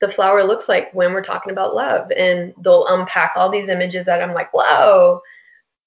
the 0.00 0.10
flower 0.10 0.42
looks 0.42 0.68
like 0.68 0.92
when 0.92 1.12
we're 1.12 1.22
talking 1.22 1.52
about 1.52 1.76
love. 1.76 2.10
And 2.16 2.52
they'll 2.62 2.86
unpack 2.88 3.34
all 3.36 3.50
these 3.50 3.68
images 3.68 4.04
that 4.06 4.20
I'm 4.22 4.34
like, 4.34 4.52
whoa, 4.52 5.20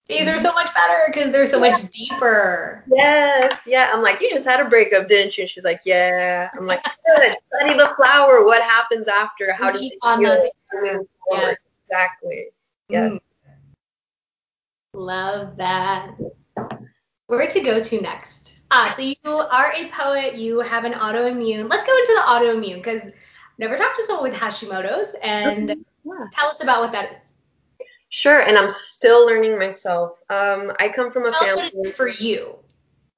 these 0.07 0.27
are 0.27 0.37
so 0.37 0.53
much 0.53 0.73
better 0.73 1.03
because 1.07 1.31
they're 1.31 1.47
so 1.47 1.59
much 1.59 1.89
deeper. 1.91 2.83
Yes, 2.87 3.61
yeah. 3.65 3.89
I'm 3.91 4.03
like, 4.03 4.21
you 4.21 4.29
just 4.29 4.45
had 4.45 4.59
a 4.59 4.69
breakup, 4.69 5.07
didn't 5.07 5.37
you? 5.37 5.43
And 5.43 5.49
she's 5.49 5.63
like, 5.63 5.81
yeah. 5.83 6.49
I'm 6.55 6.65
like, 6.65 6.83
good. 6.83 7.35
Study 7.55 7.77
the 7.77 7.93
flower. 7.97 8.45
What 8.45 8.61
happens 8.61 9.07
after? 9.07 9.51
How 9.51 9.71
do 9.71 9.83
you 9.83 9.91
on 10.03 10.19
feel 10.19 10.51
forward? 10.71 11.07
Yes. 11.31 11.57
Exactly. 11.89 12.45
Yeah. 12.89 13.09
Mm. 13.09 13.19
Love 14.93 15.57
that. 15.57 16.11
Where 17.27 17.47
to 17.47 17.59
go 17.61 17.81
to 17.81 18.01
next? 18.01 18.55
Ah, 18.71 18.93
so 18.95 19.01
you 19.01 19.15
are 19.25 19.73
a 19.73 19.89
poet. 19.89 20.35
You 20.35 20.59
have 20.59 20.85
an 20.85 20.93
autoimmune. 20.93 21.69
Let's 21.69 21.85
go 21.85 21.97
into 21.97 22.13
the 22.15 22.23
autoimmune 22.27 22.77
because 22.77 23.11
never 23.57 23.77
talked 23.77 23.97
to 23.97 24.03
someone 24.05 24.29
with 24.29 24.39
Hashimoto's, 24.39 25.15
and 25.21 25.69
yeah. 26.03 26.25
tell 26.31 26.47
us 26.47 26.61
about 26.61 26.81
what 26.81 26.91
that 26.91 27.11
is. 27.11 27.24
Sure, 28.15 28.39
and 28.39 28.57
I'm 28.57 28.69
still 28.69 29.25
learning 29.25 29.59
myself. 29.59 30.19
Um, 30.29 30.71
I 30.79 30.87
come 30.87 31.11
from 31.11 31.25
a 31.25 31.31
tell 31.31 31.43
family. 31.43 31.63
Us 31.63 31.73
what 31.73 31.85
it 31.85 31.89
is 31.89 31.95
for 31.95 32.07
you. 32.07 32.55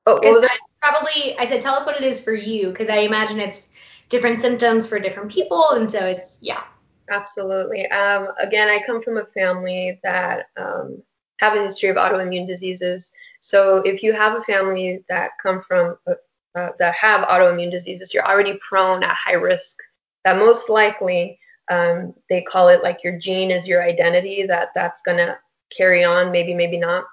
Oh, 0.08 0.16
what 0.16 0.24
was 0.24 0.42
that? 0.42 0.58
Probably, 0.82 1.38
I 1.38 1.46
said, 1.46 1.62
tell 1.62 1.76
us 1.76 1.86
what 1.86 1.98
it 1.98 2.04
is 2.04 2.20
for 2.20 2.34
you, 2.34 2.70
because 2.70 2.90
I 2.90 3.02
imagine 3.02 3.40
it's 3.40 3.70
different 4.10 4.40
symptoms 4.40 4.88
for 4.88 4.98
different 5.00 5.32
people, 5.32 5.70
and 5.74 5.90
so 5.90 6.04
it's 6.04 6.40
yeah. 6.42 6.64
Absolutely. 7.12 7.86
Um, 7.92 8.30
again, 8.40 8.70
I 8.70 8.82
come 8.88 9.04
from 9.04 9.20
a 9.20 9.26
family 9.36 10.00
that 10.02 10.48
um, 10.58 11.04
have 11.42 11.56
a 11.56 11.62
history 11.62 11.90
of 11.90 11.98
autoimmune 11.98 12.48
diseases. 12.48 13.12
So 13.40 13.84
if 13.86 14.02
you 14.02 14.14
have 14.14 14.34
a 14.34 14.42
family 14.42 15.04
that 15.10 15.30
come 15.44 15.62
from 15.62 16.00
uh, 16.08 16.14
uh 16.56 16.70
that 16.80 16.96
have 16.96 17.28
autoimmune 17.28 17.70
diseases, 17.70 18.16
you're 18.16 18.28
already 18.28 18.60
prone 18.68 19.04
at 19.04 19.16
high 19.16 19.34
risk. 19.34 19.78
That 20.26 20.40
most 20.40 20.70
likely 20.70 21.40
um, 21.70 22.14
they 22.30 22.42
call 22.42 22.70
it 22.70 22.84
like 22.84 23.04
your 23.04 23.18
gene 23.18 23.52
is 23.52 23.68
your 23.68 23.84
identity 23.84 24.46
that 24.48 24.70
that's 24.74 25.02
going 25.02 25.18
to 25.18 25.38
carry 25.76 26.04
on, 26.04 26.32
maybe, 26.32 26.54
maybe 26.54 26.78
not. 26.78 27.06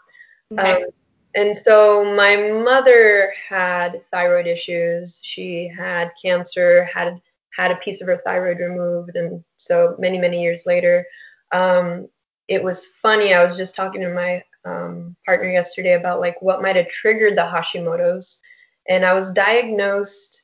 Okay. 0.53 0.85
Um, 0.85 0.91
and 1.35 1.57
so 1.57 2.05
my 2.15 2.37
mother 2.37 3.33
had 3.49 4.03
thyroid 4.11 4.47
issues. 4.47 5.21
She 5.25 5.69
had 5.77 6.13
cancer, 6.23 6.85
had 6.85 7.21
had 7.57 7.71
a 7.71 7.77
piece 7.77 8.01
of 8.01 8.07
her 8.07 8.21
thyroid 8.25 8.59
removed, 8.59 9.17
and 9.17 9.43
so 9.57 9.97
many 9.99 10.19
many 10.19 10.43
years 10.43 10.63
later, 10.65 11.05
um, 11.53 12.09
it 12.47 12.63
was 12.63 12.91
funny. 13.03 13.35
I 13.35 13.43
was 13.43 13.57
just 13.57 13.75
talking 13.75 14.01
to 14.03 14.15
my 14.15 14.45
um, 14.65 15.17
partner 15.27 15.51
yesterday 15.51 15.95
about 15.95 16.21
like 16.21 16.41
what 16.41 16.63
might 16.63 16.77
have 16.77 16.89
triggered 16.89 17.37
the 17.37 17.43
Hashimoto's, 17.43 18.41
and 18.89 19.05
I 19.05 19.15
was 19.15 19.33
diagnosed 19.33 20.43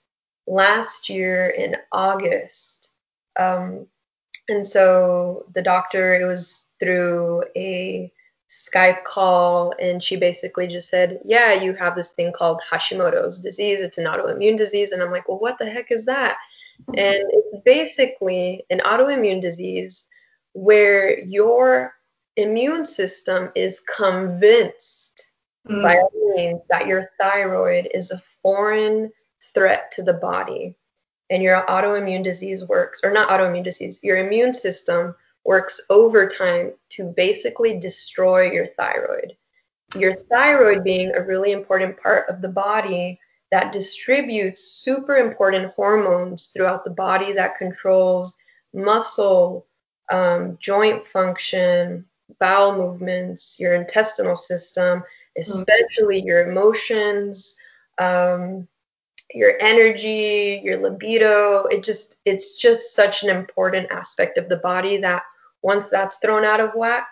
last 0.48 1.08
year 1.08 1.50
in 1.50 1.76
August. 1.92 2.90
Um, 3.38 3.86
and 4.50 4.66
so 4.66 5.46
the 5.54 5.62
doctor, 5.62 6.20
it 6.20 6.26
was 6.26 6.66
through 6.78 7.44
a 7.56 8.12
Skype 8.48 9.04
call, 9.04 9.72
and 9.80 10.02
she 10.02 10.16
basically 10.16 10.66
just 10.66 10.88
said, 10.88 11.20
Yeah, 11.24 11.52
you 11.52 11.72
have 11.74 11.94
this 11.94 12.10
thing 12.10 12.32
called 12.36 12.60
Hashimoto's 12.70 13.40
disease. 13.40 13.80
It's 13.80 13.98
an 13.98 14.06
autoimmune 14.06 14.56
disease. 14.56 14.90
And 14.90 15.02
I'm 15.02 15.12
like, 15.12 15.28
Well, 15.28 15.38
what 15.38 15.58
the 15.58 15.66
heck 15.70 15.90
is 15.90 16.04
that? 16.06 16.36
And 16.88 17.18
it's 17.30 17.62
basically 17.64 18.64
an 18.70 18.80
autoimmune 18.80 19.40
disease 19.40 20.06
where 20.52 21.20
your 21.20 21.94
immune 22.36 22.84
system 22.84 23.50
is 23.54 23.80
convinced 23.96 25.30
Mm. 25.68 25.82
by 25.82 25.96
all 25.96 26.34
means 26.36 26.62
that 26.70 26.86
your 26.86 27.10
thyroid 27.20 27.88
is 27.94 28.10
a 28.10 28.22
foreign 28.42 29.10
threat 29.52 29.90
to 29.92 30.02
the 30.02 30.14
body 30.14 30.76
and 31.30 31.42
your 31.42 31.62
autoimmune 31.68 32.24
disease 32.24 32.64
works 32.64 33.00
or 33.04 33.12
not 33.12 33.28
autoimmune 33.28 33.64
disease 33.64 34.00
your 34.02 34.18
immune 34.18 34.52
system 34.52 35.14
works 35.44 35.80
overtime 35.90 36.72
to 36.90 37.04
basically 37.16 37.78
destroy 37.78 38.50
your 38.50 38.66
thyroid. 38.76 39.36
Your 39.96 40.14
thyroid 40.30 40.84
being 40.84 41.12
a 41.12 41.22
really 41.22 41.52
important 41.52 42.00
part 42.00 42.28
of 42.28 42.40
the 42.40 42.48
body 42.48 43.18
that 43.50 43.72
distributes 43.72 44.62
super 44.62 45.16
important 45.16 45.72
hormones 45.74 46.48
throughout 46.48 46.84
the 46.84 46.90
body 46.90 47.32
that 47.32 47.58
controls 47.58 48.36
muscle 48.72 49.66
um, 50.12 50.56
joint 50.60 51.06
function 51.08 52.04
bowel 52.38 52.76
movements 52.76 53.58
your 53.58 53.74
intestinal 53.74 54.36
system 54.36 55.02
especially 55.36 56.22
your 56.22 56.48
emotions 56.48 57.56
um, 57.98 58.68
your 59.34 59.60
energy, 59.60 60.60
your 60.64 60.78
libido. 60.80 61.64
It 61.66 61.82
just 61.84 62.16
it's 62.24 62.54
just 62.54 62.94
such 62.94 63.22
an 63.22 63.30
important 63.30 63.90
aspect 63.90 64.38
of 64.38 64.48
the 64.48 64.56
body 64.56 64.96
that 64.98 65.22
once 65.62 65.88
that's 65.88 66.18
thrown 66.18 66.44
out 66.44 66.60
of 66.60 66.74
whack, 66.74 67.08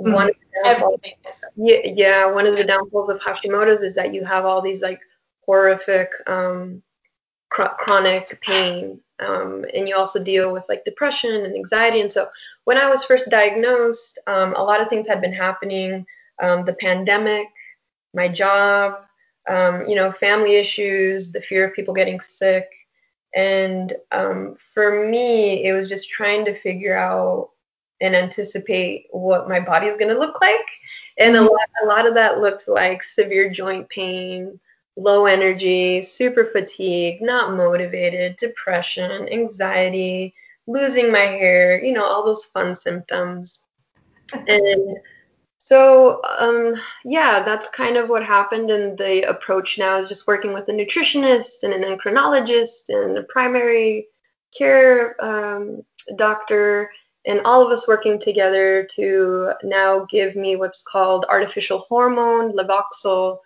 Mhm. 0.00 0.12
one 0.14 0.28
of 0.28 0.34
the 0.64 0.68
Everything 0.68 1.14
is. 1.28 1.42
yeah, 1.56 1.78
yeah, 1.84 2.26
one 2.26 2.46
of 2.46 2.56
the 2.56 2.64
downfalls 2.64 3.10
of 3.10 3.20
Hashimoto's 3.20 3.82
is 3.82 3.94
that 3.94 4.12
you 4.14 4.24
have 4.24 4.44
all 4.44 4.60
these 4.62 4.82
like 4.82 5.00
horrific 5.46 6.10
um, 6.26 6.82
chro- 7.52 7.76
chronic 7.78 8.40
pain, 8.42 9.00
um, 9.20 9.64
and 9.74 9.88
you 9.88 9.96
also 9.96 10.22
deal 10.22 10.52
with 10.52 10.64
like 10.68 10.84
depression 10.84 11.44
and 11.44 11.54
anxiety. 11.54 12.00
And 12.00 12.12
so 12.12 12.28
when 12.64 12.78
I 12.78 12.88
was 12.90 13.04
first 13.04 13.30
diagnosed, 13.30 14.18
um, 14.26 14.54
a 14.54 14.62
lot 14.62 14.80
of 14.80 14.88
things 14.88 15.06
had 15.06 15.20
been 15.20 15.32
happening. 15.32 16.06
Um, 16.42 16.64
the 16.64 16.74
pandemic, 16.74 17.46
my 18.14 18.28
job, 18.28 19.04
um, 19.48 19.86
you 19.88 19.94
know, 19.94 20.12
family 20.12 20.56
issues, 20.56 21.32
the 21.32 21.40
fear 21.40 21.66
of 21.66 21.74
people 21.74 21.94
getting 21.94 22.20
sick. 22.20 22.68
And 23.34 23.94
um, 24.12 24.56
for 24.72 25.06
me, 25.08 25.64
it 25.64 25.72
was 25.72 25.88
just 25.88 26.10
trying 26.10 26.44
to 26.46 26.58
figure 26.58 26.96
out 26.96 27.50
and 28.00 28.14
anticipate 28.14 29.06
what 29.10 29.48
my 29.48 29.60
body 29.60 29.86
is 29.86 29.96
going 29.96 30.12
to 30.12 30.18
look 30.18 30.40
like. 30.40 30.66
And 31.18 31.36
a 31.36 31.40
Mhm. 31.40 31.48
lot, 31.48 31.68
a 31.82 31.86
lot 31.86 32.06
of 32.06 32.14
that 32.14 32.40
looked 32.40 32.68
like 32.68 33.02
severe 33.02 33.50
joint 33.50 33.88
pain, 33.88 34.58
low 34.96 35.26
energy, 35.26 36.02
super 36.02 36.46
fatigue, 36.46 37.20
not 37.22 37.54
motivated, 37.56 38.36
depression, 38.36 39.28
anxiety, 39.28 40.32
losing 40.66 41.10
my 41.12 41.20
hair, 41.20 41.82
you 41.82 41.92
know, 41.92 42.04
all 42.04 42.24
those 42.24 42.44
fun 42.46 42.74
symptoms. 42.74 43.64
And 44.46 44.98
so, 45.64 46.20
um, 46.38 46.74
yeah, 47.06 47.42
that's 47.42 47.70
kind 47.70 47.96
of 47.96 48.10
what 48.10 48.22
happened. 48.22 48.70
And 48.70 48.98
the 48.98 49.26
approach 49.26 49.78
now 49.78 50.02
is 50.02 50.10
just 50.10 50.26
working 50.26 50.52
with 50.52 50.68
a 50.68 50.72
nutritionist 50.72 51.62
and 51.62 51.72
an 51.72 51.82
endocrinologist 51.82 52.90
and 52.90 53.16
a 53.16 53.22
primary 53.22 54.08
care 54.54 55.16
um, 55.24 55.82
doctor, 56.16 56.90
and 57.24 57.40
all 57.46 57.64
of 57.64 57.72
us 57.72 57.88
working 57.88 58.18
together 58.18 58.86
to 58.96 59.52
now 59.62 60.04
give 60.10 60.36
me 60.36 60.56
what's 60.56 60.82
called 60.82 61.24
artificial 61.30 61.86
hormone, 61.88 62.52
Levoxyl. 62.52 63.38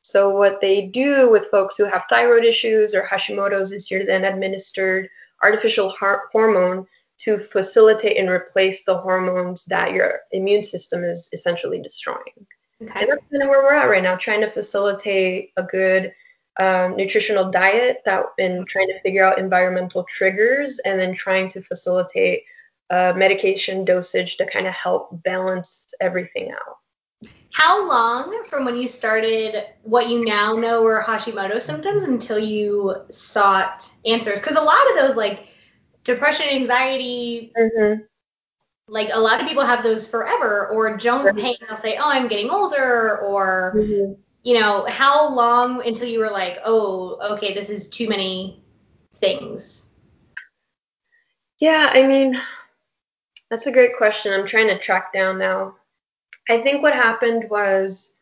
So, 0.00 0.30
what 0.30 0.62
they 0.62 0.86
do 0.86 1.30
with 1.30 1.50
folks 1.50 1.76
who 1.76 1.84
have 1.84 2.04
thyroid 2.08 2.46
issues 2.46 2.94
or 2.94 3.02
Hashimoto's 3.02 3.72
is 3.72 3.90
you're 3.90 4.06
then 4.06 4.24
administered 4.24 5.10
artificial 5.42 5.94
hormone 6.32 6.86
to 7.18 7.38
facilitate 7.38 8.18
and 8.18 8.28
replace 8.28 8.84
the 8.84 8.98
hormones 8.98 9.64
that 9.64 9.92
your 9.92 10.20
immune 10.32 10.62
system 10.62 11.04
is 11.04 11.28
essentially 11.32 11.80
destroying. 11.80 12.46
Okay. 12.82 13.00
And 13.00 13.10
that's 13.10 13.22
kind 13.30 13.42
of 13.42 13.48
where 13.48 13.62
we're 13.62 13.74
at 13.74 13.88
right 13.88 14.02
now, 14.02 14.16
trying 14.16 14.42
to 14.42 14.50
facilitate 14.50 15.52
a 15.56 15.62
good 15.62 16.12
um, 16.58 16.96
nutritional 16.96 17.50
diet 17.50 18.02
that 18.04 18.24
and 18.38 18.66
trying 18.66 18.88
to 18.88 19.00
figure 19.00 19.24
out 19.24 19.38
environmental 19.38 20.04
triggers 20.04 20.78
and 20.84 20.98
then 20.98 21.14
trying 21.14 21.48
to 21.48 21.62
facilitate 21.62 22.42
uh, 22.90 23.12
medication 23.16 23.84
dosage 23.84 24.36
to 24.36 24.46
kind 24.46 24.66
of 24.66 24.74
help 24.74 25.22
balance 25.22 25.92
everything 26.00 26.50
out. 26.52 27.30
How 27.52 27.88
long 27.88 28.44
from 28.46 28.66
when 28.66 28.76
you 28.76 28.86
started 28.86 29.64
what 29.82 30.10
you 30.10 30.24
now 30.24 30.54
know 30.54 30.82
were 30.82 31.02
Hashimoto 31.02 31.60
symptoms 31.60 32.04
until 32.04 32.38
you 32.38 32.94
sought 33.10 33.90
answers? 34.04 34.38
Because 34.38 34.56
a 34.56 34.60
lot 34.60 34.90
of 34.90 34.98
those, 34.98 35.16
like 35.16 35.48
depression, 36.06 36.46
anxiety, 36.48 37.52
Mm-hmm. 37.58 38.02
like 38.88 39.10
a 39.12 39.20
lot 39.20 39.40
of 39.40 39.46
people 39.48 39.64
have 39.64 39.82
those 39.82 40.06
forever, 40.06 40.68
or 40.68 40.96
joint 40.96 41.26
Right. 41.26 41.36
pain, 41.36 41.56
they'll 41.66 41.76
say, 41.76 41.96
oh, 41.96 42.08
I'm 42.08 42.28
getting 42.28 42.50
older, 42.50 43.18
or, 43.18 43.72
Mm-hmm. 43.76 44.12
you 44.44 44.54
know, 44.60 44.86
how 44.88 45.28
long 45.34 45.86
until 45.86 46.08
you 46.08 46.20
were 46.20 46.30
like, 46.30 46.58
oh, 46.64 47.18
okay, 47.34 47.52
this 47.52 47.68
is 47.68 47.88
too 47.88 48.08
many 48.08 48.62
things? 49.16 49.86
Yeah, 51.58 51.90
I 51.92 52.06
mean, 52.06 52.40
that's 53.50 53.66
a 53.66 53.72
great 53.72 53.96
question. 53.96 54.32
I'm 54.32 54.46
trying 54.46 54.68
to 54.68 54.78
track 54.78 55.12
down 55.12 55.38
now. 55.38 55.76
I 56.48 56.58
think 56.58 56.82
what 56.82 56.94
happened 56.94 57.50
was 57.50 58.12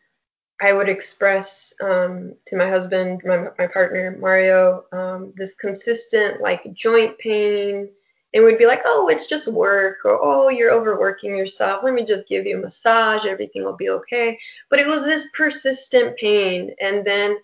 I 0.61 0.73
would 0.73 0.89
express 0.89 1.75
um, 1.83 2.35
to 2.47 2.57
my 2.57 2.69
husband, 2.69 3.23
my, 3.25 3.49
my 3.59 3.67
partner, 3.67 4.17
Mario, 4.21 4.85
um, 4.93 5.33
this 5.37 5.55
consistent 5.55 6.41
like 6.41 6.73
joint 6.73 7.19
pain. 7.19 7.89
And 8.33 8.45
we'd 8.45 8.59
be 8.59 8.67
like, 8.67 8.83
oh, 8.85 9.07
it's 9.09 9.29
just 9.29 9.47
work, 9.47 9.99
or 10.05 10.19
oh, 10.21 10.49
you're 10.49 10.73
overworking 10.73 11.37
yourself. 11.37 11.83
Let 11.85 11.95
me 11.95 12.05
just 12.05 12.27
give 12.27 12.47
you 12.47 12.59
a 12.59 12.61
massage. 12.61 13.27
Everything 13.27 13.65
will 13.65 13.77
be 13.77 13.91
okay. 13.91 14.39
But 14.71 14.81
it 14.81 14.89
was 14.89 15.05
this 15.05 15.29
persistent 15.35 16.17
pain. 16.17 16.75
And 16.81 17.05
then 17.05 17.37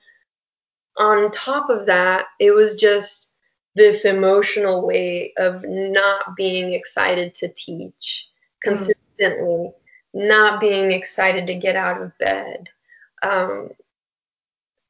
on 0.99 1.31
top 1.31 1.71
of 1.71 1.87
that, 1.87 2.27
it 2.41 2.51
was 2.51 2.75
just 2.75 3.29
this 3.77 4.05
emotional 4.05 4.85
weight 4.85 5.33
of 5.39 5.65
not 5.65 6.35
being 6.37 6.73
excited 6.73 7.35
to 7.37 7.49
teach 7.49 8.29
consistently, 8.61 9.73
not 10.13 10.61
being 10.61 10.91
excited 10.91 11.47
to 11.47 11.55
get 11.55 11.77
out 11.77 12.03
of 12.03 12.17
bed. 12.19 12.69
Um, 13.23 13.71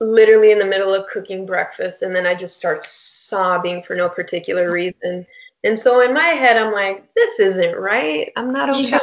literally 0.01 0.51
in 0.51 0.59
the 0.59 0.67
middle 0.67 0.95
of 0.95 1.07
cooking 1.09 1.47
breakfast, 1.47 2.03
and 2.03 2.15
then 2.15 2.27
I 2.27 2.35
just 2.35 2.57
start 2.57 2.85
sobbing 2.85 3.83
for 3.83 3.95
no 3.95 4.09
particular 4.09 4.71
reason. 4.71 5.27
And 5.63 5.79
so 5.79 6.01
in 6.01 6.15
my 6.15 6.29
head, 6.29 6.57
I'm 6.57 6.73
like, 6.73 7.13
this 7.15 7.39
isn't 7.39 7.77
right. 7.77 8.33
I'm 8.37 8.53
not 8.53 8.71
okay. 8.71 8.83
Yeah. 8.83 8.99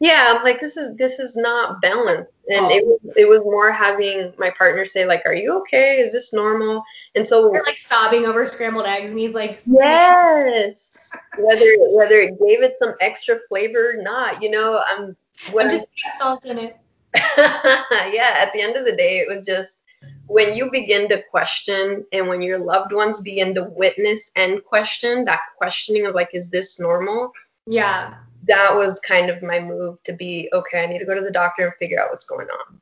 Yeah, 0.00 0.34
I'm 0.36 0.44
like, 0.44 0.60
this 0.60 0.76
is 0.76 0.96
this 0.96 1.18
is 1.18 1.36
not 1.36 1.80
balanced. 1.80 2.30
And 2.48 2.70
it 2.70 2.84
was 2.86 3.00
it 3.16 3.28
was 3.28 3.40
more 3.40 3.72
having 3.72 4.32
my 4.38 4.50
partner 4.50 4.86
say 4.86 5.04
like, 5.04 5.22
are 5.26 5.34
you 5.34 5.58
okay? 5.60 5.98
Is 5.98 6.12
this 6.12 6.32
normal? 6.32 6.84
And 7.16 7.26
so 7.26 7.50
we're 7.50 7.64
like 7.64 7.78
sobbing 7.78 8.24
over 8.24 8.46
scrambled 8.46 8.86
eggs, 8.86 9.10
and 9.10 9.18
he's 9.18 9.34
like, 9.34 9.60
Yes. 9.66 10.96
Whether 11.36 11.74
whether 11.90 12.20
it 12.20 12.38
gave 12.38 12.62
it 12.62 12.76
some 12.78 12.94
extra 13.00 13.40
flavor 13.48 13.90
or 13.90 14.02
not, 14.02 14.40
you 14.40 14.50
know, 14.50 14.80
I'm 14.86 15.16
what 15.50 15.64
I'm 15.64 15.70
I'm, 15.70 15.76
just 15.76 15.88
putting 15.90 16.18
salt 16.18 16.46
in 16.46 16.58
it. 16.58 16.76
yeah, 17.16 18.34
at 18.36 18.52
the 18.52 18.60
end 18.60 18.76
of 18.76 18.84
the 18.84 18.96
day, 18.96 19.18
it 19.18 19.28
was 19.28 19.46
just 19.46 19.78
when 20.26 20.54
you 20.54 20.70
begin 20.70 21.08
to 21.08 21.22
question 21.30 22.04
and 22.12 22.28
when 22.28 22.42
your 22.42 22.58
loved 22.58 22.92
ones 22.92 23.20
begin 23.20 23.54
to 23.54 23.64
witness 23.64 24.30
and 24.36 24.64
question 24.64 25.24
that 25.24 25.40
questioning 25.56 26.06
of 26.06 26.14
like, 26.14 26.30
is 26.34 26.50
this 26.50 26.78
normal? 26.78 27.32
Yeah. 27.66 28.14
That 28.46 28.74
was 28.76 29.00
kind 29.00 29.30
of 29.30 29.42
my 29.42 29.58
move 29.58 30.02
to 30.04 30.12
be 30.12 30.50
okay. 30.52 30.82
I 30.82 30.86
need 30.86 30.98
to 30.98 31.06
go 31.06 31.14
to 31.14 31.22
the 31.22 31.30
doctor 31.30 31.64
and 31.64 31.74
figure 31.78 32.00
out 32.00 32.10
what's 32.10 32.26
going 32.26 32.48
on. 32.48 32.80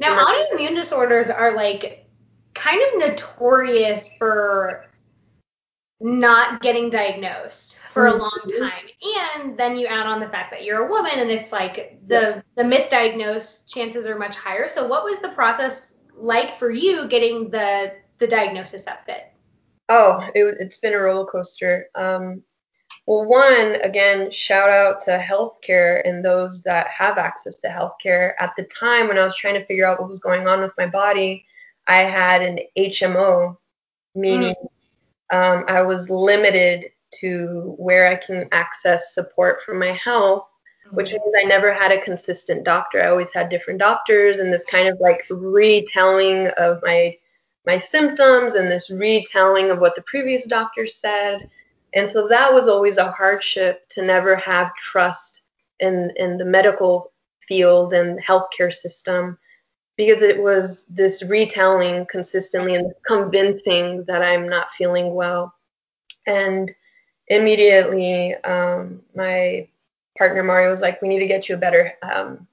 Now, 0.00 0.24
autoimmune 0.24 0.74
disorders 0.74 1.30
are 1.30 1.56
like 1.56 2.06
kind 2.54 2.80
of 2.82 2.98
notorious 3.08 4.10
for 4.18 4.86
not 6.00 6.60
getting 6.60 6.90
diagnosed 6.90 7.73
for 7.94 8.08
a 8.08 8.16
long 8.16 8.40
time. 8.58 8.86
And 9.38 9.56
then 9.56 9.78
you 9.78 9.86
add 9.86 10.06
on 10.06 10.18
the 10.18 10.28
fact 10.28 10.50
that 10.50 10.64
you're 10.64 10.86
a 10.86 10.90
woman 10.90 11.12
and 11.16 11.30
it's 11.30 11.52
like 11.52 12.00
the 12.08 12.42
the 12.56 12.62
misdiagnosed 12.64 13.72
chances 13.72 14.06
are 14.06 14.18
much 14.18 14.36
higher. 14.36 14.68
So 14.68 14.86
what 14.86 15.04
was 15.04 15.20
the 15.20 15.28
process 15.28 15.94
like 16.14 16.58
for 16.58 16.70
you 16.70 17.06
getting 17.08 17.50
the 17.50 17.94
the 18.18 18.26
diagnosis 18.26 18.82
that 18.82 19.06
fit? 19.06 19.32
Oh, 19.88 20.20
it, 20.34 20.56
it's 20.60 20.78
been 20.78 20.94
a 20.94 20.98
roller 20.98 21.26
coaster. 21.26 21.86
Um, 21.94 22.42
well, 23.06 23.24
one, 23.26 23.76
again, 23.82 24.30
shout 24.30 24.70
out 24.70 25.02
to 25.04 25.18
healthcare 25.18 26.06
and 26.08 26.24
those 26.24 26.62
that 26.62 26.88
have 26.88 27.18
access 27.18 27.60
to 27.60 27.68
healthcare. 27.68 28.32
At 28.40 28.54
the 28.56 28.64
time 28.64 29.08
when 29.08 29.18
I 29.18 29.26
was 29.26 29.36
trying 29.36 29.54
to 29.54 29.66
figure 29.66 29.86
out 29.86 30.00
what 30.00 30.08
was 30.08 30.20
going 30.20 30.48
on 30.48 30.62
with 30.62 30.72
my 30.78 30.86
body, 30.86 31.44
I 31.86 31.98
had 31.98 32.40
an 32.40 32.60
HMO, 32.78 33.58
meaning 34.14 34.54
mm. 35.30 35.36
um, 35.36 35.64
I 35.68 35.82
was 35.82 36.08
limited 36.08 36.86
to 37.20 37.74
where 37.78 38.06
I 38.06 38.16
can 38.16 38.48
access 38.52 39.14
support 39.14 39.58
for 39.64 39.74
my 39.74 39.92
health, 39.92 40.46
mm. 40.88 40.94
which 40.94 41.12
means 41.12 41.34
I 41.38 41.44
never 41.44 41.72
had 41.72 41.92
a 41.92 42.00
consistent 42.00 42.64
doctor. 42.64 43.02
I 43.02 43.08
always 43.08 43.32
had 43.32 43.48
different 43.48 43.80
doctors 43.80 44.38
and 44.38 44.52
this 44.52 44.64
kind 44.64 44.88
of 44.88 44.98
like 45.00 45.24
retelling 45.30 46.48
of 46.58 46.80
my 46.82 47.16
my 47.66 47.78
symptoms 47.78 48.54
and 48.54 48.70
this 48.70 48.90
retelling 48.90 49.70
of 49.70 49.78
what 49.78 49.94
the 49.94 50.02
previous 50.02 50.44
doctor 50.46 50.86
said. 50.86 51.48
And 51.94 52.08
so 52.08 52.28
that 52.28 52.52
was 52.52 52.68
always 52.68 52.98
a 52.98 53.10
hardship 53.10 53.88
to 53.90 54.02
never 54.02 54.36
have 54.36 54.74
trust 54.74 55.42
in, 55.80 56.12
in 56.16 56.36
the 56.36 56.44
medical 56.44 57.12
field 57.48 57.92
and 57.92 58.22
healthcare 58.22 58.72
system 58.72 59.38
because 59.96 60.22
it 60.22 60.42
was 60.42 60.84
this 60.88 61.22
retelling 61.22 62.06
consistently 62.10 62.74
and 62.74 62.92
convincing 63.06 64.04
that 64.06 64.22
I'm 64.22 64.48
not 64.48 64.72
feeling 64.76 65.14
well. 65.14 65.54
And 66.26 66.74
immediately, 67.28 68.34
um, 68.36 69.02
my 69.14 69.68
partner 70.16 70.42
Mario 70.42 70.70
was 70.70 70.80
like, 70.80 71.00
"We 71.02 71.08
need 71.08 71.20
to 71.20 71.26
get 71.26 71.48
you 71.48 71.56
a 71.56 71.58
better 71.58 71.92
um, 72.02 72.46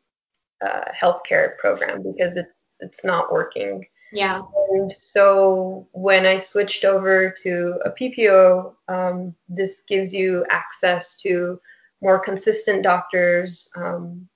uh, 0.64 0.86
healthcare 1.00 1.58
program 1.58 2.04
because 2.04 2.36
it's 2.38 2.66
it's 2.80 3.04
not 3.04 3.32
working." 3.32 3.86
Yeah. 4.12 4.42
And 4.72 4.92
so 4.92 5.88
when 5.94 6.26
I 6.26 6.38
switched 6.38 6.84
over 6.84 7.34
to 7.44 7.80
a 7.86 7.92
PPO, 7.92 8.74
um, 8.90 9.34
this 9.48 9.84
gives 9.88 10.14
you 10.14 10.46
access 10.50 11.16
to 11.18 11.60
more 12.02 12.20
consistent 12.20 12.84
doctors, 12.84 13.70
um, 13.78 14.28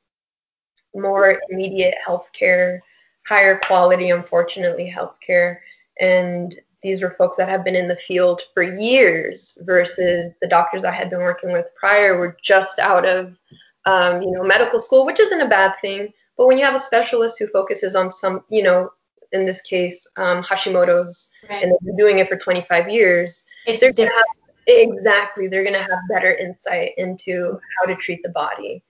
more 0.93 1.41
immediate 1.49 1.95
healthcare, 2.07 2.79
higher 3.27 3.59
quality, 3.59 4.11
unfortunately, 4.11 4.93
healthcare. 4.95 5.57
And 5.99 6.57
these 6.85 7.01
were 7.01 7.15
folks 7.17 7.35
that 7.37 7.49
have 7.49 7.63
been 7.63 7.75
in 7.75 7.87
the 7.87 7.95
field 8.07 8.43
for 8.53 8.61
years 8.61 9.57
versus 9.63 10.29
the 10.39 10.47
doctors 10.47 10.83
I 10.83 10.91
had 10.91 11.09
been 11.09 11.19
working 11.19 11.51
with 11.51 11.65
prior 11.75 12.15
were 12.15 12.37
just 12.43 12.77
out 12.77 13.05
of, 13.07 13.35
um, 13.85 14.21
you 14.21 14.29
know, 14.29 14.43
medical 14.43 14.79
school, 14.79 15.03
which 15.03 15.19
isn't 15.19 15.41
a 15.41 15.47
bad 15.47 15.73
thing. 15.81 16.13
But 16.37 16.45
when 16.45 16.59
you 16.59 16.63
have 16.63 16.75
a 16.75 16.79
specialist 16.79 17.39
who 17.39 17.47
focuses 17.47 17.95
on 17.95 18.11
some, 18.11 18.43
you 18.49 18.61
know, 18.61 18.91
in 19.31 19.47
this 19.47 19.63
case, 19.63 20.05
um, 20.17 20.43
Hashimoto's, 20.43 21.31
right. 21.49 21.63
and 21.63 21.71
they've 21.71 21.87
been 21.87 21.97
doing 21.97 22.19
it 22.19 22.29
for 22.29 22.37
25 22.37 22.87
years, 22.87 23.45
it's 23.65 23.81
they're 23.81 23.91
gonna 23.91 24.11
have, 24.11 24.23
exactly 24.67 25.47
they're 25.47 25.63
going 25.63 25.73
to 25.73 25.79
have 25.79 25.99
better 26.09 26.35
insight 26.35 26.91
into 26.97 27.59
how 27.77 27.85
to 27.85 27.95
treat 27.95 28.21
the 28.21 28.29
body. 28.29 28.83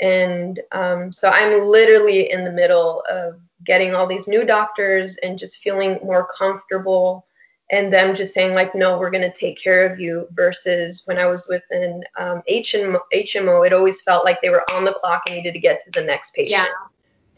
And 0.00 0.60
um, 0.72 1.12
so 1.12 1.28
I'm 1.28 1.66
literally 1.66 2.30
in 2.30 2.44
the 2.44 2.52
middle 2.52 3.02
of 3.10 3.40
getting 3.66 3.94
all 3.94 4.06
these 4.06 4.28
new 4.28 4.44
doctors 4.44 5.16
and 5.18 5.38
just 5.38 5.56
feeling 5.56 5.98
more 6.02 6.28
comfortable 6.38 7.26
and 7.70 7.92
them 7.92 8.14
just 8.14 8.34
saying 8.34 8.52
like 8.52 8.74
no 8.74 8.98
we're 8.98 9.10
going 9.10 9.22
to 9.22 9.32
take 9.32 9.60
care 9.60 9.90
of 9.90 10.00
you 10.00 10.26
versus 10.32 11.02
when 11.06 11.18
i 11.18 11.26
was 11.26 11.46
within 11.48 12.02
um, 12.18 12.42
HMO, 12.50 13.00
HMO 13.14 13.66
it 13.66 13.72
always 13.72 14.02
felt 14.02 14.24
like 14.24 14.40
they 14.42 14.50
were 14.50 14.68
on 14.72 14.84
the 14.84 14.94
clock 14.94 15.22
and 15.26 15.36
needed 15.36 15.52
to 15.52 15.60
get 15.60 15.82
to 15.84 15.90
the 15.92 16.04
next 16.04 16.34
patient 16.34 16.68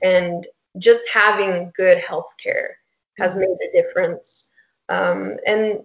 yeah. 0.02 0.08
and 0.08 0.46
just 0.78 1.08
having 1.08 1.72
good 1.76 1.98
health 1.98 2.30
care 2.42 2.76
has 3.18 3.36
made 3.36 3.48
a 3.48 3.72
difference. 3.72 4.50
Um, 4.88 5.36
and 5.46 5.80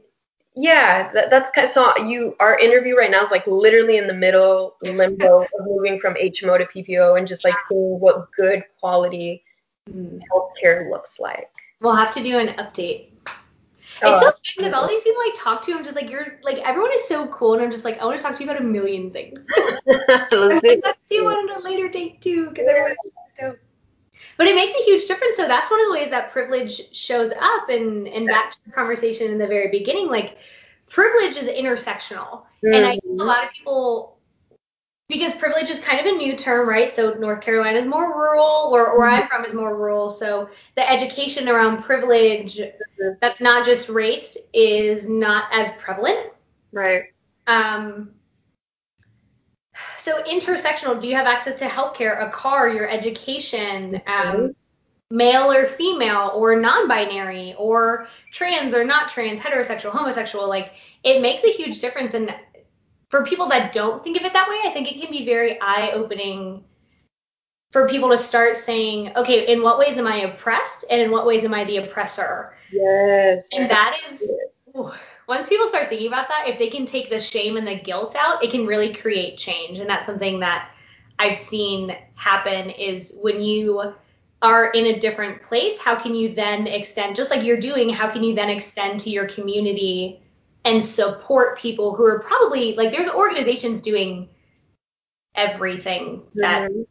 yeah, 0.55 1.11
that, 1.13 1.29
that's 1.29 1.51
kind 1.51 1.65
of, 1.65 1.71
so 1.71 1.97
you, 1.97 2.35
our 2.39 2.57
interview 2.57 2.95
right 2.95 3.11
now 3.11 3.23
is 3.23 3.31
like 3.31 3.45
literally 3.45 3.97
in 3.97 4.07
the 4.07 4.13
middle 4.13 4.75
limbo 4.81 5.41
of 5.41 5.47
moving 5.61 5.99
from 5.99 6.15
HMO 6.15 6.57
to 6.57 6.65
PPO 6.65 7.17
and 7.17 7.27
just 7.27 7.43
like 7.43 7.55
seeing 7.69 7.99
what 7.99 8.31
good 8.35 8.63
quality 8.79 9.43
mm. 9.89 10.19
healthcare 10.31 10.89
looks 10.89 11.19
like. 11.19 11.49
We'll 11.79 11.95
have 11.95 12.13
to 12.15 12.23
do 12.23 12.39
an 12.39 12.55
update. 12.55 13.09
Oh, 14.03 14.13
it's 14.13 14.21
so 14.21 14.31
fun 14.31 14.41
because 14.57 14.73
all 14.73 14.87
these 14.87 15.03
people 15.03 15.21
I 15.21 15.31
talk 15.35 15.61
to, 15.63 15.73
I'm 15.73 15.83
just 15.83 15.95
like, 15.95 16.09
you're 16.09 16.39
like, 16.43 16.57
everyone 16.59 16.91
is 16.93 17.07
so 17.07 17.27
cool, 17.27 17.53
and 17.53 17.61
I'm 17.61 17.71
just 17.71 17.85
like, 17.85 17.99
I 17.99 18.05
want 18.05 18.19
to 18.19 18.23
talk 18.23 18.35
to 18.35 18.43
you 18.43 18.49
about 18.49 18.61
a 18.61 18.65
million 18.65 19.11
things. 19.11 19.39
Let's 19.85 20.29
do 20.29 21.23
one 21.23 21.49
at 21.49 21.57
a 21.57 21.61
later 21.63 21.89
date 21.89 22.21
too, 22.21 22.49
because 22.49 22.67
everyone 22.67 22.91
is 22.91 22.97
so 23.03 23.47
dope 23.47 23.59
but 24.37 24.47
it 24.47 24.55
makes 24.55 24.73
a 24.73 24.83
huge 24.83 25.07
difference. 25.07 25.35
So 25.35 25.47
that's 25.47 25.69
one 25.69 25.81
of 25.81 25.87
the 25.87 25.93
ways 25.93 26.09
that 26.11 26.31
privilege 26.31 26.95
shows 26.95 27.31
up. 27.31 27.69
And 27.69 28.07
and 28.07 28.27
back 28.27 28.51
to 28.51 28.57
the 28.65 28.71
conversation 28.71 29.31
in 29.31 29.37
the 29.37 29.47
very 29.47 29.69
beginning, 29.69 30.07
like 30.07 30.37
privilege 30.87 31.35
is 31.37 31.45
intersectional, 31.45 32.43
mm-hmm. 32.63 32.73
and 32.73 32.85
I 32.85 32.91
think 32.91 33.03
a 33.03 33.07
mm-hmm. 33.07 33.27
lot 33.27 33.43
of 33.43 33.51
people. 33.51 34.16
Because 35.09 35.33
privilege 35.35 35.69
is 35.69 35.79
kind 35.79 36.01
of 36.01 36.05
a 36.05 36.17
new 36.17 36.35
term, 36.35 36.67
right? 36.67 36.91
So 36.91 37.13
North 37.13 37.39
Carolina 37.39 37.79
is 37.79 37.87
more 37.87 38.13
rural, 38.13 38.69
or 38.73 38.97
where 38.97 39.07
I'm 39.07 39.21
mm-hmm. 39.21 39.27
from 39.29 39.45
is 39.45 39.53
more 39.53 39.75
rural. 39.75 40.09
So 40.09 40.49
the 40.75 40.89
education 40.89 41.47
around 41.47 41.83
privilege, 41.83 42.57
mm-hmm. 42.57 43.13
that's 43.21 43.39
not 43.39 43.65
just 43.65 43.87
race, 43.87 44.35
is 44.53 45.07
not 45.07 45.45
as 45.53 45.71
prevalent. 45.71 46.31
Right. 46.73 47.03
Um, 47.47 48.11
so 49.97 50.21
intersectional, 50.23 50.99
do 50.99 51.07
you 51.07 51.15
have 51.15 51.27
access 51.27 51.59
to 51.59 51.65
healthcare, 51.65 52.27
a 52.27 52.29
car, 52.29 52.67
your 52.67 52.89
education, 52.89 54.01
um, 54.07 54.55
male 55.09 55.49
or 55.49 55.65
female, 55.65 56.31
or 56.35 56.59
non-binary, 56.59 57.55
or 57.57 58.09
trans 58.31 58.73
or 58.73 58.83
not 58.83 59.07
trans, 59.07 59.39
heterosexual, 59.39 59.91
homosexual? 59.91 60.49
Like 60.49 60.73
it 61.03 61.21
makes 61.21 61.45
a 61.45 61.51
huge 61.51 61.79
difference. 61.79 62.13
And 62.13 62.35
for 63.09 63.23
people 63.23 63.47
that 63.49 63.73
don't 63.73 64.03
think 64.03 64.17
of 64.17 64.23
it 64.23 64.33
that 64.33 64.49
way, 64.49 64.57
I 64.65 64.69
think 64.69 64.91
it 64.91 65.01
can 65.01 65.11
be 65.11 65.25
very 65.25 65.59
eye-opening 65.61 66.63
for 67.71 67.87
people 67.87 68.09
to 68.09 68.17
start 68.17 68.55
saying, 68.55 69.15
okay, 69.15 69.47
in 69.47 69.61
what 69.61 69.77
ways 69.77 69.97
am 69.97 70.07
I 70.07 70.17
oppressed, 70.17 70.85
and 70.89 71.01
in 71.01 71.11
what 71.11 71.25
ways 71.25 71.43
am 71.43 71.53
I 71.53 71.63
the 71.63 71.77
oppressor? 71.77 72.55
Yes. 72.71 73.47
And 73.53 73.69
that 73.69 73.97
is. 74.09 74.29
Once 75.27 75.49
people 75.49 75.67
start 75.67 75.89
thinking 75.89 76.07
about 76.07 76.29
that, 76.29 76.45
if 76.47 76.57
they 76.57 76.69
can 76.69 76.85
take 76.85 77.09
the 77.09 77.19
shame 77.19 77.57
and 77.57 77.67
the 77.67 77.75
guilt 77.75 78.15
out, 78.17 78.41
it 78.43 78.51
can 78.51 78.65
really 78.65 78.93
create 78.93 79.37
change. 79.37 79.79
And 79.79 79.89
that's 79.89 80.05
something 80.05 80.39
that 80.39 80.71
I've 81.19 81.37
seen 81.37 81.97
happen 82.15 82.69
is 82.69 83.13
when 83.21 83.41
you 83.41 83.93
are 84.41 84.67
in 84.71 84.85
a 84.85 84.99
different 84.99 85.41
place, 85.41 85.79
how 85.79 85.95
can 85.95 86.15
you 86.15 86.33
then 86.33 86.67
extend, 86.67 87.15
just 87.15 87.31
like 87.31 87.43
you're 87.43 87.59
doing, 87.59 87.89
how 87.89 88.09
can 88.09 88.23
you 88.23 88.35
then 88.35 88.49
extend 88.49 89.01
to 89.01 89.09
your 89.09 89.27
community 89.27 90.21
and 90.67 90.83
support 90.83 91.57
people 91.57 91.95
who 91.95 92.03
are 92.05 92.19
probably 92.19 92.75
like 92.75 92.91
there's 92.91 93.07
organizations 93.07 93.79
doing 93.79 94.27
everything 95.33 96.23
that 96.35 96.69
mm-hmm. 96.69 96.81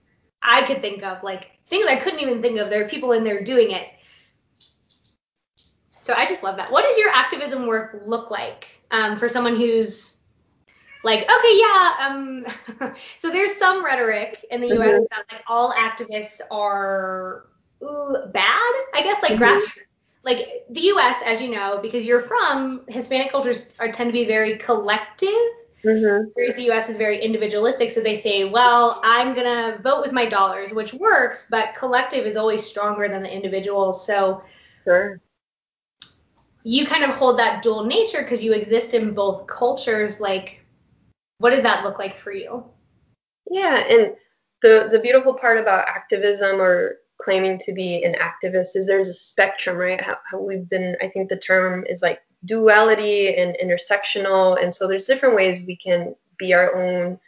I 0.41 0.63
could 0.63 0.81
think 0.81 1.03
of, 1.03 1.23
like 1.23 1.51
things 1.69 1.87
I 1.87 1.97
couldn't 1.97 2.21
even 2.21 2.41
think 2.41 2.59
of. 2.59 2.71
There 2.71 2.83
are 2.83 2.89
people 2.89 3.13
in 3.13 3.23
there 3.23 3.45
doing 3.45 3.73
it. 3.73 3.87
So 6.01 6.15
I 6.15 6.25
just 6.25 6.43
love 6.43 6.57
that. 6.57 6.73
What 6.73 6.85
does 6.85 6.97
your 6.97 7.11
activism 7.11 7.67
work 7.67 8.03
look 8.07 8.31
like 8.31 8.67
um, 8.93 9.19
for 9.19 9.29
someone 9.29 9.57
who's 9.57 10.17
like, 11.05 11.31
okay, 11.31 11.59
yeah, 11.59 11.97
um, 12.01 12.47
so 13.19 13.31
there's 13.31 13.57
some 13.57 13.85
rhetoric 13.85 14.43
in 14.51 14.63
the 14.63 14.69
U.S. 14.69 14.89
Mm-hmm. 14.89 15.03
that 15.11 15.25
like 15.31 15.43
all 15.49 15.75
activists 15.75 16.41
are 16.51 17.47
ooh, 17.83 18.17
bad. 18.33 18.73
I 18.95 19.03
guess 19.03 19.23
like 19.23 19.33
mm-hmm. 19.33 19.43
grassroots, 19.43 19.86
like 20.27 20.65
the 20.69 20.81
U.S. 20.83 21.23
as 21.25 21.41
you 21.41 21.51
know, 21.51 21.79
because 21.81 22.05
you're 22.05 22.21
from 22.21 22.85
Hispanic 22.89 23.31
cultures 23.31 23.71
are 23.79 23.91
tend 23.91 24.09
to 24.09 24.13
be 24.13 24.27
very 24.27 24.59
collective. 24.59 25.29
Mm-hmm. 25.85 26.31
Whereas 26.35 26.55
the 26.57 26.65
U.S. 26.65 26.89
is 26.91 26.99
very 26.99 27.23
individualistic, 27.23 27.93
so 27.93 28.01
they 28.03 28.17
say, 28.17 28.45
well, 28.45 29.01
I'm 29.05 29.35
gonna 29.35 29.79
vote 29.83 30.03
with 30.03 30.13
my 30.13 30.27
dollars, 30.27 30.73
which 30.73 30.93
works, 30.93 31.47
but 31.49 31.75
collective 31.75 32.27
is 32.27 32.37
always 32.37 32.63
stronger 32.63 33.09
than 33.09 33.23
the 33.23 33.33
individual. 33.33 33.93
So 33.95 34.43
sure 34.85 35.21
you 36.67 36.85
kind 36.85 37.05
of 37.05 37.11
hold 37.11 37.39
that 37.39 37.63
dual 37.63 37.85
nature 37.85 38.23
because 38.23 38.43
you 38.43 38.53
exist 38.53 38.93
in 38.93 39.15
both 39.15 39.47
cultures. 39.47 40.19
Like, 40.21 40.65
what 41.39 41.51
does 41.51 41.63
that 41.63 41.85
look 41.85 42.01
like 42.01 42.19
for 42.19 42.33
you? 42.33 42.65
Yeah, 43.49 43.77
and 43.89 44.17
the 44.63 44.89
the 44.91 44.99
beautiful 44.99 45.33
part 45.33 45.59
about 45.59 45.87
activism 45.87 46.61
or 46.61 46.97
claiming 47.21 47.59
to 47.61 47.73
be 47.73 48.05
an 48.05 48.15
activist 48.15 48.77
is 48.77 48.87
there's 48.87 49.09
a 49.09 49.15
spectrum, 49.15 49.77
right? 49.77 50.01
How, 50.01 50.19
how 50.31 50.41
we've 50.41 50.69
been, 50.69 50.97
I 51.03 51.09
think 51.09 51.29
the 51.29 51.37
term 51.37 51.85
is 51.89 52.03
like 52.03 52.21
duality 52.45 53.37
and 53.37 53.57
intersectional, 53.63 54.63
and 54.63 54.75
so 54.75 54.87
there's 54.87 55.07
different 55.07 55.35
ways 55.35 55.63
we 55.67 55.77
can 55.77 56.15
be 56.39 56.55
our 56.55 56.75
own 56.75 57.19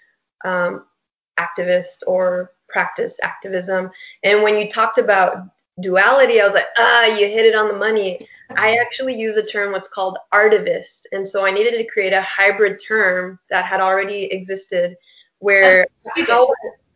um, 0.44 0.84
activist 1.38 2.02
or 2.06 2.52
practice 2.68 3.18
activism. 3.22 3.90
And 4.22 4.42
when 4.42 4.58
you 4.58 4.68
talked 4.68 4.98
about 4.98 5.48
duality, 5.80 6.40
I 6.40 6.44
was 6.44 6.54
like, 6.54 6.66
ah, 6.76 7.04
you 7.04 7.26
hit 7.26 7.46
it 7.46 7.54
on 7.54 7.68
the 7.68 7.76
money 7.76 8.26
I 8.56 8.76
actually 8.76 9.18
use 9.18 9.36
a 9.36 9.44
term 9.44 9.72
what's 9.72 9.88
called 9.88 10.18
artivist. 10.32 11.02
And 11.12 11.26
so 11.26 11.44
I 11.44 11.50
needed 11.50 11.76
to 11.76 11.84
create 11.84 12.12
a 12.12 12.22
hybrid 12.22 12.80
term 12.86 13.38
that 13.50 13.66
had 13.66 13.80
already 13.80 14.24
existed 14.24 14.96
where 15.40 15.86
how, 16.26 16.52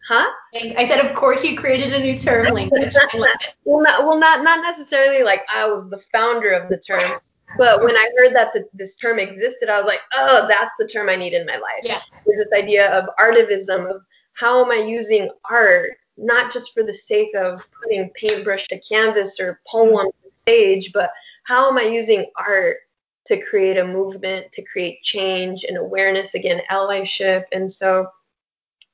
huh? 0.08 0.30
I 0.54 0.84
said 0.86 1.04
of 1.04 1.14
course 1.14 1.44
you 1.44 1.56
created 1.56 1.92
a 1.92 2.00
new 2.00 2.16
term 2.16 2.52
language. 2.52 2.94
well 3.64 3.82
not 3.82 4.06
well 4.06 4.18
not 4.18 4.42
not 4.42 4.62
necessarily 4.62 5.22
like 5.22 5.42
I 5.48 5.66
was 5.66 5.88
the 5.88 6.00
founder 6.12 6.50
of 6.50 6.68
the 6.68 6.78
term. 6.78 7.18
But 7.58 7.84
when 7.84 7.94
I 7.94 8.10
heard 8.16 8.34
that 8.34 8.54
the, 8.54 8.66
this 8.72 8.96
term 8.96 9.18
existed, 9.18 9.68
I 9.68 9.78
was 9.78 9.86
like, 9.86 10.00
oh, 10.14 10.46
that's 10.48 10.70
the 10.78 10.86
term 10.86 11.10
I 11.10 11.16
need 11.16 11.34
in 11.34 11.44
my 11.44 11.56
life. 11.56 11.82
Yes. 11.82 12.24
This 12.24 12.48
idea 12.56 12.90
of 12.92 13.04
artivism, 13.20 13.94
of 13.94 14.00
how 14.32 14.64
am 14.64 14.70
I 14.70 14.76
using 14.76 15.28
art, 15.50 15.90
not 16.16 16.50
just 16.50 16.72
for 16.72 16.82
the 16.82 16.94
sake 16.94 17.28
of 17.36 17.62
putting 17.82 18.10
paintbrush 18.14 18.68
to 18.68 18.80
canvas 18.80 19.38
or 19.38 19.60
poem 19.66 20.06
to 20.06 20.30
stage, 20.40 20.92
but 20.94 21.10
how 21.44 21.68
am 21.68 21.76
I 21.76 21.82
using 21.82 22.24
art 22.38 22.78
to 23.26 23.40
create 23.40 23.78
a 23.78 23.86
movement, 23.86 24.50
to 24.52 24.62
create 24.62 25.02
change 25.02 25.64
and 25.64 25.76
awareness, 25.76 26.34
again, 26.34 26.60
allyship. 26.70 27.44
And 27.52 27.72
so 27.72 28.06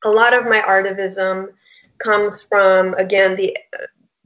a 0.05 0.11
lot 0.11 0.35
of 0.35 0.45
my 0.45 0.61
artivism 0.61 1.49
comes 1.99 2.43
from, 2.43 2.95
again, 2.95 3.37
the, 3.37 3.57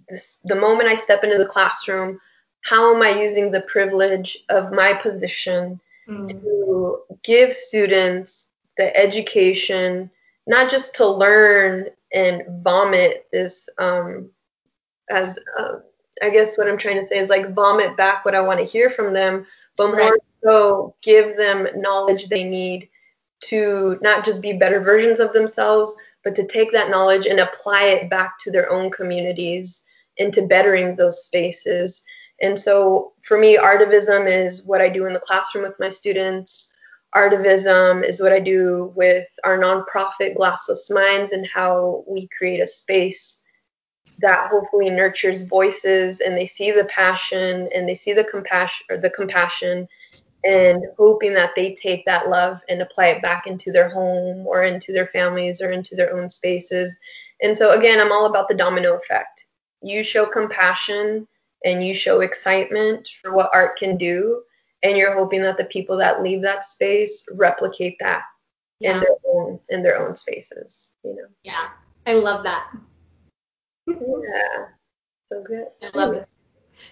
this, 0.09 0.37
the 0.45 0.55
moment 0.55 0.89
I 0.89 0.95
step 0.95 1.25
into 1.25 1.39
the 1.39 1.47
classroom, 1.47 2.20
how 2.62 2.95
am 2.95 3.03
I 3.03 3.20
using 3.20 3.51
the 3.51 3.62
privilege 3.62 4.39
of 4.49 4.73
my 4.73 4.93
position 4.93 5.81
mm. 6.09 6.29
to 6.29 7.01
give 7.23 7.53
students 7.53 8.49
the 8.77 8.95
education, 8.97 10.11
not 10.47 10.70
just 10.70 10.95
to 10.97 11.07
learn 11.07 11.87
and 12.14 12.43
vomit 12.62 13.27
this, 13.33 13.68
um, 13.79 14.31
as 15.11 15.39
uh, 15.59 15.77
I 16.23 16.31
guess 16.31 16.57
what 16.57 16.68
I'm 16.68 16.79
trying 16.79 17.01
to 17.01 17.07
say 17.07 17.18
is 17.18 17.29
like 17.29 17.55
vomit 17.55 17.97
back 17.97 18.25
what 18.25 18.35
I 18.35 18.41
want 18.41 18.61
to 18.61 18.66
hear 18.66 18.91
from 18.91 19.12
them, 19.12 19.47
but 19.77 19.89
more 19.89 20.12
right. 20.12 20.20
so 20.45 20.95
give 21.03 21.37
them 21.37 21.66
knowledge 21.77 22.29
they 22.29 22.45
need 22.45 22.89
to 23.43 23.99
not 24.03 24.24
just 24.24 24.40
be 24.40 24.53
better 24.53 24.80
versions 24.80 25.20
of 25.20 25.32
themselves, 25.32 25.95
but 26.24 26.34
to 26.36 26.47
take 26.47 26.72
that 26.72 26.90
knowledge 26.90 27.26
and 27.26 27.40
apply 27.40 27.84
it 27.84 28.11
back 28.11 28.38
to 28.40 28.51
their 28.51 28.70
own 28.70 28.90
communities 28.90 29.84
into 30.18 30.43
bettering 30.43 30.95
those 30.95 31.24
spaces. 31.24 32.03
And 32.40 32.59
so 32.59 33.12
for 33.24 33.38
me, 33.38 33.57
artivism 33.57 34.30
is 34.30 34.64
what 34.64 34.80
I 34.80 34.88
do 34.88 35.07
in 35.07 35.12
the 35.12 35.20
classroom 35.20 35.64
with 35.64 35.78
my 35.78 35.88
students. 35.88 36.72
Artivism 37.14 38.07
is 38.07 38.20
what 38.20 38.32
I 38.32 38.40
do 38.40 38.93
with 38.97 39.26
our 39.45 39.59
nonprofit 39.59 40.36
Glassless 40.36 40.90
Minds 40.90 41.32
and 41.32 41.47
how 41.53 42.05
we 42.07 42.28
create 42.36 42.61
a 42.61 42.66
space 42.66 43.40
that 44.20 44.49
hopefully 44.51 44.90
nurtures 44.90 45.43
voices 45.43 46.20
and 46.20 46.36
they 46.36 46.47
see 46.47 46.70
the 46.70 46.84
passion 46.84 47.68
and 47.74 47.88
they 47.88 47.95
see 47.95 48.12
the 48.12 48.24
compassion 48.24 48.86
or 48.90 48.97
the 48.97 49.11
compassion 49.11 49.86
and 50.45 50.82
hoping 50.99 51.34
that 51.34 51.53
they 51.55 51.74
take 51.74 52.05
that 52.05 52.28
love 52.28 52.59
and 52.68 52.82
apply 52.82 53.09
it 53.09 53.22
back 53.22 53.47
into 53.47 53.70
their 53.70 53.88
home 53.88 54.47
or 54.47 54.64
into 54.64 54.93
their 54.93 55.07
families 55.09 55.61
or 55.61 55.70
into 55.70 55.95
their 55.95 56.16
own 56.16 56.28
spaces. 56.28 56.99
And 57.43 57.57
so 57.57 57.72
again, 57.72 58.01
I'm 58.01 58.12
all 58.12 58.26
about 58.26 58.49
the 58.49 58.55
domino 58.55 58.97
effect. 58.97 59.45
You 59.82 60.03
show 60.03 60.26
compassion 60.26 61.26
and 61.64 61.86
you 61.86 61.95
show 61.95 62.20
excitement 62.20 63.09
for 63.20 63.32
what 63.32 63.51
art 63.55 63.76
can 63.78 63.97
do 63.97 64.43
and 64.82 64.97
you're 64.97 65.14
hoping 65.14 65.43
that 65.43 65.57
the 65.57 65.64
people 65.64 65.97
that 65.99 66.22
leave 66.22 66.43
that 66.43 66.64
space 66.64 67.24
replicate 67.34 67.97
that 68.01 68.22
yeah. 68.80 68.95
in 68.95 69.01
their 69.01 69.16
own 69.26 69.61
in 69.68 69.82
their 69.82 69.99
own 69.99 70.16
spaces, 70.16 70.97
you 71.05 71.14
know. 71.14 71.28
Yeah. 71.45 71.68
I 72.07 72.14
love 72.14 72.43
that. 72.43 72.72
Yeah. 73.86 74.66
So 75.30 75.43
good. 75.43 75.66
I 75.82 75.97
love 75.97 76.14
this. 76.14 76.28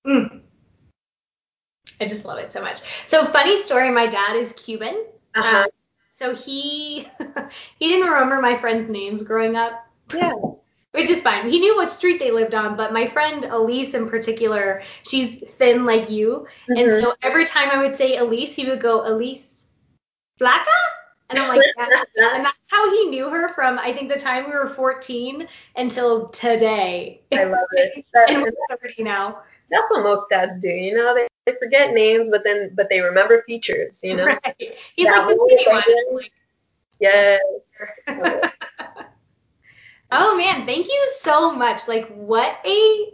Mm. 0.06 0.40
I 2.00 2.06
just 2.06 2.24
love 2.24 2.38
it 2.38 2.50
so 2.50 2.62
much. 2.62 2.80
So 3.06 3.26
funny 3.26 3.56
story, 3.56 3.90
my 3.90 4.06
dad 4.06 4.36
is 4.36 4.52
Cuban. 4.54 5.04
Uh-huh. 5.34 5.64
Um, 5.64 5.66
so 6.20 6.34
he 6.34 7.08
he 7.78 7.88
didn't 7.88 8.06
remember 8.06 8.40
my 8.40 8.54
friends' 8.54 8.88
names 8.88 9.22
growing 9.22 9.56
up. 9.56 9.86
Yeah. 10.14 10.32
Which 10.92 11.08
is 11.08 11.22
fine. 11.22 11.48
He 11.48 11.60
knew 11.60 11.76
what 11.76 11.88
street 11.88 12.18
they 12.18 12.32
lived 12.32 12.52
on, 12.52 12.76
but 12.76 12.92
my 12.92 13.06
friend 13.06 13.44
Elise 13.44 13.94
in 13.94 14.08
particular, 14.08 14.82
she's 15.06 15.38
thin 15.52 15.84
like 15.84 16.10
you. 16.10 16.48
Mm-hmm. 16.68 16.78
And 16.78 16.90
so 16.90 17.14
every 17.22 17.46
time 17.46 17.70
I 17.70 17.78
would 17.78 17.94
say 17.94 18.16
Elise, 18.16 18.56
he 18.56 18.68
would 18.68 18.80
go, 18.80 19.06
Elise 19.06 19.66
Flaca? 20.40 20.66
And 21.28 21.38
I'm 21.38 21.48
like, 21.48 21.64
yeah. 21.78 22.02
and 22.34 22.44
that's 22.44 22.66
how 22.66 22.90
he 22.90 23.06
knew 23.06 23.30
her 23.30 23.48
from 23.50 23.78
I 23.78 23.92
think 23.92 24.12
the 24.12 24.18
time 24.18 24.46
we 24.46 24.50
were 24.50 24.66
14 24.66 25.46
until 25.76 26.28
today. 26.28 27.22
I 27.32 27.44
love 27.44 27.60
it. 27.74 28.04
and 28.28 28.42
we're 28.42 28.50
30 28.82 29.04
now. 29.04 29.42
That's 29.70 29.90
what 29.90 30.02
most 30.02 30.28
dads 30.30 30.58
do, 30.58 30.68
you 30.68 30.94
know. 30.94 31.14
They 31.14 31.28
they 31.46 31.58
forget 31.58 31.94
names, 31.94 32.28
but 32.30 32.42
then 32.44 32.70
but 32.74 32.88
they 32.90 33.00
remember 33.00 33.42
features, 33.46 33.98
you 34.02 34.16
know. 34.16 34.24
Right. 34.44 34.78
He's 34.96 35.06
that 35.06 35.26
like 35.26 35.28
the 35.28 35.46
skinny 35.46 35.66
one. 35.68 35.82
Like, 36.16 36.32
yes. 36.98 37.40
oh 40.12 40.36
man, 40.36 40.66
thank 40.66 40.86
you 40.86 41.08
so 41.18 41.52
much. 41.52 41.88
Like 41.88 42.08
what 42.14 42.58
a 42.64 43.12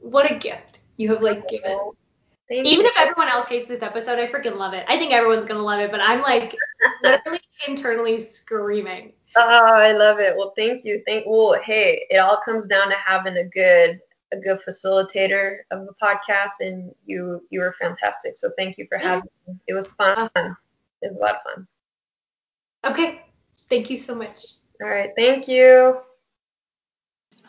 what 0.00 0.30
a 0.30 0.34
gift 0.34 0.80
you 0.96 1.10
have 1.10 1.22
like 1.22 1.48
given. 1.48 1.78
Thank 2.48 2.66
Even 2.66 2.84
you. 2.84 2.90
if 2.90 2.98
everyone 2.98 3.28
else 3.28 3.48
hates 3.48 3.68
this 3.68 3.82
episode, 3.82 4.18
I 4.18 4.26
freaking 4.26 4.56
love 4.56 4.74
it. 4.74 4.84
I 4.88 4.98
think 4.98 5.12
everyone's 5.12 5.44
gonna 5.44 5.62
love 5.62 5.80
it, 5.80 5.90
but 5.90 6.00
I'm 6.00 6.20
like 6.20 6.54
literally 7.02 7.40
internally 7.66 8.18
screaming. 8.18 9.12
Oh, 9.36 9.40
I 9.40 9.92
love 9.92 10.20
it. 10.20 10.36
Well, 10.36 10.52
thank 10.56 10.84
you. 10.84 11.02
Thank. 11.06 11.24
Well, 11.26 11.58
hey, 11.64 12.04
it 12.10 12.18
all 12.18 12.40
comes 12.44 12.66
down 12.66 12.90
to 12.90 12.96
having 12.96 13.38
a 13.38 13.44
good 13.44 14.00
a 14.32 14.36
good 14.36 14.58
facilitator 14.66 15.58
of 15.70 15.86
the 15.86 15.92
podcast, 16.02 16.60
and 16.60 16.92
you 17.06 17.42
you 17.50 17.60
were 17.60 17.74
fantastic. 17.80 18.36
So 18.36 18.50
thank 18.56 18.78
you 18.78 18.86
for 18.88 18.98
having 18.98 19.28
me. 19.46 19.54
It 19.66 19.74
was 19.74 19.88
fun. 19.92 20.30
Uh-huh. 20.34 20.54
It 21.02 21.12
was 21.12 21.18
a 21.18 21.20
lot 21.20 21.36
of 21.36 21.42
fun. 21.42 21.66
Okay. 22.84 23.22
Thank 23.68 23.90
you 23.90 23.98
so 23.98 24.14
much. 24.14 24.44
All 24.82 24.88
right. 24.88 25.10
Thank 25.16 25.48
you. 25.48 26.00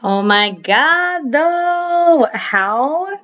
Oh 0.02 0.22
my 0.22 0.52
God, 0.52 1.32
though. 1.32 2.28
How 2.32 3.20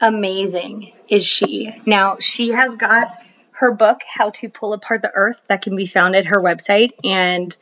amazing 0.00 0.92
is 1.08 1.24
she? 1.24 1.72
Now, 1.86 2.16
she 2.18 2.48
has 2.50 2.76
got 2.76 3.08
her 3.52 3.72
book, 3.72 4.00
How 4.08 4.30
to 4.30 4.48
Pull 4.48 4.72
Apart 4.72 5.02
the 5.02 5.12
Earth, 5.14 5.40
that 5.48 5.62
can 5.62 5.76
be 5.76 5.86
found 5.86 6.16
at 6.16 6.26
her 6.26 6.40
website. 6.40 6.90
And 7.04 7.56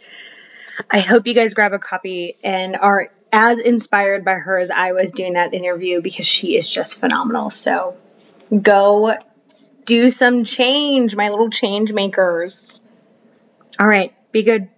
I 0.91 1.01
hope 1.01 1.26
you 1.26 1.35
guys 1.35 1.55
grab 1.55 1.72
a 1.72 1.79
copy 1.79 2.37
and 2.45 2.76
are 2.76 3.09
as 3.33 3.59
inspired 3.59 4.24
by 4.24 4.35
her 4.35 4.59
as 4.59 4.70
I 4.70 4.93
was 4.93 5.12
doing 5.12 5.35
that 5.35 5.55
interview 5.55 6.01
because 6.01 6.26
she 6.26 6.57
is 6.57 6.68
just 6.70 7.01
phenomenal. 7.01 7.51
So 7.51 7.97
go 8.62 9.16
do 9.85 10.11
some 10.11 10.45
change, 10.45 11.16
my 11.16 11.29
little 11.31 11.51
change 11.51 11.93
makers. 11.93 12.81
All 13.79 13.87
right, 13.87 14.14
be 14.33 14.43
good. 14.43 14.68